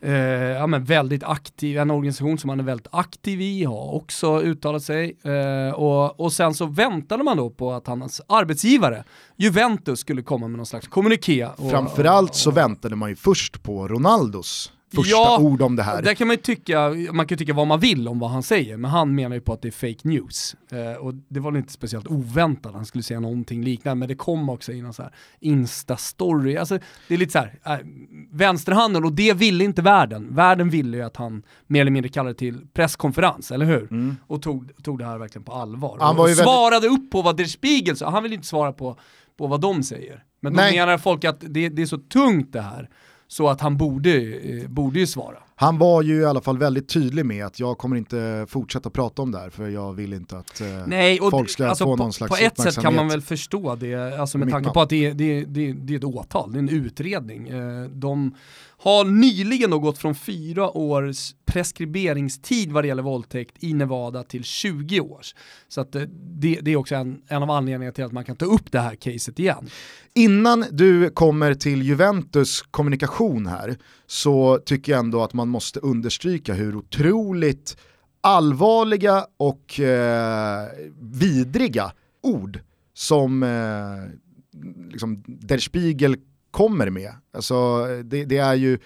eh, 0.00 0.12
ja, 0.56 0.66
men 0.66 0.84
väldigt 0.84 1.24
aktiv, 1.24 1.78
en 1.78 1.90
organisation 1.90 2.38
som 2.38 2.50
han 2.50 2.60
är 2.60 2.64
väldigt 2.64 2.88
aktiv 2.90 3.40
i, 3.40 3.64
har 3.64 3.94
också 3.94 4.40
uttalat 4.40 4.82
sig. 4.82 5.16
Eh, 5.22 5.74
och, 5.74 6.20
och 6.20 6.32
sen 6.32 6.54
så 6.54 6.66
väntade 6.66 7.24
man 7.24 7.36
då 7.36 7.50
på 7.50 7.72
att 7.72 7.86
hans 7.86 8.20
arbetsgivare, 8.26 9.04
Juventus, 9.36 10.00
skulle 10.00 10.22
komma 10.22 10.48
med 10.48 10.56
någon 10.56 10.66
slags 10.66 10.88
kommuniké. 10.88 11.48
Framförallt 11.70 12.34
så 12.34 12.50
väntade 12.50 12.96
man 12.96 13.08
ju 13.08 13.16
först 13.16 13.62
på 13.62 13.88
Ronaldos 13.88 14.72
första 14.94 15.10
ja, 15.10 15.38
ord 15.38 15.62
om 15.62 15.76
det 15.76 15.82
här. 15.82 16.02
Där 16.02 16.14
kan 16.14 16.28
man 16.28 16.36
tycka, 16.36 16.94
man 17.12 17.26
kan 17.26 17.38
tycka 17.38 17.54
vad 17.54 17.66
man 17.66 17.80
vill 17.80 18.08
om 18.08 18.18
vad 18.18 18.30
han 18.30 18.42
säger, 18.42 18.76
men 18.76 18.90
han 18.90 19.14
menar 19.14 19.36
ju 19.36 19.40
på 19.40 19.52
att 19.52 19.62
det 19.62 19.68
är 19.68 19.72
fake 19.72 20.08
news. 20.08 20.56
Eh, 20.72 20.92
och 20.92 21.14
det 21.14 21.40
var 21.40 21.50
väl 21.50 21.58
inte 21.58 21.72
speciellt 21.72 22.06
oväntat, 22.06 22.74
han 22.74 22.86
skulle 22.86 23.02
säga 23.02 23.20
någonting 23.20 23.64
liknande, 23.64 23.98
men 23.98 24.08
det 24.08 24.14
kom 24.14 24.48
också 24.48 24.72
i 24.72 24.82
någon 24.82 24.94
så 24.94 25.02
här 25.02 25.14
Insta-story. 25.40 26.58
Alltså, 26.58 26.78
det 27.08 27.14
är 27.14 27.18
lite 27.18 27.32
så 27.32 27.38
här, 27.38 27.58
äh, 27.64 27.86
vänsterhanden, 28.30 29.04
och 29.04 29.12
det 29.12 29.32
ville 29.32 29.64
inte 29.64 29.82
världen. 29.82 30.34
Världen 30.34 30.70
ville 30.70 30.96
ju 30.96 31.02
att 31.02 31.16
han 31.16 31.42
mer 31.66 31.80
eller 31.80 31.90
mindre 31.90 32.08
kallade 32.08 32.34
till 32.34 32.66
presskonferens, 32.72 33.50
eller 33.50 33.66
hur? 33.66 33.82
Mm. 33.90 34.16
Och 34.26 34.42
tog, 34.42 34.82
tog 34.82 34.98
det 34.98 35.04
här 35.04 35.18
verkligen 35.18 35.44
på 35.44 35.52
allvar. 35.52 35.98
Han 36.00 36.18
och 36.18 36.28
svarade 36.28 36.88
väldigt... 36.88 37.04
upp 37.04 37.10
på 37.10 37.22
vad 37.22 37.36
Der 37.36 37.44
Spiegel 37.44 37.96
sa, 37.96 38.10
han 38.10 38.22
vill 38.22 38.32
inte 38.32 38.46
svara 38.46 38.72
på, 38.72 38.96
på 39.38 39.46
vad 39.46 39.60
de 39.60 39.82
säger. 39.82 40.24
Men 40.40 40.52
då 40.52 40.62
menar 40.62 40.98
folk 40.98 41.24
att 41.24 41.40
det, 41.40 41.68
det 41.68 41.82
är 41.82 41.86
så 41.86 41.98
tungt 41.98 42.52
det 42.52 42.60
här 42.60 42.88
så 43.30 43.48
att 43.48 43.60
han 43.60 43.76
borde, 43.76 44.10
eh, 44.10 44.68
borde 44.68 44.98
ju 44.98 45.06
svara. 45.06 45.36
Han 45.54 45.78
var 45.78 46.02
ju 46.02 46.20
i 46.20 46.24
alla 46.24 46.40
fall 46.40 46.58
väldigt 46.58 46.88
tydlig 46.88 47.26
med 47.26 47.46
att 47.46 47.60
jag 47.60 47.78
kommer 47.78 47.96
inte 47.96 48.46
fortsätta 48.48 48.90
prata 48.90 49.22
om 49.22 49.32
det 49.32 49.38
här 49.38 49.50
för 49.50 49.68
jag 49.68 49.92
vill 49.92 50.12
inte 50.12 50.38
att 50.38 50.60
eh, 50.60 50.66
Nej, 50.86 51.20
och 51.20 51.30
folk 51.30 51.50
ska 51.50 51.68
alltså 51.68 51.84
få 51.84 51.96
på, 51.96 52.02
någon 52.02 52.12
slags 52.12 52.30
På 52.30 52.44
ett 52.44 52.60
sätt 52.60 52.82
kan 52.82 52.94
man 52.94 53.08
väl 53.08 53.20
förstå 53.20 53.74
det, 53.74 54.20
alltså 54.20 54.38
med 54.38 54.50
tanke 54.50 54.70
på 54.70 54.80
att 54.80 54.88
det 54.88 55.06
är, 55.06 55.14
det, 55.14 55.24
är, 55.24 55.46
det, 55.46 55.72
det 55.72 55.94
är 55.94 55.98
ett 55.98 56.04
åtal, 56.04 56.52
det 56.52 56.58
är 56.58 56.60
en 56.60 56.68
utredning. 56.68 57.48
Eh, 57.48 57.84
de 57.84 58.34
har 58.82 59.04
nyligen 59.04 59.70
då 59.70 59.78
gått 59.78 59.98
från 59.98 60.14
fyra 60.14 60.76
års 60.76 61.34
preskriberingstid 61.44 62.72
vad 62.72 62.84
det 62.84 62.88
gäller 62.88 63.02
våldtäkt 63.02 63.64
i 63.64 63.74
Nevada 63.74 64.22
till 64.22 64.44
20 64.44 65.00
års. 65.00 65.34
Så 65.68 65.80
att 65.80 65.94
eh, 65.94 66.02
det, 66.12 66.58
det 66.62 66.70
är 66.70 66.76
också 66.76 66.94
en, 66.94 67.22
en 67.28 67.42
av 67.42 67.50
anledningarna 67.50 67.92
till 67.92 68.04
att 68.04 68.12
man 68.12 68.24
kan 68.24 68.36
ta 68.36 68.44
upp 68.44 68.72
det 68.72 68.80
här 68.80 68.94
caset 68.94 69.38
igen. 69.38 69.70
Innan 70.14 70.64
du 70.70 71.10
kommer 71.10 71.54
till 71.54 71.82
Juventus 71.82 72.62
kommunikation 72.62 73.46
här 73.46 73.76
så 74.06 74.58
tycker 74.64 74.92
jag 74.92 74.98
ändå 74.98 75.22
att 75.22 75.32
man 75.32 75.48
måste 75.48 75.80
understryka 75.80 76.54
hur 76.54 76.76
otroligt 76.76 77.76
allvarliga 78.20 79.26
och 79.36 79.80
eh, 79.80 80.68
vidriga 81.00 81.92
ord 82.22 82.60
som 82.94 83.42
eh, 83.42 83.50
liksom 84.90 85.24
Der 85.26 85.58
Spiegel 85.58 86.16
kommer 86.50 86.90
med. 86.90 87.12
Alltså, 87.34 87.86
det, 88.04 88.24
det, 88.24 88.38
är 88.38 88.54
ju 88.54 88.78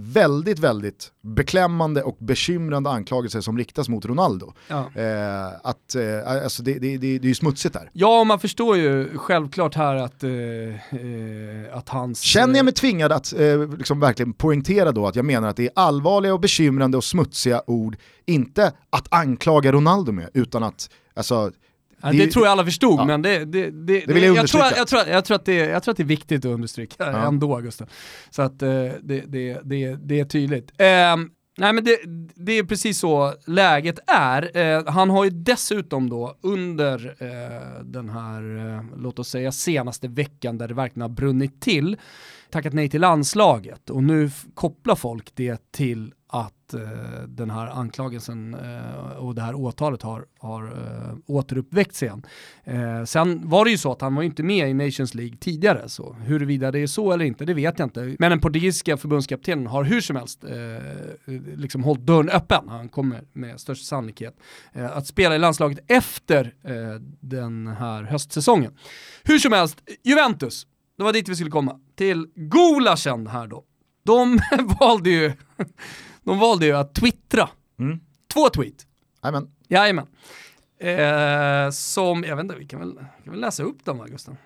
väldigt, 0.00 0.58
väldigt 0.58 1.12
beklämmande 1.20 2.02
och 2.02 2.16
bekymrande 2.20 2.90
anklagelser 2.90 3.40
som 3.40 3.58
riktas 3.58 3.88
mot 3.88 4.04
Ronaldo. 4.04 4.52
Ja. 4.68 4.90
Eh, 4.94 5.46
att, 5.62 5.94
eh, 5.94 6.42
alltså 6.44 6.62
det, 6.62 6.72
det, 6.72 6.96
det, 6.96 7.18
det 7.18 7.26
är 7.26 7.28
ju 7.28 7.34
smutsigt 7.34 7.74
där. 7.74 7.90
Ja, 7.92 8.24
man 8.24 8.40
förstår 8.40 8.76
ju 8.76 9.18
självklart 9.18 9.74
här 9.74 9.94
att, 9.94 10.24
eh, 10.24 10.30
eh 10.30 11.76
att 11.76 11.88
hans... 11.88 12.20
Känner 12.20 12.56
jag 12.56 12.64
mig 12.64 12.74
tvingad 12.74 13.12
att 13.12 13.32
eh, 13.32 13.76
liksom 13.76 14.00
verkligen 14.00 14.32
poängtera 14.32 14.92
då 14.92 15.06
att 15.06 15.16
jag 15.16 15.24
menar 15.24 15.48
att 15.48 15.56
det 15.56 15.64
är 15.64 15.72
allvarliga 15.74 16.34
och 16.34 16.40
bekymrande 16.40 16.96
och 16.96 17.04
smutsiga 17.04 17.62
ord, 17.66 17.96
inte 18.26 18.72
att 18.90 19.06
anklaga 19.10 19.72
Ronaldo 19.72 20.12
med, 20.12 20.30
utan 20.34 20.62
att 20.62 20.90
alltså, 21.14 21.52
Ja, 22.02 22.12
det, 22.12 22.18
det, 22.18 22.32
tror 22.32 22.44
jag 22.44 22.52
alla 22.52 22.64
förstod, 22.64 23.00
ja. 23.00 23.04
men 23.04 23.22
det, 23.22 23.44
det, 23.44 23.70
det, 23.70 24.00
det 24.06 24.14
vill 24.14 24.22
jag, 24.22 24.36
jag, 24.36 24.48
tror, 24.48 24.62
jag, 24.76 24.88
tror, 24.88 25.02
jag, 25.06 25.24
tror 25.24 25.34
att 25.34 25.44
det, 25.44 25.54
jag 25.54 25.82
tror 25.82 25.92
att 25.92 25.96
det 25.96 26.02
är 26.02 26.04
viktigt 26.04 26.44
att 26.44 26.50
understryka 26.50 26.94
ja. 26.98 27.26
ändå, 27.26 27.56
Gustav. 27.56 27.90
Så 28.30 28.42
att 28.42 28.62
uh, 28.62 28.68
det, 29.02 29.24
det, 29.26 29.60
det, 29.64 29.94
det 29.94 30.20
är 30.20 30.24
tydligt. 30.24 30.70
Um, 30.70 31.30
nej 31.58 31.72
men 31.72 31.84
det, 31.84 31.98
det 32.34 32.52
är 32.52 32.64
precis 32.64 32.98
så 32.98 33.34
läget 33.46 33.98
är. 34.06 34.56
Uh, 34.56 34.90
han 34.90 35.10
har 35.10 35.24
ju 35.24 35.30
dessutom 35.30 36.10
då 36.10 36.38
under 36.40 37.06
uh, 37.06 37.84
den 37.84 38.08
här, 38.08 38.42
låt 38.96 39.18
oss 39.18 39.28
säga 39.28 39.52
senaste 39.52 40.08
veckan 40.08 40.58
där 40.58 40.68
det 40.68 40.74
verkligen 40.74 41.02
har 41.02 41.08
brunnit 41.08 41.60
till, 41.60 41.96
tackat 42.50 42.72
nej 42.72 42.88
till 42.88 43.00
landslaget 43.00 43.90
och 43.90 44.02
nu 44.02 44.30
kopplar 44.54 44.96
folk 44.96 45.30
det 45.34 45.72
till 45.72 46.12
att 46.28 46.74
eh, 46.74 46.80
den 47.28 47.50
här 47.50 47.66
anklagelsen 47.66 48.54
eh, 48.54 49.16
och 49.16 49.34
det 49.34 49.42
här 49.42 49.54
åtalet 49.54 50.02
har, 50.02 50.26
har 50.38 50.64
eh, 50.64 51.16
återuppväckts 51.26 52.02
igen. 52.02 52.26
Eh, 52.64 53.04
sen 53.04 53.48
var 53.48 53.64
det 53.64 53.70
ju 53.70 53.78
så 53.78 53.92
att 53.92 54.00
han 54.00 54.14
var 54.14 54.22
inte 54.22 54.42
med 54.42 54.70
i 54.70 54.74
Nations 54.74 55.14
League 55.14 55.36
tidigare, 55.36 55.88
så 55.88 56.12
huruvida 56.12 56.70
det 56.70 56.78
är 56.78 56.86
så 56.86 57.12
eller 57.12 57.24
inte, 57.24 57.44
det 57.44 57.54
vet 57.54 57.78
jag 57.78 57.86
inte. 57.86 58.16
Men 58.18 58.30
den 58.30 58.40
portugisiska 58.40 58.96
förbundskaptenen 58.96 59.66
har 59.66 59.84
hur 59.84 60.00
som 60.00 60.16
helst 60.16 60.44
eh, 60.44 61.32
liksom 61.56 61.84
hållit 61.84 62.02
dörren 62.02 62.28
öppen, 62.28 62.68
han 62.68 62.88
kommer 62.88 63.24
med 63.32 63.60
största 63.60 63.84
sannolikhet 63.84 64.36
eh, 64.72 64.96
att 64.96 65.06
spela 65.06 65.34
i 65.34 65.38
landslaget 65.38 65.78
efter 65.88 66.54
eh, 66.64 67.00
den 67.20 67.66
här 67.66 68.02
höstsäsongen. 68.02 68.72
Hur 69.24 69.38
som 69.38 69.52
helst, 69.52 69.82
Juventus, 70.04 70.66
det 70.98 71.04
var 71.04 71.12
dit 71.12 71.28
vi 71.28 71.34
skulle 71.34 71.50
komma, 71.50 71.80
till 71.96 72.26
Gulaschen 72.34 73.26
här 73.26 73.46
då. 73.46 73.64
De 74.04 74.38
valde 74.80 75.10
ju 75.10 75.32
de 76.28 76.38
valde 76.38 76.66
ju 76.66 76.72
att 76.72 76.94
twittra. 76.94 77.48
Mm. 77.78 78.00
Två 78.32 78.48
tweet. 78.48 78.86
Jajamän. 79.22 79.50
Jajamän. 79.68 80.06
Eh, 80.80 81.70
som, 81.70 82.24
jag 82.24 82.36
vet 82.36 82.42
inte, 82.42 82.54
vi 82.58 82.66
kan 82.66 82.80
väl, 82.80 82.94
kan 83.24 83.32
väl 83.32 83.40
läsa 83.40 83.62
upp 83.62 83.84
dem 83.84 83.98
va 83.98 84.06
Gustav? 84.06 84.36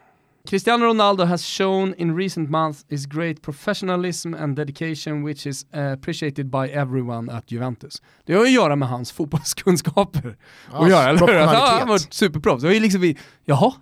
Cristiano 0.48 0.84
Ronaldo 0.84 1.24
has 1.24 1.44
shown 1.44 1.94
in 1.98 2.16
recent 2.18 2.50
months 2.50 2.86
his 2.88 3.06
great 3.06 3.42
professionalism 3.42 4.34
and 4.34 4.56
dedication 4.56 5.24
which 5.26 5.46
is 5.46 5.66
appreciated 5.72 6.46
by 6.46 6.72
everyone 6.72 7.32
at 7.32 7.52
Juventus. 7.52 8.02
Det 8.24 8.34
har 8.34 8.42
att 8.42 8.50
göra 8.50 8.76
med 8.76 8.88
hans 8.88 9.12
fotbollskunskaper. 9.12 10.36
Ja, 10.72 10.84
att 10.84 10.90
göra, 10.90 11.08
eller 11.08 11.26
hur? 11.26 11.38
Han 11.38 11.78
har 11.80 11.86
varit 11.86 12.12
superproffs. 12.12 12.62
Det 12.62 12.76
är 12.76 12.80
liksom 12.80 13.00
vi, 13.00 13.18
jaha, 13.44 13.72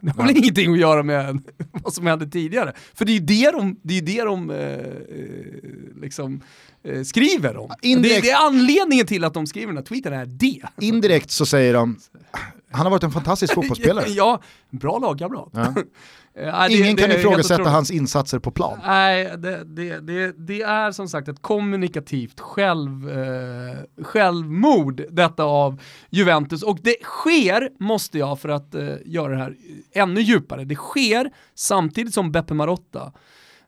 Det 0.00 0.10
har 0.16 0.26
väl 0.26 0.36
ingenting 0.36 0.72
att 0.72 0.78
göra 0.78 1.02
med 1.02 1.42
vad 1.72 1.92
som 1.94 2.06
hände 2.06 2.26
tidigare. 2.26 2.72
För 2.94 3.04
det 3.04 3.12
är 3.12 3.14
ju 3.14 3.20
det 3.20 3.50
de, 3.50 3.80
det 3.82 3.98
är 3.98 4.02
det 4.02 4.22
de 4.22 4.50
eh, 4.50 4.56
eh, 4.56 6.00
liksom, 6.02 6.40
eh, 6.84 7.02
skriver 7.02 7.56
om. 7.56 7.70
Indirekt. 7.82 8.22
Det, 8.22 8.28
det 8.28 8.30
är 8.30 8.46
anledningen 8.46 9.06
till 9.06 9.24
att 9.24 9.34
de 9.34 9.46
skriver 9.46 9.66
den 9.66 9.76
här 9.76 9.84
tweeten, 9.84 10.12
är 10.12 10.26
det. 10.26 10.62
Indirekt 10.80 11.30
så 11.30 11.46
säger 11.46 11.74
de, 11.74 11.98
han 12.76 12.86
har 12.86 12.90
varit 12.90 13.02
en 13.02 13.10
fantastisk 13.10 13.54
fotbollsspelare. 13.54 14.04
ja, 14.08 14.40
bra 14.70 14.98
lagkamrat. 14.98 15.48
Ja. 15.52 15.74
Nej, 16.38 16.68
det- 16.68 16.74
Ingen 16.76 16.96
det 16.96 17.02
kan 17.02 17.10
helt 17.10 17.20
ifrågasätta 17.20 17.70
hans 17.70 17.90
insatser 17.90 18.38
på 18.38 18.50
plan. 18.50 18.78
Nej, 18.86 19.24
det, 19.38 19.64
det, 19.64 20.00
det, 20.00 20.34
det 20.46 20.62
är 20.62 20.92
som 20.92 21.08
sagt 21.08 21.28
ett 21.28 21.42
kommunikativt 21.42 22.40
själv, 22.40 23.10
eh, 23.10 24.04
självmord 24.04 25.02
detta 25.10 25.44
av 25.44 25.80
Juventus. 26.10 26.62
Och 26.62 26.78
det 26.82 26.96
sker, 27.02 27.68
måste 27.78 28.18
jag 28.18 28.40
för 28.40 28.48
att 28.48 28.74
eh, 28.74 28.88
göra 29.04 29.32
det 29.32 29.38
här 29.38 29.56
ännu 29.94 30.20
djupare, 30.20 30.64
det 30.64 30.74
sker 30.74 31.30
samtidigt 31.54 32.14
som 32.14 32.32
Beppe 32.32 32.54
Marotta, 32.54 33.12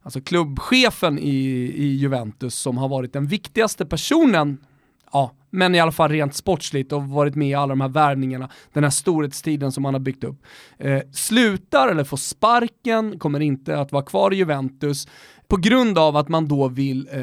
alltså 0.02 0.20
klubbchefen 0.20 1.18
i, 1.18 1.36
i 1.76 1.96
Juventus 1.96 2.54
som 2.54 2.78
har 2.78 2.88
varit 2.88 3.12
den 3.12 3.26
viktigaste 3.26 3.86
personen 3.86 4.58
Ja, 5.12 5.32
men 5.50 5.74
i 5.74 5.80
alla 5.80 5.92
fall 5.92 6.10
rent 6.10 6.34
sportsligt 6.34 6.92
och 6.92 7.02
varit 7.02 7.34
med 7.34 7.48
i 7.48 7.54
alla 7.54 7.66
de 7.66 7.80
här 7.80 7.88
värvningarna, 7.88 8.50
den 8.72 8.82
här 8.82 8.90
storhetstiden 8.90 9.72
som 9.72 9.84
han 9.84 9.94
har 9.94 10.00
byggt 10.00 10.24
upp. 10.24 10.42
Eh, 10.78 11.00
slutar 11.12 11.88
eller 11.88 12.04
får 12.04 12.16
sparken, 12.16 13.18
kommer 13.18 13.40
inte 13.40 13.78
att 13.78 13.92
vara 13.92 14.02
kvar 14.02 14.32
i 14.32 14.36
Juventus 14.36 15.08
på 15.48 15.56
grund 15.56 15.98
av 15.98 16.16
att 16.16 16.28
man 16.28 16.48
då 16.48 16.68
vill, 16.68 17.08
eh, 17.12 17.20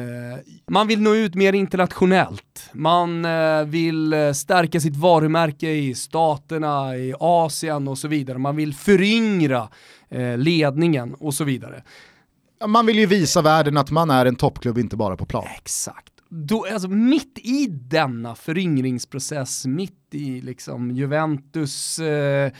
man 0.70 0.86
vill 0.86 1.00
nå 1.00 1.14
ut 1.14 1.34
mer 1.34 1.52
internationellt. 1.52 2.70
Man 2.72 3.24
eh, 3.24 3.64
vill 3.64 4.12
eh, 4.12 4.32
stärka 4.32 4.80
sitt 4.80 4.96
varumärke 4.96 5.70
i 5.70 5.94
staterna, 5.94 6.96
i 6.96 7.14
Asien 7.20 7.88
och 7.88 7.98
så 7.98 8.08
vidare. 8.08 8.38
Man 8.38 8.56
vill 8.56 8.74
föryngra 8.74 9.68
eh, 10.08 10.38
ledningen 10.38 11.14
och 11.14 11.34
så 11.34 11.44
vidare. 11.44 11.82
Man 12.66 12.86
vill 12.86 12.98
ju 12.98 13.06
visa 13.06 13.42
världen 13.42 13.76
att 13.76 13.90
man 13.90 14.10
är 14.10 14.26
en 14.26 14.36
toppklubb, 14.36 14.78
inte 14.78 14.96
bara 14.96 15.16
på 15.16 15.26
plan. 15.26 15.44
Exakt. 15.56 16.15
Då, 16.38 16.66
alltså, 16.72 16.88
mitt 16.88 17.38
i 17.38 17.66
denna 17.70 18.34
föryngringsprocess, 18.34 19.66
mitt 19.66 20.14
i 20.14 20.40
liksom 20.40 20.90
Juventus 20.90 21.98
eh, 21.98 22.52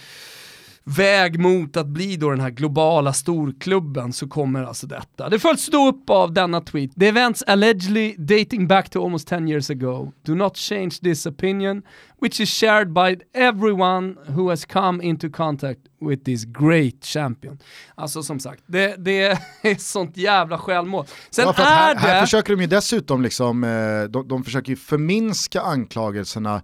väg 0.88 1.38
mot 1.38 1.76
att 1.76 1.86
bli 1.86 2.16
då 2.16 2.30
den 2.30 2.40
här 2.40 2.50
globala 2.50 3.12
storklubben 3.12 4.12
så 4.12 4.28
kommer 4.28 4.64
alltså 4.64 4.86
detta. 4.86 5.28
Det 5.28 5.38
följs 5.38 5.66
då 5.66 5.88
upp 5.88 6.10
av 6.10 6.32
denna 6.32 6.60
tweet. 6.60 6.90
The 7.00 7.08
events 7.08 7.42
allegedly 7.42 8.14
dating 8.18 8.66
back 8.66 8.90
to 8.90 9.04
almost 9.04 9.28
10 9.28 9.48
years 9.48 9.70
ago 9.70 10.12
do 10.22 10.34
not 10.34 10.56
change 10.56 10.90
this 10.90 11.26
opinion 11.26 11.82
which 12.20 12.40
is 12.40 12.50
shared 12.50 12.92
by 12.92 13.16
everyone 13.34 14.14
who 14.26 14.48
has 14.48 14.64
come 14.64 15.04
into 15.04 15.30
contact 15.30 15.80
with 16.00 16.24
this 16.24 16.44
great 16.44 17.04
champion. 17.04 17.58
Alltså 17.94 18.22
som 18.22 18.40
sagt, 18.40 18.62
det, 18.66 18.96
det 18.98 19.26
är 19.62 19.78
sånt 19.78 20.16
jävla 20.16 20.58
självmål. 20.58 21.06
Sen 21.30 21.44
Ja, 21.44 21.50
att 21.50 21.58
är 21.58 21.64
här, 21.64 21.94
det... 21.94 22.00
här 22.00 22.20
försöker 22.20 22.56
de 22.56 22.62
ju 22.62 22.68
dessutom 22.68 23.22
liksom, 23.22 23.64
eh, 23.64 24.02
de, 24.10 24.28
de 24.28 24.44
försöker 24.44 24.70
ju 24.70 24.76
förminska 24.76 25.60
anklagelserna 25.60 26.62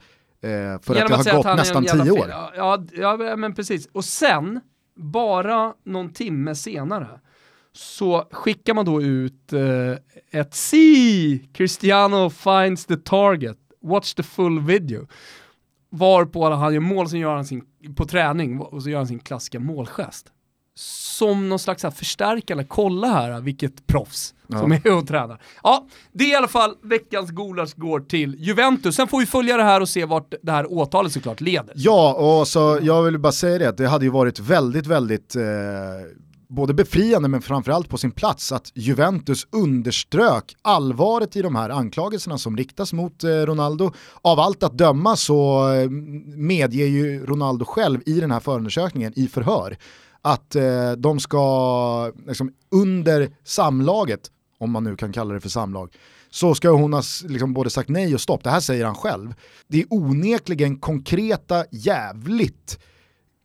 för 0.83 0.95
Genom 0.95 1.13
att 1.13 1.25
det 1.25 1.31
har 1.31 1.43
gått 1.43 1.57
nästan 1.57 1.85
tio 1.85 2.11
år. 2.11 2.29
Ja, 2.57 2.85
ja, 2.93 3.37
men 3.37 3.55
precis. 3.55 3.87
Och 3.93 4.05
sen, 4.05 4.61
bara 4.97 5.75
någon 5.85 6.13
timme 6.13 6.55
senare, 6.55 7.21
så 7.73 8.29
skickar 8.31 8.75
man 8.75 8.85
då 8.85 9.03
ut 9.03 9.53
eh, 9.53 10.41
ett 10.41 10.55
“See! 10.55 11.39
Cristiano 11.53 12.31
finds 12.31 12.87
the 12.87 12.97
target, 12.97 13.59
watch 13.83 14.15
the 14.15 14.23
full 14.23 14.61
video”. 14.61 15.07
Varpå 15.91 16.51
han 16.51 16.75
gör 16.75 16.81
mål, 16.81 17.09
sen 17.09 17.21
gör 17.21 17.35
han 17.35 17.45
sin, 17.45 17.65
på 17.97 18.05
träning, 18.05 18.61
och 18.61 18.83
så 18.83 18.91
gör 18.91 18.99
han 18.99 19.07
sin 19.07 19.19
klassiska 19.19 19.61
målgest. 19.61 20.33
Som 20.75 21.49
någon 21.49 21.59
slags 21.59 21.83
här 21.83 21.91
förstärkande, 21.91 22.65
kolla 22.69 23.09
här 23.09 23.41
vilket 23.41 23.87
proffs 23.87 24.35
Ja. 24.47 24.59
som 24.59 24.73
är 24.73 24.97
och 24.99 25.07
tränar. 25.07 25.41
Ja, 25.63 25.87
det 26.13 26.25
är 26.25 26.29
i 26.33 26.35
alla 26.35 26.49
fall 26.49 26.75
veckans 26.83 27.31
gulasch 27.31 27.75
går 27.77 28.01
till 28.01 28.35
Juventus. 28.39 28.97
Sen 28.97 29.09
får 29.09 29.21
vi 29.21 29.27
följa 29.27 29.57
det 29.57 29.63
här 29.63 29.81
och 29.81 29.89
se 29.89 30.05
vart 30.05 30.35
det 30.43 30.53
här 30.53 30.73
åtalet 30.73 31.13
såklart 31.13 31.41
leder. 31.41 31.73
Ja, 31.77 32.15
och 32.15 32.49
så 32.49 32.79
jag 32.83 33.03
vill 33.03 33.19
bara 33.19 33.33
säga 33.33 33.59
det, 33.59 33.69
att 33.69 33.77
det 33.77 33.89
hade 33.89 34.05
ju 34.05 34.11
varit 34.11 34.39
väldigt, 34.39 34.87
väldigt 34.87 35.37
eh, 35.37 35.43
både 36.49 36.75
befriande 36.75 37.29
men 37.29 37.43
framförallt 37.43 37.89
på 37.89 37.99
sin 37.99 38.11
plats 38.11 38.53
att 38.53 38.73
Juventus 38.75 39.47
underströk 39.53 40.55
allvaret 40.63 41.37
i 41.37 41.43
de 41.43 41.55
här 41.57 41.71
anklagelserna 41.71 42.39
som 42.39 42.57
riktas 42.57 42.93
mot 42.93 43.25
eh, 43.25 43.29
Ronaldo. 43.29 43.93
Av 44.23 44.41
allt 44.41 44.63
att 44.63 44.79
döma 44.79 45.17
så 45.17 45.69
eh, 45.73 45.91
medger 46.37 46.87
ju 46.87 47.27
Ronaldo 47.27 47.65
själv 47.65 48.01
i 48.07 48.21
den 48.21 48.31
här 48.31 48.41
förundersökningen 48.41 49.13
i 49.17 49.27
förhör 49.29 49.77
att 50.23 50.57
eh, 50.57 50.93
de 50.93 51.21
ska 51.21 52.13
liksom, 52.27 52.53
under 52.71 53.31
samlaget, 53.45 54.21
om 54.59 54.71
man 54.71 54.85
nu 54.85 54.97
kan 54.97 55.13
kalla 55.13 55.35
det 55.35 55.41
för 55.41 55.49
samlag, 55.49 55.95
så 56.31 56.55
ska 56.55 56.71
hon 56.71 56.93
ha 56.93 57.03
liksom 57.25 57.53
både 57.53 57.71
sagt 57.71 57.89
nej 57.89 58.15
och 58.15 58.21
stopp. 58.21 58.45
Det 58.45 58.51
här 58.51 58.61
säger 58.61 58.85
han 58.85 58.95
själv. 58.95 59.35
Det 59.69 59.81
är 59.81 59.87
onekligen 59.91 60.79
konkreta, 60.79 61.65
jävligt 61.71 62.79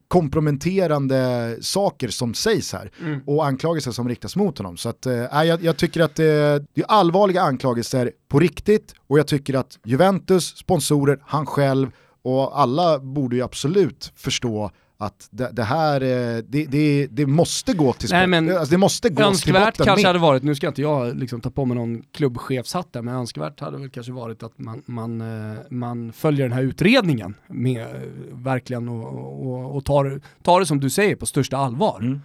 komprometterande 0.08 1.58
saker 1.62 2.08
som 2.08 2.34
sägs 2.34 2.74
här 2.74 2.92
Mm. 3.02 3.22
och 3.26 3.46
anklagelser 3.46 3.92
som 3.92 4.10
riktas 4.10 4.36
mot 4.36 4.58
honom. 4.58 4.78
Så 4.78 4.90
att, 4.90 5.06
eh, 5.06 5.14
jag, 5.44 5.64
jag 5.64 5.78
tycker 5.78 6.02
att 6.02 6.16
det, 6.16 6.66
det 6.74 6.82
är 6.82 6.86
allvarliga 6.88 7.42
anklagelser 7.42 8.12
på 8.28 8.40
riktigt 8.40 8.94
och 9.08 9.20
jag 9.20 9.28
tycker 9.28 9.54
att 9.54 9.80
Juventus, 9.84 10.58
sponsorer, 10.58 11.20
han 11.26 11.46
själv 11.46 11.92
och 12.24 12.60
alla 12.60 13.00
borde 13.00 13.36
ju 13.36 13.42
absolut 13.44 14.12
förstå 14.16 14.72
att 15.00 15.28
det, 15.32 15.50
det 15.54 15.64
här, 15.64 16.02
eh, 16.02 16.44
det, 16.48 16.66
det, 16.66 17.08
det 17.08 17.26
måste 17.26 17.74
gå 17.74 17.94
till 17.94 18.10
Nej, 18.12 18.22
sport. 18.22 18.30
men 18.30 18.58
alltså, 18.58 18.72
det 18.72 18.78
måste 18.78 19.10
gå 19.10 19.34
till 19.34 19.54
botten 19.54 19.72
kanske 19.86 19.96
med. 19.96 20.06
hade 20.06 20.20
varit, 20.20 20.44
nu 20.44 20.56
ska 20.56 20.68
inte 20.68 20.82
jag 20.82 21.18
liksom 21.18 21.42
ta 21.42 21.50
på 21.50 21.66
mig 21.66 21.78
någon 21.78 22.02
klubbchefshatt 22.12 22.94
där, 22.94 23.02
men 23.02 23.16
önskvärt 23.16 23.60
hade 23.60 23.78
väl 23.78 23.90
kanske 23.90 24.12
varit 24.12 24.44
att 24.44 24.60
man, 24.60 24.82
man, 24.86 25.22
eh, 25.52 25.58
man 25.70 26.14
följer 26.14 26.50
den 26.50 26.58
här 26.58 26.64
utredningen 26.64 27.36
med, 27.48 27.82
eh, 27.82 27.88
verkligen 28.32 28.90
och, 28.90 29.48
och, 29.48 29.76
och 29.76 29.86
tar, 29.86 30.22
tar 30.44 30.60
det 30.60 30.66
som 30.66 30.80
du 30.80 30.90
säger 30.90 31.16
på 31.16 31.26
största 31.26 31.58
allvar. 31.58 32.00
Mm. 32.00 32.22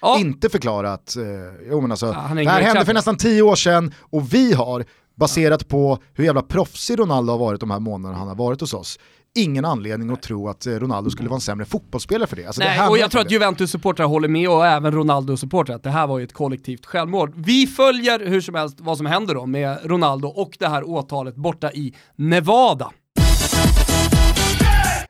Ja, 0.00 0.18
Inte 0.18 0.48
förklara 0.48 0.92
att, 0.92 1.16
eh, 1.16 1.22
jo 1.70 1.80
men 1.80 1.90
alltså, 1.90 2.06
Ja, 2.06 2.34
det 2.34 2.50
här 2.50 2.62
hände 2.62 2.84
för 2.84 2.94
nästan 2.94 3.16
tio 3.16 3.42
år 3.42 3.56
sedan 3.56 3.94
och 4.00 4.34
vi 4.34 4.52
har, 4.52 4.84
baserat 5.14 5.68
på 5.68 5.98
hur 6.14 6.24
jävla 6.24 6.42
proffsig 6.42 6.98
Ronaldo 6.98 7.32
har 7.32 7.38
varit 7.38 7.60
de 7.60 7.70
här 7.70 7.80
månaderna 7.80 8.18
han 8.18 8.28
har 8.28 8.34
varit 8.34 8.60
hos 8.60 8.74
oss, 8.74 8.98
ingen 9.34 9.64
anledning 9.64 10.10
att 10.10 10.22
tro 10.22 10.48
att 10.48 10.66
eh, 10.66 10.72
Ronaldo 10.72 11.10
skulle 11.10 11.28
vara 11.28 11.36
en 11.36 11.40
sämre 11.40 11.66
fotbollsspelare 11.66 12.26
för 12.28 12.36
det. 12.36 12.46
Alltså, 12.46 12.60
det 12.60 12.66
Nej, 12.66 12.76
handlar 12.78 12.90
och 12.90 12.98
jag 12.98 13.10
tror 13.10 13.20
att 13.20 13.28
det. 13.28 13.34
Juventus-supportrar 13.34 14.06
håller 14.06 14.28
med 14.28 14.48
och 14.48 14.66
även 14.66 14.92
Ronaldo-supportrar 14.92 15.74
att 15.74 15.82
det 15.82 15.90
här 15.90 16.06
var 16.06 16.18
ju 16.18 16.24
ett 16.24 16.32
kollektivt 16.32 16.86
självmål. 16.86 17.32
Vi 17.36 17.66
följer 17.66 18.26
hur 18.26 18.40
som 18.40 18.54
helst 18.54 18.76
vad 18.80 18.96
som 18.96 19.06
händer 19.06 19.34
då 19.34 19.46
med 19.46 19.78
Ronaldo 19.84 20.28
och 20.28 20.56
det 20.58 20.68
här 20.68 20.88
åtalet 20.88 21.36
borta 21.36 21.72
i 21.72 21.94
Nevada. 22.16 22.90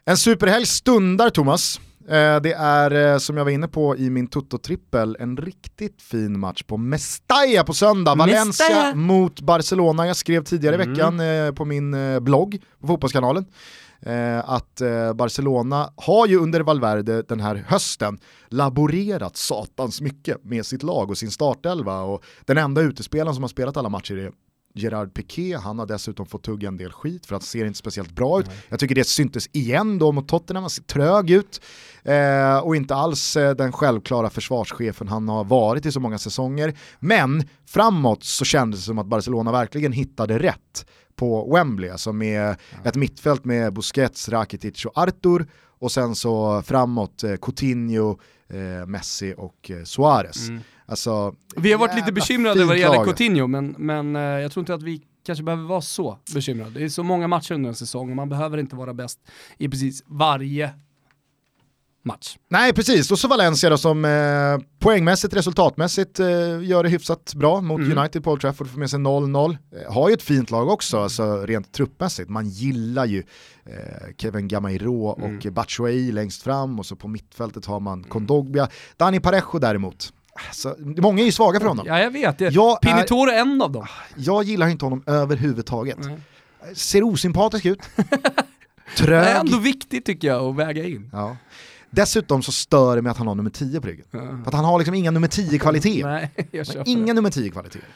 En 0.04 0.16
superhelg 0.16 0.66
stundar 0.66 1.30
Thomas. 1.30 1.80
Eh, 2.08 2.40
Det 2.40 2.52
är 2.58 3.12
eh, 3.12 3.18
som 3.18 3.36
jag 3.36 3.44
var 3.44 3.50
inne 3.50 3.68
på 3.68 3.96
i 3.96 4.10
min 4.10 4.28
Toto-trippel 4.28 5.16
en 5.20 5.36
riktigt 5.36 6.02
fin 6.02 6.38
match 6.40 6.62
på 6.62 6.76
Mestalla 6.76 7.64
på 7.64 7.74
söndag. 7.74 8.14
Valencia 8.14 8.44
Mestalla. 8.68 8.94
mot 8.94 9.40
Barcelona. 9.40 10.06
Jag 10.06 10.16
skrev 10.16 10.44
tidigare 10.44 10.76
i 10.76 10.80
Mm. 10.82 10.94
veckan 10.94 11.20
på 11.54 11.64
min 11.64 11.96
blogg 12.24 12.58
på 12.80 12.86
Fotbollskanalen 12.86 13.44
eh, 14.06 14.50
att 14.50 14.80
eh, 14.80 15.12
Barcelona 15.12 15.92
har 15.96 16.26
ju 16.26 16.36
under 16.36 16.60
Valverde 16.60 17.22
den 17.22 17.40
här 17.40 17.64
hösten 17.68 18.18
laborerat 18.48 19.36
satans 19.36 20.00
mycket 20.00 20.44
med 20.44 20.66
sitt 20.66 20.82
lag 20.82 21.10
och 21.10 21.18
sin 21.18 21.30
startelva. 21.30 22.00
Och 22.00 22.24
den 22.44 22.58
enda 22.58 22.80
utespelaren 22.80 23.34
som 23.34 23.42
har 23.42 23.48
spelat 23.48 23.76
alla 23.76 23.88
matcher 23.88 24.16
är 24.16 24.32
Gerard 24.74 25.14
Piqué, 25.14 25.56
han 25.56 25.78
har 25.78 25.86
dessutom 25.86 26.26
fått 26.26 26.42
tugga 26.42 26.68
en 26.68 26.76
del 26.76 26.92
skit 26.92 27.26
för 27.26 27.36
att 27.36 27.42
ser 27.42 27.64
inte 27.64 27.78
speciellt 27.78 28.12
bra 28.12 28.40
ut. 28.40 28.46
Jag 28.68 28.80
tycker 28.80 28.94
det 28.94 29.04
syntes 29.04 29.46
igen 29.52 29.98
då 29.98 30.12
mot 30.12 30.28
Tottenham, 30.28 30.62
han 30.62 30.70
ser 30.70 30.82
trög 30.82 31.30
ut. 31.30 31.60
Eh, 32.02 32.58
och 32.58 32.76
inte 32.76 32.94
alls 32.94 33.36
eh, 33.36 33.54
den 33.54 33.72
självklara 33.72 34.30
försvarschefen 34.30 35.08
han 35.08 35.28
har 35.28 35.44
varit 35.44 35.86
i 35.86 35.92
så 35.92 36.00
många 36.00 36.18
säsonger. 36.18 36.74
Men 37.00 37.48
framåt 37.66 38.24
så 38.24 38.44
kändes 38.44 38.80
det 38.80 38.86
som 38.86 38.98
att 38.98 39.06
Barcelona 39.06 39.52
verkligen 39.52 39.92
hittade 39.92 40.38
rätt 40.38 40.86
på 41.16 41.54
Wembley, 41.54 41.90
alltså 41.90 42.12
med 42.12 42.56
ett 42.84 42.96
mittfält 42.96 43.44
med 43.44 43.72
Busquets, 43.72 44.28
Rakitic 44.28 44.84
och 44.84 44.98
Artur 44.98 45.46
och 45.78 45.92
sen 45.92 46.14
så 46.14 46.62
framåt 46.62 47.24
eh, 47.24 47.36
Coutinho, 47.36 48.18
eh, 48.48 48.86
Messi 48.86 49.34
och 49.36 49.70
eh, 49.70 49.84
Suarez. 49.84 50.48
Alltså, 50.86 51.34
Vi 51.56 51.72
har 51.72 51.78
varit 51.78 51.94
lite 51.96 52.12
bekymrade 52.12 52.64
vad 52.64 52.74
det 52.76 52.80
gäller. 52.80 53.04
Coutinho, 53.04 53.46
men, 53.46 53.74
men 53.78 54.16
eh, 54.16 54.22
jag 54.22 54.52
tror 54.52 54.62
inte 54.62 54.74
att 54.74 54.82
vi 54.82 55.02
kanske 55.26 55.44
behöver 55.44 55.64
vara 55.64 55.80
så 55.80 56.18
bekymrade. 56.34 56.70
Det 56.70 56.84
är 56.84 56.88
så 56.88 57.02
många 57.02 57.28
matcher 57.28 57.54
under 57.54 57.68
en 57.68 57.74
säsong 57.74 58.10
och 58.10 58.16
man 58.16 58.28
behöver 58.28 58.58
inte 58.58 58.76
vara 58.76 58.94
bäst 58.94 59.18
i 59.58 59.68
precis 59.68 60.02
varje 60.06 60.70
match. 62.04 62.36
Nej 62.48 62.72
precis, 62.72 63.10
och 63.10 63.18
så 63.18 63.28
Valencia 63.28 63.70
då 63.70 63.78
som 63.78 64.04
eh, 64.04 64.66
poängmässigt, 64.78 65.34
resultatmässigt 65.34 66.20
eh, 66.20 66.26
gör 66.62 66.82
det 66.82 66.88
hyfsat 66.88 67.34
bra 67.34 67.60
mot 67.60 67.80
Mm. 67.80 67.98
United. 67.98 68.24
Paul 68.24 68.40
Trafford 68.40 68.68
får 68.70 68.78
med 68.78 68.90
sig 68.90 68.98
0-0. 68.98 69.56
Eh, 69.86 69.92
har 69.92 70.08
ju 70.08 70.14
ett 70.14 70.22
fint 70.22 70.50
lag 70.50 70.68
också, 70.68 70.98
alltså 71.02 71.46
rent 71.46 71.72
truppmässigt. 71.72 72.30
Man 72.30 72.48
gillar 72.48 73.04
ju 73.06 73.18
eh, 73.66 73.74
Kevin 74.18 74.48
Gamairo 74.48 75.18
Mm. 75.18 75.36
och 75.46 75.52
Batshuayi 75.52 76.12
längst 76.12 76.42
fram 76.42 76.78
och 76.78 76.86
så 76.86 76.96
på 76.96 77.08
mittfältet 77.08 77.66
har 77.66 77.80
man 77.80 78.04
Kondogbia. 78.04 78.68
Dani 78.96 79.20
Parejo 79.20 79.58
däremot, 79.58 80.12
alltså, 80.48 80.76
många 80.78 81.20
är 81.22 81.26
ju 81.26 81.32
svaga 81.32 81.60
för 81.60 81.66
honom. 81.66 81.86
Ja, 81.88 81.98
jag 82.00 82.10
vet. 82.10 82.40
Jag, 82.40 82.80
Pinotoro 82.80 83.30
är 83.30 83.38
en 83.40 83.62
av 83.62 83.72
dem. 83.72 83.86
jag 84.16 84.44
gillar 84.44 84.68
inte 84.68 84.84
honom 84.84 85.02
överhuvudtaget. 85.06 85.98
Nej. 86.00 86.18
Ser 86.74 87.02
osympatisk 87.02 87.66
ut. 87.66 87.78
Det 88.96 89.02
Trög. 89.04 89.26
är 89.26 89.40
ändå 89.40 89.58
viktigt 89.58 90.06
tycker 90.06 90.28
jag 90.28 90.44
att 90.44 90.56
väga 90.56 90.84
in. 90.84 91.10
Ja. 91.12 91.36
Dessutom 91.94 92.42
så 92.42 92.52
stör 92.52 92.96
det 92.96 93.02
mig 93.02 93.10
att 93.10 93.16
han 93.16 93.26
har 93.26 93.34
nummer 93.34 93.50
10 93.50 93.80
på 93.80 93.86
ryggen. 93.86 94.06
För 94.10 94.42
att 94.46 94.54
han 94.54 94.64
har 94.64 94.78
liksom 94.78 94.94
inga 94.94 95.10
nummer 95.10 95.28
10-kvaliteter. 95.28 96.02
Nej, 96.36 96.48
jag 96.50 96.66
köper 96.66 96.88
Inga 96.90 97.06
det. 97.06 97.12
nummer 97.12 97.30
10-kvaliteter. 97.30 97.88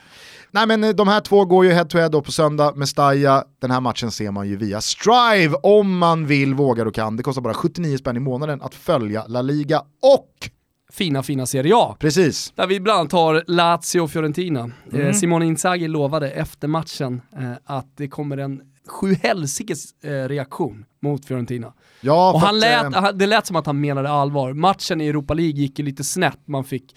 Nej 0.51 0.67
men 0.67 0.85
eh, 0.85 0.91
de 0.91 1.09
här 1.09 1.21
två 1.21 1.45
går 1.45 1.65
ju 1.65 1.73
head 1.73 1.85
to 1.85 1.99
head 1.99 2.09
då 2.09 2.23
på 2.23 2.33
söndag 2.33 2.73
med 2.77 2.89
Staya. 2.89 3.45
Den 3.61 3.71
här 3.71 3.81
matchen 3.81 4.11
ser 4.11 4.31
man 4.31 4.49
ju 4.49 4.57
via 4.57 4.81
Strive 4.81 5.55
om 5.63 5.99
man 5.99 6.27
vill, 6.27 6.55
vågar 6.55 6.87
och 6.87 6.95
kan. 6.95 7.17
Det 7.17 7.23
kostar 7.23 7.43
bara 7.43 7.55
79 7.55 7.99
spänn 7.99 8.17
i 8.17 8.21
månaden 8.21 8.63
att 8.63 8.75
följa 8.75 9.27
La 9.27 9.43
Liga 9.43 9.79
och, 10.03 10.51
Fina, 10.93 11.23
fina 11.23 11.47
Serie 11.47 11.73
A. 11.77 11.97
precis, 11.99 12.53
Där 12.57 12.67
vi 12.67 12.81
bland 12.81 13.01
annat 13.01 13.13
har 13.13 13.45
Lazio 13.47 14.01
och 14.01 14.11
Fiorentina. 14.11 14.61
Mm. 14.93 15.07
Eh, 15.07 15.13
Simone 15.13 15.47
Inzaghi 15.47 15.89
lovade 15.89 16.31
efter 16.31 16.69
matchen 16.69 17.21
eh, 17.39 17.53
att 17.65 17.97
det 17.97 18.09
kommer 18.09 18.37
en 18.37 18.61
sjuhelsikes 18.89 20.03
eh, 20.03 20.11
reaktion 20.11 20.85
mot 21.03 21.25
Fiorentina. 21.25 21.73
ja, 22.01 22.33
och 22.33 22.41
han 22.41 22.59
lät, 22.59 22.95
eh, 22.97 23.09
det 23.15 23.27
lät 23.27 23.47
som 23.47 23.57
att 23.57 23.67
han 23.67 23.81
menade 23.81 24.11
allvar. 24.11 24.53
Matchen 24.53 25.01
i 25.01 25.07
Europa 25.07 25.35
League 25.35 25.61
gick 25.61 25.79
ju 25.79 25.85
lite 25.85 26.05
snett, 26.05 26.39
man 26.45 26.65
fick 26.65 26.97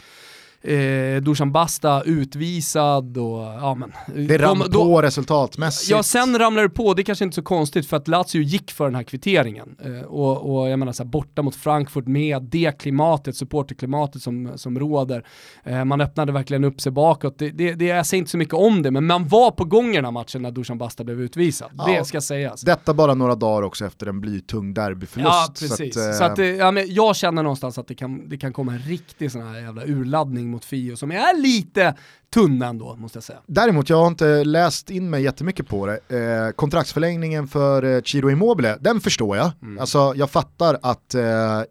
eh, 0.64 1.22
Dusan 1.22 1.51
Basta 1.51 2.01
utvisad 2.05 3.18
och 3.18 3.39
ja 3.41 3.76
men. 3.76 3.91
det 4.28 4.38
rann 4.38 4.59
de- 4.59 4.70
då- 4.72 4.84
på 4.86 5.01
resultatmässigt. 5.01 5.91
Ja, 5.91 6.03
sen 6.03 6.39
ramlade 6.39 6.68
det 6.68 6.74
på, 6.74 6.93
det 6.93 7.03
kanske 7.03 7.24
inte 7.26 7.34
är 7.34 7.36
så 7.36 7.41
konstigt 7.41 7.86
för 7.88 7.97
att 7.97 8.07
Lazio 8.07 8.41
gick 8.41 8.72
för 8.72 8.86
den 8.86 8.95
här 8.95 9.03
kvitteringen. 9.03 9.76
Eh, 9.86 10.01
och, 10.07 10.55
och 10.59 10.70
jag 10.70 10.80
menar 10.80 10.91
så 10.91 11.03
här, 11.03 11.09
borta 11.09 11.41
mot 11.41 11.55
Frankfurt 11.55 12.07
med 12.07 12.43
det 12.43 12.78
klimatet, 12.80 13.36
supporterklimatet 13.36 14.22
som, 14.22 14.51
som 14.55 14.80
råder. 14.80 15.26
Eh, 15.64 15.86
man 15.86 16.01
öppnade 16.01 16.32
verkligen 16.32 16.64
upp 16.64 16.82
sig 16.82 16.91
bakåt. 16.91 17.39
Det, 17.39 17.49
det, 17.49 17.74
det, 17.74 17.86
jag 17.86 18.05
säger 18.05 18.20
inte 18.20 18.32
så 18.32 18.38
mycket 18.38 18.53
om 18.53 18.82
det, 18.82 18.91
men 18.91 19.05
man 19.05 19.28
var 19.28 19.51
på 19.51 19.64
gång 19.66 19.91
i 19.91 19.95
den 19.95 20.05
här 20.05 20.12
matchen 20.12 20.41
när 20.41 20.51
Dusan 20.51 20.78
Basta 20.78 21.03
blev 21.03 21.22
utvisad. 21.22 21.70
Ja. 21.78 21.88
Det 21.88 22.05
ska 22.05 22.22
sägas. 22.22 22.62
Detta 22.62 22.93
bara 22.93 23.14
några 23.14 23.36
dagar 23.36 23.62
också 23.64 23.86
efter 23.86 24.07
en 24.07 24.22
blytung 24.22 24.74
derbyförlust. 24.74 25.30
Ja, 25.34 25.47
precis. 25.59 25.93
Så 25.93 25.99
att, 26.01 26.07
eh, 26.09 26.18
Så 26.18 26.24
att, 26.24 26.39
eh, 26.39 26.45
ja, 26.45 26.72
men 26.72 26.93
jag 26.93 27.16
känner 27.16 27.43
någonstans 27.43 27.78
att 27.78 27.88
det 27.88 27.95
kan, 27.95 28.30
det 28.30 28.38
kan 28.38 28.53
komma 28.53 28.72
en 28.74 28.80
riktig 28.80 29.32
sån 29.32 29.41
här 29.47 29.59
jävla 29.62 29.86
urladdning 29.86 30.51
mot 30.52 30.66
Fio 30.66 30.95
som 30.97 31.12
är 31.12 31.41
lite 31.41 31.95
tunn 32.34 32.62
ändå, 32.62 32.95
måste 32.95 33.18
jag 33.18 33.24
säga. 33.24 33.39
Däremot, 33.47 33.89
jag 33.89 33.97
har 33.97 34.08
inte 34.08 34.43
läst 34.43 34.89
in 34.89 35.10
mig 35.10 35.24
jättemycket 35.24 35.68
på 35.68 35.86
det. 35.86 35.99
Eh, 36.47 36.52
kontraktsförlängningen 36.52 37.47
för 37.47 37.84
eh, 37.95 38.02
Ciro 38.02 38.30
Immobile, 38.32 38.78
den 38.82 39.02
förstår 39.02 39.38
jag. 39.38 39.52
Mm. 39.62 39.80
Alltså, 39.80 40.14
jag 40.16 40.30
fattar 40.32 40.78
att 40.82 41.16
eh, 41.16 41.62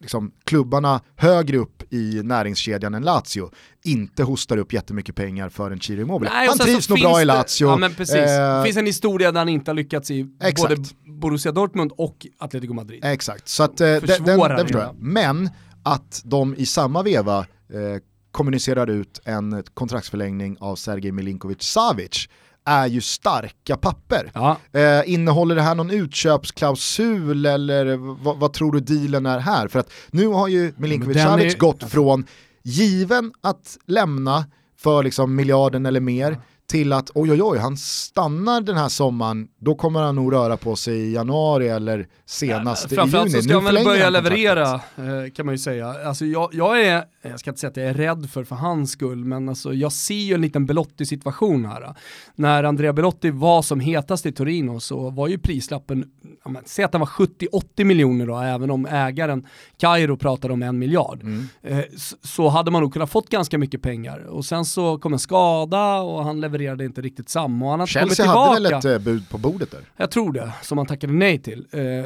liksom, 0.00 0.32
klubbarna 0.44 1.00
högre 1.16 1.56
upp 1.58 1.92
i 1.92 2.20
näringskedjan 2.24 2.94
än 2.94 3.02
Lazio 3.02 3.50
inte 3.84 4.22
hostar 4.22 4.56
upp 4.56 4.72
jättemycket 4.72 5.14
pengar 5.14 5.48
för 5.48 5.70
en 5.70 5.80
Ciro 5.80 6.00
Immobile. 6.00 6.30
Nej, 6.34 6.48
Han 6.48 6.58
trivs 6.58 6.88
nog 6.88 7.00
bra 7.00 7.16
i 7.16 7.24
det- 7.24 7.24
Lazio. 7.24 7.44
Ja 7.68 7.76
men 7.76 7.94
precis. 7.94 8.16
Eh, 8.16 8.58
det 8.58 8.64
finns 8.64 8.76
en 8.76 8.86
historia 8.86 9.32
där 9.32 9.40
han 9.40 9.48
inte 9.48 9.70
har 9.70 9.76
lyckats 9.76 10.10
i 10.10 10.26
Exakt. 10.42 10.68
både 10.68 10.84
Borussia 11.20 11.52
Dortmund 11.52 11.92
och 11.96 12.26
Atletico 12.38 12.72
Madrid. 12.74 13.04
Exakt, 13.04 13.48
så 13.48 13.62
att, 13.62 13.80
eh, 13.80 13.86
den, 13.86 14.00
den, 14.24 14.38
den 14.38 14.58
förstår 14.58 14.80
jag. 14.80 14.94
Men 14.98 15.50
att 15.82 16.22
de 16.24 16.54
i 16.56 16.66
samma 16.66 17.02
veva 17.02 17.38
eh, 17.38 18.00
kommunicerar 18.32 18.90
ut 18.90 19.20
en 19.24 19.62
kontraktsförlängning 19.74 20.56
av 20.60 20.76
Sergej 20.76 21.12
Milinkovic 21.12 21.62
Savic 21.62 22.28
är 22.64 22.86
ju 22.86 23.00
starka 23.00 23.76
papper. 23.76 24.30
Ja, 24.34 24.56
Eh, 24.72 25.02
innehåller 25.12 25.54
det 25.54 25.62
här 25.62 25.74
någon 25.74 25.90
utköpsklausul 25.90 27.46
eller 27.46 27.96
vad, 28.38 28.52
tror 28.52 28.72
du 28.72 28.80
dealen 28.80 29.26
är 29.26 29.38
här? 29.38 29.68
För 29.68 29.78
att 29.78 29.90
nu 30.10 30.26
har 30.26 30.48
ju 30.48 30.72
Milinkovic 30.76 31.22
Savic 31.22 31.54
är- 31.54 31.58
gått 31.58 31.90
från 31.90 32.26
given 32.62 33.32
att 33.40 33.78
lämna 33.86 34.44
för 34.78 35.02
liksom 35.02 35.34
miljarden 35.36 35.86
eller 35.86 36.00
mer 36.00 36.38
till 36.72 36.92
att 36.92 37.10
oj 37.14 37.32
oj 37.32 37.42
oj, 37.42 37.58
han 37.58 37.76
stannar 37.76 38.60
den 38.60 38.76
här 38.76 38.88
sommaren, 38.88 39.48
då 39.58 39.74
kommer 39.74 40.00
han 40.00 40.14
nog 40.14 40.32
röra 40.32 40.56
på 40.56 40.76
sig 40.76 40.94
i 40.94 41.12
januari 41.12 41.68
eller 41.68 42.06
senast 42.26 42.92
i 42.92 42.94
Framförallt 42.94 43.30
juni. 43.30 43.42
så 43.42 43.48
ska 43.48 43.60
Nu 43.60 43.66
han 43.66 43.74
väl 43.74 43.84
börja 43.84 44.10
leverera, 44.10 44.74
eh, 44.74 45.32
kan 45.34 45.46
man 45.46 45.54
ju 45.54 45.58
säga. 45.58 45.94
Alltså 46.06 46.24
jag, 46.24 46.48
jag 46.52 46.82
är, 46.82 47.04
jag 47.22 47.40
ska 47.40 47.50
inte 47.50 47.60
säga 47.60 47.70
att 47.70 47.76
jag 47.76 47.86
är 47.86 47.94
rädd 47.94 48.30
för, 48.30 48.44
för 48.44 48.56
hans 48.56 48.90
skull, 48.90 49.24
men 49.24 49.48
alltså 49.48 49.74
jag 49.74 49.92
ser 49.92 50.14
ju 50.14 50.34
en 50.34 50.40
liten 50.40 50.66
Belotti-situation 50.66 51.64
här. 51.64 51.94
När 52.34 52.64
Andrea 52.64 52.92
Belotti 52.92 53.30
var 53.30 53.62
som 53.62 53.80
hetast 53.80 54.26
i 54.26 54.32
Torino 54.32 54.80
så 54.80 55.10
var 55.10 55.28
ju 55.28 55.38
prislappen, 55.38 56.04
ja, 56.44 56.50
säg 56.64 56.84
att 56.84 56.92
den 56.92 57.00
var 57.00 57.06
70-80 57.06 57.84
miljoner 57.84 58.26
då, 58.26 58.38
även 58.38 58.70
om 58.70 58.86
ägaren 58.86 59.46
Kairo 59.76 60.16
pratade 60.16 60.54
om 60.54 60.62
en 60.62 60.78
miljard. 60.78 61.22
Mm. 61.22 61.48
Eh, 61.62 61.84
så 62.22 62.48
hade 62.48 62.70
man 62.70 62.82
nog 62.82 62.92
kunnat 62.92 63.10
fått 63.10 63.28
ganska 63.28 63.58
mycket 63.58 63.82
pengar. 63.82 64.18
Och 64.18 64.44
sen 64.44 64.64
så 64.64 64.98
kom 64.98 65.12
en 65.12 65.18
skada 65.18 66.00
och 66.00 66.24
han 66.24 66.40
levererade 66.40 66.61
inte 66.70 67.00
riktigt 67.00 67.28
samma. 67.28 67.64
Och 67.72 67.78
han 67.78 67.86
Chelsea 67.86 68.26
hade 68.26 68.54
väl 68.54 68.72
ett 68.74 68.84
eh, 68.84 68.98
bud 68.98 69.28
på 69.28 69.38
bordet 69.38 69.70
där? 69.70 69.80
Jag 69.96 70.10
tror 70.10 70.32
det, 70.32 70.52
som 70.62 70.78
han 70.78 70.86
tackade 70.86 71.12
nej 71.12 71.38
till. 71.38 71.66
Eh, 71.70 72.04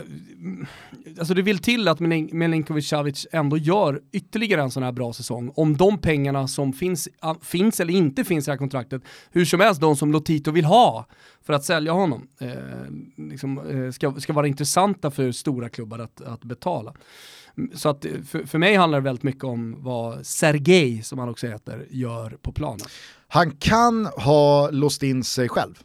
alltså 1.18 1.34
det 1.34 1.42
vill 1.42 1.58
till 1.58 1.88
att 1.88 2.00
Milinkovic 2.00 2.88
Savic 2.88 3.26
ändå 3.32 3.58
gör 3.58 4.00
ytterligare 4.12 4.62
en 4.62 4.70
sån 4.70 4.82
här 4.82 4.92
bra 4.92 5.12
säsong. 5.12 5.52
Om 5.56 5.76
de 5.76 5.98
pengarna 5.98 6.48
som 6.48 6.72
finns, 6.72 7.08
ah, 7.20 7.34
finns 7.42 7.80
eller 7.80 7.94
inte 7.94 8.24
finns 8.24 8.44
i 8.44 8.46
det 8.46 8.52
här 8.52 8.58
kontraktet, 8.58 9.02
hur 9.30 9.44
som 9.44 9.60
helst 9.60 9.80
de 9.80 9.96
som 9.96 10.12
Lotito 10.12 10.50
vill 10.50 10.64
ha 10.64 11.06
för 11.46 11.52
att 11.52 11.64
sälja 11.64 11.92
honom, 11.92 12.28
eh, 12.40 12.50
liksom, 13.16 13.58
eh, 13.58 13.90
ska, 13.90 14.12
ska 14.12 14.32
vara 14.32 14.46
intressanta 14.46 15.10
för 15.10 15.32
stora 15.32 15.68
klubbar 15.68 15.98
att, 15.98 16.20
att 16.20 16.44
betala. 16.44 16.94
Mm, 17.58 17.70
Så 17.74 17.88
att 17.88 18.04
eh, 18.04 18.12
för, 18.26 18.46
för 18.46 18.58
mig 18.58 18.74
handlar 18.74 19.00
det 19.00 19.04
väldigt 19.04 19.22
mycket 19.22 19.44
om 19.44 19.76
vad 19.78 20.26
Sergej, 20.26 21.02
som 21.02 21.18
han 21.18 21.28
också 21.28 21.46
heter, 21.46 21.86
gör 21.90 22.30
på 22.30 22.52
planen. 22.52 22.86
Han 23.28 23.50
kan 23.50 24.06
ha 24.06 24.70
låst 24.70 25.02
in 25.02 25.24
sig 25.24 25.48
själv. 25.48 25.82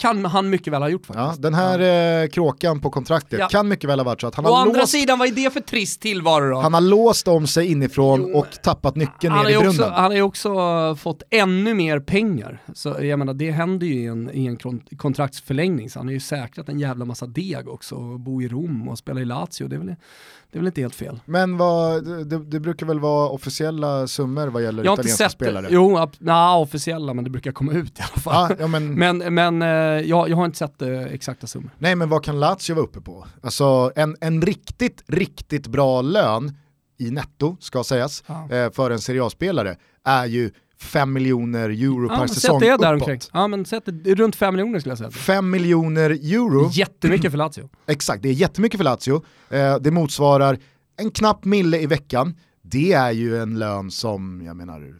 Kan 0.00 0.24
han 0.24 0.50
mycket 0.50 0.72
väl 0.72 0.82
ha 0.82 0.88
gjort 0.88 1.02
Ja, 1.08 1.14
faktiskt. 1.14 1.42
den 1.42 1.54
här 1.54 2.22
eh, 2.22 2.28
kråkan 2.28 2.80
på 2.80 2.90
kontraktet 2.90 3.38
Ja. 3.40 3.48
kan 3.48 3.68
mycket 3.68 3.90
väl 3.90 3.98
ha 3.98 4.04
varit 4.04 4.20
så 4.20 4.26
att 4.26 4.34
han 4.34 4.46
Å 4.46 4.50
har, 4.50 4.62
andra 4.62 4.80
låst, 4.80 4.92
sidan, 4.92 5.18
vad 5.18 5.28
är 5.28 5.32
det 5.32 5.50
för 5.52 5.60
trist 5.60 6.00
tillvaro 6.00 6.50
då? 6.50 6.60
han 6.60 6.74
har 6.74 6.80
låst 6.80 7.28
om 7.28 7.46
sig 7.46 7.66
inifrån 7.72 8.20
Jo, 8.32 8.38
och 8.38 8.46
tappat 8.62 8.96
nyckeln 8.96 9.32
han 9.34 9.44
ner 9.44 9.50
i 9.50 9.52
ju 9.52 9.58
också, 9.58 9.78
brunnen. 9.78 9.94
han 9.94 10.04
har 10.04 10.16
ju 10.16 10.22
också 10.22 10.50
fått 10.96 11.22
ännu 11.30 11.74
mer 11.74 12.00
pengar. 12.00 12.62
Så 12.74 12.96
jag 13.00 13.18
menar, 13.18 13.34
det 13.34 13.50
händer 13.50 13.86
ju 13.86 13.94
i 13.94 14.06
en, 14.06 14.30
i 14.32 14.46
en 14.46 14.56
kon- 14.56 14.82
kontraktsförlängning, 14.96 15.90
så 15.90 15.98
han 15.98 16.06
har 16.06 16.12
ju 16.12 16.20
säkrat 16.20 16.68
en 16.68 16.80
jävla 16.80 17.04
massa 17.04 17.26
deg 17.26 17.68
också. 17.68 17.94
Och 17.94 18.20
bo 18.20 18.42
i 18.42 18.48
Rom 18.48 18.88
och 18.88 18.98
spela 18.98 19.20
i 19.20 19.24
Lazio, 19.24 19.68
det 19.68 19.76
är 19.76 19.78
väl, 19.78 19.86
det 19.86 20.58
är 20.58 20.60
väl 20.60 20.66
inte 20.66 20.80
helt 20.80 20.94
fel. 20.94 21.20
Men 21.24 21.56
vad, 21.56 22.04
det, 22.28 22.38
det 22.44 22.60
brukar 22.60 22.86
väl 22.86 23.00
vara 23.00 23.28
officiella 23.28 24.06
summor 24.06 24.46
vad 24.46 24.62
gäller 24.62 24.84
Jag 24.84 24.90
har 24.90 24.92
inte 24.92 25.00
italienska 25.00 25.24
sett 25.24 25.32
spelare? 25.32 25.66
det. 25.66 25.74
Jo, 25.74 26.08
na, 26.18 26.56
officiella, 26.56 27.14
men 27.14 27.24
det 27.24 27.30
brukar 27.30 27.52
komma 27.52 27.72
ut 27.72 27.98
i 27.98 28.02
alla 28.02 28.20
fall. 28.22 28.50
Ja, 28.50 28.56
ja, 28.60 28.66
men, 28.66 28.94
Men, 29.18 29.34
men 29.34 29.62
eh, 29.62 29.68
jag, 29.90 30.28
jag 30.28 30.36
har 30.36 30.44
inte 30.44 30.58
sett 30.58 30.82
eh, 30.82 31.00
exakta 31.02 31.46
summor. 31.46 31.70
nej 31.78 31.94
men 31.96 32.08
vad 32.08 32.24
kan 32.24 32.40
Lazio 32.40 32.74
vara 32.74 32.84
uppe 32.84 33.00
på? 33.00 33.26
Alltså 33.42 33.92
en, 33.96 34.16
en 34.20 34.42
riktigt, 34.42 35.04
riktigt 35.06 35.66
bra 35.66 36.02
lön 36.02 36.52
i 36.98 37.10
netto, 37.10 37.56
ska 37.60 37.84
sägas, 37.84 38.24
Ja. 38.26 38.48
eh, 38.56 38.70
för 38.72 38.90
en 38.90 38.98
Serie 39.00 39.24
A-spelare 39.26 39.76
är 40.04 40.26
ju 40.26 40.50
5 40.80 41.12
miljoner 41.12 41.68
euro 41.70 42.08
Ja, 42.12 42.18
per 42.18 42.26
säsong 42.26 42.60
det 42.60 42.66
där 42.66 42.74
uppåt. 42.94 43.08
omkring. 43.08 43.20
Ja, 43.32 43.46
men 43.48 43.64
sätt 43.64 43.82
det 43.86 44.14
runt 44.14 44.36
5 44.36 44.54
miljoner 44.54 44.78
skulle 44.80 44.90
jag 44.90 44.98
säga. 44.98 45.10
5 45.10 45.50
miljoner 45.50 46.10
euro, 46.10 46.68
Jättemycket 46.72 47.30
för 47.30 47.38
Lazio. 47.38 47.68
exakt, 47.86 48.22
det 48.22 48.28
är 48.28 48.32
jättemycket 48.32 48.78
för 48.78 48.84
Lazio. 48.84 49.22
Eh, 49.50 49.76
det 49.76 49.90
motsvarar 49.90 50.58
en 50.96 51.10
knapp 51.10 51.44
mille 51.44 51.78
i 51.80 51.86
veckan. 51.86 52.34
Det 52.62 52.92
är 52.92 53.10
ju 53.12 53.38
en 53.42 53.58
lön 53.58 53.90
som, 53.90 54.42
jag 54.44 54.56
menar, 54.56 54.94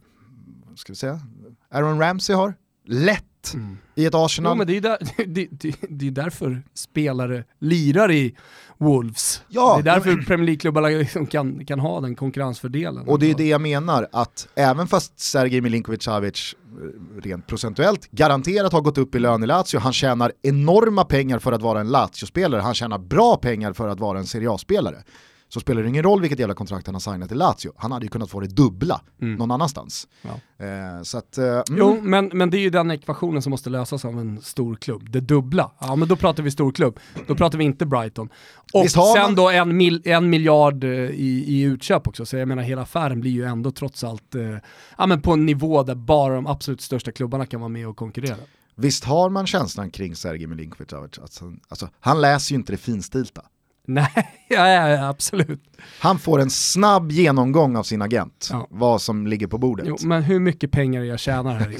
vad 0.68 0.78
ska 0.78 0.92
vi 0.92 0.96
säga, 0.96 1.20
Aaron 1.70 1.98
Ramsey 2.00 2.36
har. 2.36 2.54
Lätt 2.86 3.24
i 3.94 4.06
ett 4.06 4.14
Arsenal. 4.14 4.52
Jo, 4.52 4.58
men 4.58 4.66
det 4.66 4.76
är 4.76 4.80
där, 4.80 4.98
det, 5.26 5.48
det, 5.50 5.74
det 5.88 6.06
är 6.06 6.10
därför 6.10 6.62
spelare 6.74 7.44
lirar 7.58 8.10
i 8.10 8.36
Wolves. 8.78 9.42
Ja, 9.48 9.80
det 9.82 9.90
är 9.90 9.94
därför 9.94 10.16
Premier 10.16 10.46
League-klubbarna 10.46 10.88
liksom 10.88 11.26
kan, 11.26 11.66
kan 11.66 11.80
ha 11.80 12.00
den 12.00 12.14
konkurrensfördelen. 12.14 13.08
Och 13.08 13.18
det 13.18 13.30
är 13.30 13.34
det 13.34 13.48
jag 13.48 13.60
menar, 13.60 14.06
att 14.12 14.48
även 14.54 14.86
fast 14.86 15.20
Sergej 15.20 15.60
Milinkovic 15.60 16.02
Savic 16.02 16.54
eh, 16.54 17.22
rent 17.22 17.46
procentuellt 17.46 18.10
garanterat 18.10 18.72
har 18.72 18.80
gått 18.80 18.98
upp 18.98 19.14
i 19.14 19.18
lön 19.18 19.42
i 19.42 19.46
Lazio, 19.46 19.78
han 19.78 19.92
tjänar 19.92 20.32
enorma 20.42 21.04
pengar 21.04 21.38
för 21.38 21.52
att 21.52 21.62
vara 21.62 21.80
en 21.80 21.88
Lazio-spelare, 21.88 22.60
han 22.60 22.74
tjänar 22.74 22.98
bra 22.98 23.36
pengar 23.36 23.72
för 23.72 23.88
att 23.88 24.00
vara 24.00 24.18
en 24.18 24.26
Serie 24.26 24.50
A-spelare. 24.50 25.02
Så 25.52 25.60
spelar 25.60 25.82
det 25.82 25.88
ingen 25.88 26.02
roll 26.02 26.20
vilket 26.20 26.38
jävla 26.38 26.54
kontrakt 26.54 26.86
han 26.86 26.94
har 26.94 27.00
signat 27.00 27.32
i 27.32 27.34
Lazio. 27.34 27.72
Han 27.76 27.92
hade 27.92 28.04
ju 28.04 28.08
kunnat 28.08 28.30
få 28.30 28.40
det 28.40 28.46
dubbla 28.46 29.00
mm. 29.22 29.34
någon 29.34 29.50
annanstans. 29.50 30.08
Ja. 30.22 30.64
Eh, 30.66 31.02
så 31.02 31.18
att, 31.18 31.38
eh, 31.38 31.44
mm. 31.44 31.62
Jo, 31.68 31.98
men, 32.02 32.30
men 32.32 32.50
det 32.50 32.58
är 32.58 32.60
ju 32.60 32.70
den 32.70 32.90
ekvationen 32.90 33.42
som 33.42 33.50
måste 33.50 33.70
lösas 33.70 34.04
av 34.04 34.18
en 34.18 34.40
stor 34.40 34.74
klubb. 34.74 35.10
Det 35.10 35.20
dubbla. 35.20 35.72
Ja, 35.78 35.96
men 35.96 36.08
då 36.08 36.16
pratar 36.16 36.42
vi 36.42 36.50
stor 36.50 36.72
klubb. 36.72 37.00
Då 37.26 37.34
pratar 37.34 37.58
vi 37.58 37.64
inte 37.64 37.86
Brighton. 37.86 38.28
Och 38.72 38.90
sen 38.90 39.22
man... 39.22 39.34
då 39.34 39.50
en, 39.50 39.76
mil, 39.76 40.02
en 40.04 40.30
miljard 40.30 40.84
eh, 40.84 40.90
i, 40.90 41.44
i 41.46 41.62
utköp 41.62 42.08
också. 42.08 42.26
Så 42.26 42.36
jag 42.36 42.48
menar 42.48 42.62
hela 42.62 42.82
affären 42.82 43.20
blir 43.20 43.30
ju 43.30 43.44
ändå 43.44 43.70
trots 43.70 44.04
allt 44.04 44.34
eh, 44.34 44.56
ja, 44.98 45.06
men 45.06 45.22
på 45.22 45.32
en 45.32 45.46
nivå 45.46 45.82
där 45.82 45.94
bara 45.94 46.34
de 46.34 46.46
absolut 46.46 46.80
största 46.80 47.12
klubbarna 47.12 47.46
kan 47.46 47.60
vara 47.60 47.68
med 47.68 47.88
och 47.88 47.96
konkurrera. 47.96 48.36
Visst 48.74 49.04
har 49.04 49.30
man 49.30 49.46
känslan 49.46 49.90
kring 49.90 50.16
Sergej 50.16 50.46
Milinkovic, 50.46 50.92
alltså, 50.92 51.52
alltså, 51.68 51.88
han 52.00 52.20
läser 52.20 52.52
ju 52.52 52.58
inte 52.58 52.72
det 52.72 52.76
finstilta. 52.76 53.42
Nej, 53.94 54.46
ja, 54.48 54.68
ja, 54.68 55.08
absolut. 55.08 55.62
Han 56.00 56.18
får 56.18 56.40
en 56.40 56.50
snabb 56.50 57.12
genomgång 57.12 57.76
av 57.76 57.82
sin 57.82 58.02
agent, 58.02 58.48
ja. 58.52 58.66
vad 58.70 59.02
som 59.02 59.26
ligger 59.26 59.46
på 59.46 59.58
bordet. 59.58 59.86
Jo, 59.88 59.96
men 60.02 60.22
hur 60.22 60.40
mycket 60.40 60.70
pengar 60.70 61.02
jag 61.02 61.20
tjänar 61.20 61.54
här 61.54 61.70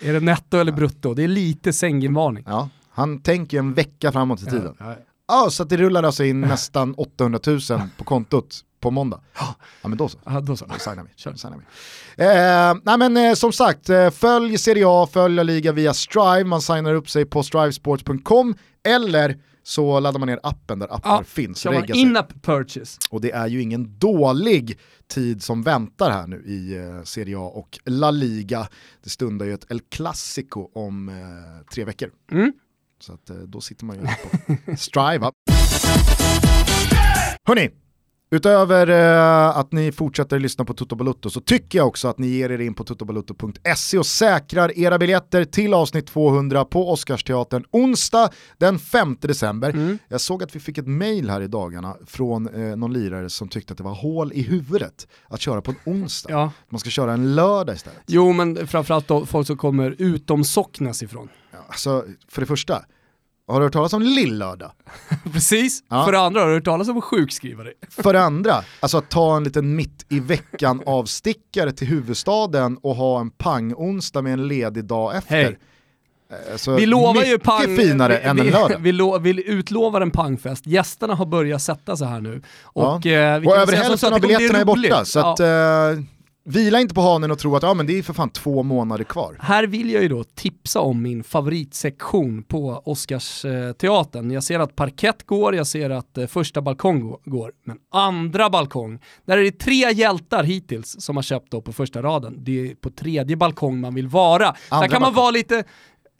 är 0.00 0.12
det 0.12 0.20
netto 0.20 0.58
eller 0.58 0.72
brutto? 0.72 1.14
Det 1.14 1.24
är 1.24 1.28
lite 1.28 1.72
sänginvarning. 1.72 2.44
Ja, 2.46 2.68
han 2.90 3.20
tänker 3.20 3.58
en 3.58 3.74
vecka 3.74 4.12
framåt 4.12 4.42
i 4.42 4.44
tiden. 4.44 4.74
Ja, 4.78 4.96
ja. 5.28 5.50
så 5.50 5.64
det 5.64 5.76
rullar 5.76 6.02
alltså 6.02 6.24
in 6.24 6.40
nästan 6.40 6.94
800 6.96 7.40
000 7.46 7.60
på 7.96 8.04
kontot 8.04 8.64
på 8.80 8.90
måndag. 8.90 9.20
Ja 9.82 9.88
men 9.88 9.98
då 9.98 10.08
så. 10.08 10.18
Ja, 10.24 10.40
då 10.40 10.56
så. 10.56 10.66
Då 10.66 10.74
signar 10.78 11.02
vi. 11.02 11.10
Kör. 11.16 11.34
Signar 11.34 11.58
vi. 11.58 12.24
Eh, 12.24 12.74
nej 12.84 12.98
men 12.98 13.16
eh, 13.16 13.34
som 13.34 13.52
sagt, 13.52 13.88
eh, 13.88 14.10
följ 14.10 14.58
Serie 14.58 14.84
A, 14.86 15.08
följ 15.12 15.34
La 15.34 15.42
Liga 15.42 15.72
via 15.72 15.94
Strive, 15.94 16.44
man 16.44 16.62
signar 16.62 16.94
upp 16.94 17.10
sig 17.10 17.24
på 17.24 17.42
strivesports.com 17.42 18.54
eller 18.82 19.36
så 19.62 20.00
laddar 20.00 20.18
man 20.18 20.28
ner 20.28 20.40
appen 20.42 20.78
där 20.78 20.94
appar 20.94 21.10
ja, 21.10 21.24
finns. 21.24 21.66
In-app 21.94 22.42
purchase. 22.42 22.98
Och 23.10 23.20
det 23.20 23.30
är 23.30 23.46
ju 23.46 23.62
ingen 23.62 23.98
dålig 23.98 24.78
tid 25.08 25.42
som 25.42 25.62
väntar 25.62 26.10
här 26.10 26.26
nu 26.26 26.42
i 26.46 26.76
eh, 26.76 27.02
Serie 27.02 27.38
A 27.38 27.50
och 27.54 27.78
La 27.84 28.10
Liga. 28.10 28.68
Det 29.04 29.10
stundar 29.10 29.46
ju 29.46 29.54
ett 29.54 29.70
El 29.70 29.80
Clasico 29.80 30.70
om 30.74 31.08
eh, 31.08 31.14
tre 31.74 31.84
veckor. 31.84 32.10
Mm. 32.32 32.52
Så 33.00 33.12
att, 33.12 33.30
eh, 33.30 33.36
då 33.36 33.60
sitter 33.60 33.84
man 33.84 33.96
ju 33.96 34.02
på 34.02 34.76
Strive. 34.76 35.30
Hörni, 37.44 37.70
Utöver 38.32 38.88
eh, 38.88 39.58
att 39.58 39.72
ni 39.72 39.92
fortsätter 39.92 40.38
lyssna 40.38 40.64
på 40.64 40.74
Toto 40.74 40.96
Balutto 40.96 41.30
så 41.30 41.40
tycker 41.40 41.78
jag 41.78 41.88
också 41.88 42.08
att 42.08 42.18
ni 42.18 42.26
ger 42.26 42.50
er 42.50 42.58
in 42.58 42.74
på 42.74 42.84
totobalutto.se 42.84 43.98
och 43.98 44.06
säkrar 44.06 44.78
era 44.78 44.98
biljetter 44.98 45.44
till 45.44 45.74
avsnitt 45.74 46.06
200 46.06 46.64
på 46.64 46.92
Oscarsteatern 46.92 47.64
onsdag 47.70 48.30
den 48.58 48.78
5 48.78 49.16
december. 49.20 49.70
Mm. 49.70 49.98
Jag 50.08 50.20
såg 50.20 50.42
att 50.42 50.56
vi 50.56 50.60
fick 50.60 50.78
ett 50.78 50.86
mail 50.86 51.30
här 51.30 51.40
i 51.40 51.46
dagarna 51.46 51.96
från 52.06 52.48
eh, 52.48 52.76
någon 52.76 52.92
lirare 52.92 53.30
som 53.30 53.48
tyckte 53.48 53.72
att 53.72 53.78
det 53.78 53.84
var 53.84 53.94
hål 53.94 54.32
i 54.32 54.42
huvudet 54.42 55.08
att 55.28 55.40
köra 55.40 55.62
på 55.62 55.70
en 55.70 55.92
onsdag. 55.92 56.30
Ja. 56.32 56.52
Man 56.68 56.80
ska 56.80 56.90
köra 56.90 57.12
en 57.12 57.34
lördag 57.34 57.74
istället. 57.74 58.02
Jo 58.06 58.32
men 58.32 58.66
framförallt 58.66 59.08
då 59.08 59.26
folk 59.26 59.46
som 59.46 59.56
kommer 59.56 59.94
utom 59.98 60.44
Socknäs 60.44 61.02
ifrån. 61.02 61.28
Ja, 61.52 61.58
alltså, 61.68 62.04
för 62.28 62.40
det 62.40 62.46
första, 62.46 62.84
har 63.52 63.60
du 63.60 63.66
hört 63.66 63.72
talas 63.72 63.92
om 63.92 64.02
lillördag? 64.02 64.72
Precis. 65.32 65.82
Ja. 65.88 66.04
För 66.04 66.12
det 66.12 66.20
andra, 66.20 66.40
har 66.40 66.48
du 66.48 66.54
hört 66.54 66.64
talas 66.64 66.88
om 66.88 67.00
sjukskrivare? 67.00 67.72
För 67.90 68.12
det 68.12 68.22
andra, 68.22 68.64
alltså 68.80 68.98
att 68.98 69.08
ta 69.08 69.36
en 69.36 69.44
liten 69.44 69.76
mitt 69.76 70.06
i 70.08 70.20
veckan 70.20 70.82
avstickare 70.86 71.72
till 71.72 71.86
huvudstaden 71.86 72.78
och 72.82 72.94
ha 72.94 73.20
en 73.20 73.30
pang-onsdag 73.30 74.22
med 74.22 74.32
en 74.32 74.48
ledig 74.48 74.84
dag 74.84 75.16
efter. 75.16 75.34
Hey. 75.34 75.56
Alltså, 76.52 76.76
vi 76.76 76.86
lovar 76.86 77.24
ju 77.24 77.38
pang, 77.38 77.76
finare 77.76 78.20
vi, 78.22 78.28
än 78.28 78.38
en 78.38 78.46
lördag. 78.46 78.78
Vi, 78.80 78.92
lo, 78.92 79.18
vi 79.18 79.48
utlovar 79.48 80.00
en 80.00 80.10
pangfest, 80.10 80.66
gästerna 80.66 81.14
har 81.14 81.26
börjat 81.26 81.62
sätta 81.62 81.96
sig 81.96 82.06
här 82.06 82.20
nu. 82.20 82.42
Och, 82.62 83.06
ja. 83.06 83.10
eh, 83.10 83.46
och 83.46 83.56
över 83.56 83.72
hälften 83.72 84.12
av 84.12 84.20
biljetterna 84.20 84.58
är 84.58 84.64
borta. 84.64 85.04
Så 85.04 85.18
ja. 85.18 85.32
att, 85.32 85.40
eh, 85.40 86.04
Vila 86.44 86.80
inte 86.80 86.94
på 86.94 87.00
hanen 87.00 87.30
och 87.30 87.38
tro 87.38 87.56
att 87.56 87.62
ja, 87.62 87.74
men 87.74 87.86
det 87.86 87.98
är 87.98 88.02
för 88.02 88.14
fan 88.14 88.30
två 88.30 88.62
månader 88.62 89.04
kvar. 89.04 89.36
Här 89.40 89.66
vill 89.66 89.90
jag 89.90 90.02
ju 90.02 90.08
då 90.08 90.24
tipsa 90.24 90.80
om 90.80 91.02
min 91.02 91.24
favoritsektion 91.24 92.42
på 92.42 92.82
Oscarsteatern. 92.84 94.30
Jag 94.30 94.44
ser 94.44 94.60
att 94.60 94.76
parkett 94.76 95.26
går, 95.26 95.54
jag 95.54 95.66
ser 95.66 95.90
att 95.90 96.18
eh, 96.18 96.26
första 96.26 96.62
balkong 96.62 97.16
går, 97.24 97.52
men 97.64 97.78
andra 97.90 98.50
balkong, 98.50 98.98
där 99.24 99.38
är 99.38 99.42
det 99.42 99.58
tre 99.58 99.92
hjältar 99.92 100.44
hittills 100.44 100.96
som 101.00 101.16
har 101.16 101.22
köpt 101.22 101.50
då 101.50 101.60
på 101.60 101.72
första 101.72 102.02
raden. 102.02 102.36
Det 102.38 102.70
är 102.70 102.74
på 102.74 102.90
tredje 102.90 103.36
balkong 103.36 103.80
man 103.80 103.94
vill 103.94 104.08
vara. 104.08 104.54
Andra 104.68 104.86
där 104.86 104.88
kan 104.88 105.02
man 105.02 105.12
balkong. 105.12 105.22
vara 105.22 105.30
lite 105.30 105.64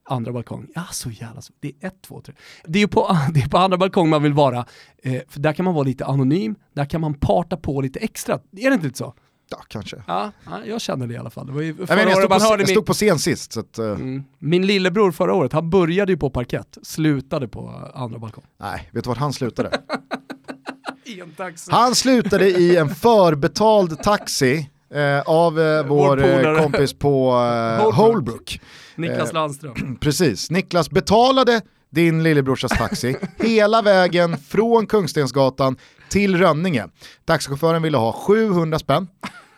andra 0.08 0.32
balkong. 0.32 0.66
Ja, 0.74 0.84
så 0.92 1.10
jävla 1.10 1.40
så. 1.40 1.52
Det 1.60 1.72
är 1.80 1.86
ett, 1.86 2.02
två, 2.02 2.20
tre. 2.20 2.34
Det 2.64 2.82
är 2.82 2.86
på, 2.86 3.16
det 3.34 3.40
är 3.40 3.48
på 3.48 3.58
andra 3.58 3.78
balkong 3.78 4.08
man 4.08 4.22
vill 4.22 4.32
vara. 4.32 4.66
Eh, 5.02 5.22
för 5.28 5.40
där 5.40 5.52
kan 5.52 5.64
man 5.64 5.74
vara 5.74 5.84
lite 5.84 6.06
anonym, 6.06 6.54
där 6.72 6.84
kan 6.84 7.00
man 7.00 7.14
parta 7.14 7.56
på 7.56 7.80
lite 7.80 7.98
extra. 7.98 8.34
Är 8.34 8.70
det 8.70 8.86
inte 8.86 8.98
så? 8.98 9.14
Ja, 9.50 9.58
kanske. 9.68 10.02
Ja, 10.06 10.32
jag 10.66 10.80
känner 10.80 11.06
det 11.06 11.14
i 11.14 11.16
alla 11.16 11.30
fall. 11.30 11.46
Det 11.46 11.52
var 11.52 11.62
ju 11.62 11.68
jag, 11.78 11.88
men, 11.88 11.98
jag, 11.98 12.18
stod, 12.18 12.30
på, 12.30 12.36
jag 12.40 12.58
min... 12.58 12.66
stod 12.66 12.86
på 12.86 12.92
scen 12.92 13.18
sist. 13.18 13.52
Så 13.52 13.60
att, 13.60 13.78
uh... 13.78 13.86
mm. 13.86 14.24
Min 14.38 14.66
lillebror 14.66 15.12
förra 15.12 15.34
året, 15.34 15.52
han 15.52 15.70
började 15.70 16.12
ju 16.12 16.18
på 16.18 16.30
parkett, 16.30 16.78
slutade 16.82 17.48
på 17.48 17.90
andra 17.94 18.18
balkong. 18.18 18.44
Nej, 18.60 18.90
vet 18.92 19.04
du 19.04 19.08
vart 19.08 19.18
han 19.18 19.32
slutade? 19.32 19.80
han 21.70 21.94
slutade 21.94 22.48
i 22.48 22.76
en 22.76 22.88
förbetald 22.94 24.02
taxi 24.02 24.70
eh, 24.94 25.20
av 25.20 25.60
eh, 25.60 25.86
vår, 25.86 26.16
vår 26.16 26.56
eh, 26.56 26.62
kompis 26.62 26.94
på 26.94 27.32
eh, 27.80 27.92
Holbrook. 27.92 28.60
Niklas 28.96 29.28
eh, 29.28 29.34
Landström. 29.34 29.96
precis, 30.00 30.50
Niklas 30.50 30.90
betalade 30.90 31.60
din 31.90 32.22
lillebrorsas 32.22 32.72
taxi 32.78 33.16
hela 33.38 33.82
vägen 33.82 34.36
från 34.38 34.86
Kungstensgatan 34.86 35.76
till 36.08 36.38
Rönninge. 36.38 36.88
Taxichauffören 37.24 37.82
ville 37.82 37.98
ha 37.98 38.12
700 38.12 38.78
spänn. 38.78 39.08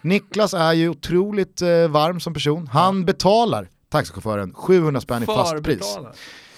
Niklas 0.03 0.55
är 0.55 0.73
ju 0.73 0.89
otroligt 0.89 1.63
eh, 1.63 1.89
varm 1.89 2.21
som 2.21 2.35
person. 2.35 2.67
Han 2.67 3.05
betalar 3.05 3.69
taxichauffören 3.89 4.55
700 4.55 5.01
spänn 5.01 5.23
i 5.23 5.27
fast 5.27 5.63
pris. 5.63 5.99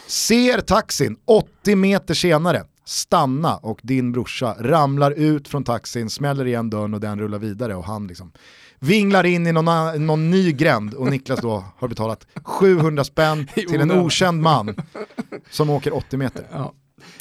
Ser 0.06 0.60
taxin 0.60 1.16
80 1.24 1.76
meter 1.76 2.14
senare 2.14 2.64
stanna 2.84 3.56
och 3.56 3.80
din 3.82 4.12
brorsa 4.12 4.56
ramlar 4.58 5.10
ut 5.10 5.48
från 5.48 5.64
taxin, 5.64 6.10
smäller 6.10 6.46
igen 6.46 6.70
dörren 6.70 6.94
och 6.94 7.00
den 7.00 7.20
rullar 7.20 7.38
vidare 7.38 7.74
och 7.74 7.84
han 7.84 8.06
liksom 8.06 8.32
vinglar 8.78 9.26
in 9.26 9.46
i 9.46 9.52
någon, 9.52 10.06
någon 10.06 10.30
ny 10.30 10.52
gränd 10.52 10.94
och 10.94 11.10
Niklas 11.10 11.40
då 11.40 11.64
har 11.78 11.88
betalat 11.88 12.26
700 12.44 13.04
spänn 13.04 13.46
till 13.54 13.80
en 13.80 13.90
okänd 13.90 14.42
man 14.42 14.76
som 15.50 15.70
åker 15.70 15.94
80 15.94 16.16
meter. 16.16 16.46
Ja. 16.52 16.74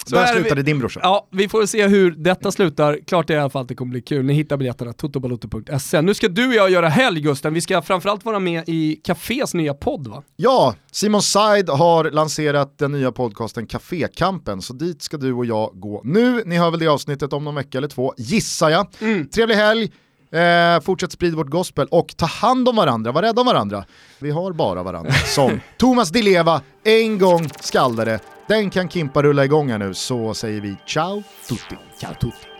Så 0.05 0.15
Där 0.15 0.27
slutade 0.27 0.55
vi, 0.55 0.61
din 0.61 0.79
brorsa. 0.79 0.99
Ja, 1.03 1.27
vi 1.31 1.49
får 1.49 1.65
se 1.65 1.87
hur 1.87 2.11
detta 2.11 2.51
slutar. 2.51 2.99
Klart 3.07 3.29
är 3.29 3.33
i 3.33 3.37
alla 3.37 3.49
fall 3.49 3.61
att 3.61 3.67
det 3.67 3.75
kommer 3.75 3.91
bli 3.91 4.01
kul. 4.01 4.25
Ni 4.25 4.33
hittar 4.33 4.57
biljetterna 4.57 4.93
totobaloto.se. 4.93 6.01
Nu 6.01 6.13
ska 6.13 6.27
du 6.27 6.47
och 6.47 6.53
jag 6.53 6.69
göra 6.69 6.89
helg 6.89 7.21
Gusten. 7.21 7.53
Vi 7.53 7.61
ska 7.61 7.81
framförallt 7.81 8.25
vara 8.25 8.39
med 8.39 8.63
i 8.67 8.95
Cafés 9.03 9.53
nya 9.53 9.73
podd 9.73 10.07
va? 10.07 10.23
Ja, 10.35 10.75
Simon 10.91 11.21
Said 11.21 11.69
har 11.69 12.11
lanserat 12.11 12.77
den 12.77 12.91
nya 12.91 13.11
podcasten 13.11 13.67
Cafékampen, 13.67 14.61
så 14.61 14.73
dit 14.73 15.01
ska 15.01 15.17
du 15.17 15.33
och 15.33 15.45
jag 15.45 15.71
gå 15.73 16.01
nu. 16.03 16.43
Ni 16.45 16.57
hör 16.57 16.71
väl 16.71 16.79
det 16.79 16.87
avsnittet 16.87 17.33
om 17.33 17.43
någon 17.43 17.55
vecka 17.55 17.77
eller 17.77 17.87
två, 17.87 18.13
gissar 18.17 18.69
jag. 18.69 18.87
Mm. 19.01 19.27
Trevlig 19.29 19.55
helg, 19.55 19.91
Eh, 20.33 20.79
fortsätt 20.81 21.11
sprida 21.11 21.37
vårt 21.37 21.49
gospel 21.49 21.87
och 21.91 22.17
ta 22.17 22.25
hand 22.25 22.69
om 22.69 22.75
varandra, 22.75 23.11
var 23.11 23.21
rädda 23.21 23.41
om 23.41 23.47
varandra. 23.47 23.85
Vi 24.19 24.31
har 24.31 24.51
bara 24.51 24.83
varandra. 24.83 25.11
Som 25.11 25.59
Thomas 25.77 26.09
Di 26.09 26.21
Leva 26.21 26.61
en 26.83 27.19
gång 27.19 27.49
skaldade. 27.61 28.19
Den 28.47 28.69
kan 28.69 28.89
Kimpa 28.89 29.23
rulla 29.23 29.45
igång 29.45 29.71
här 29.71 29.77
nu 29.77 29.93
så 29.93 30.33
säger 30.33 30.61
vi 30.61 30.75
ciao 30.85 31.23
tutti. 31.47 31.75
Ciao 31.99 32.13
tutti. 32.13 32.52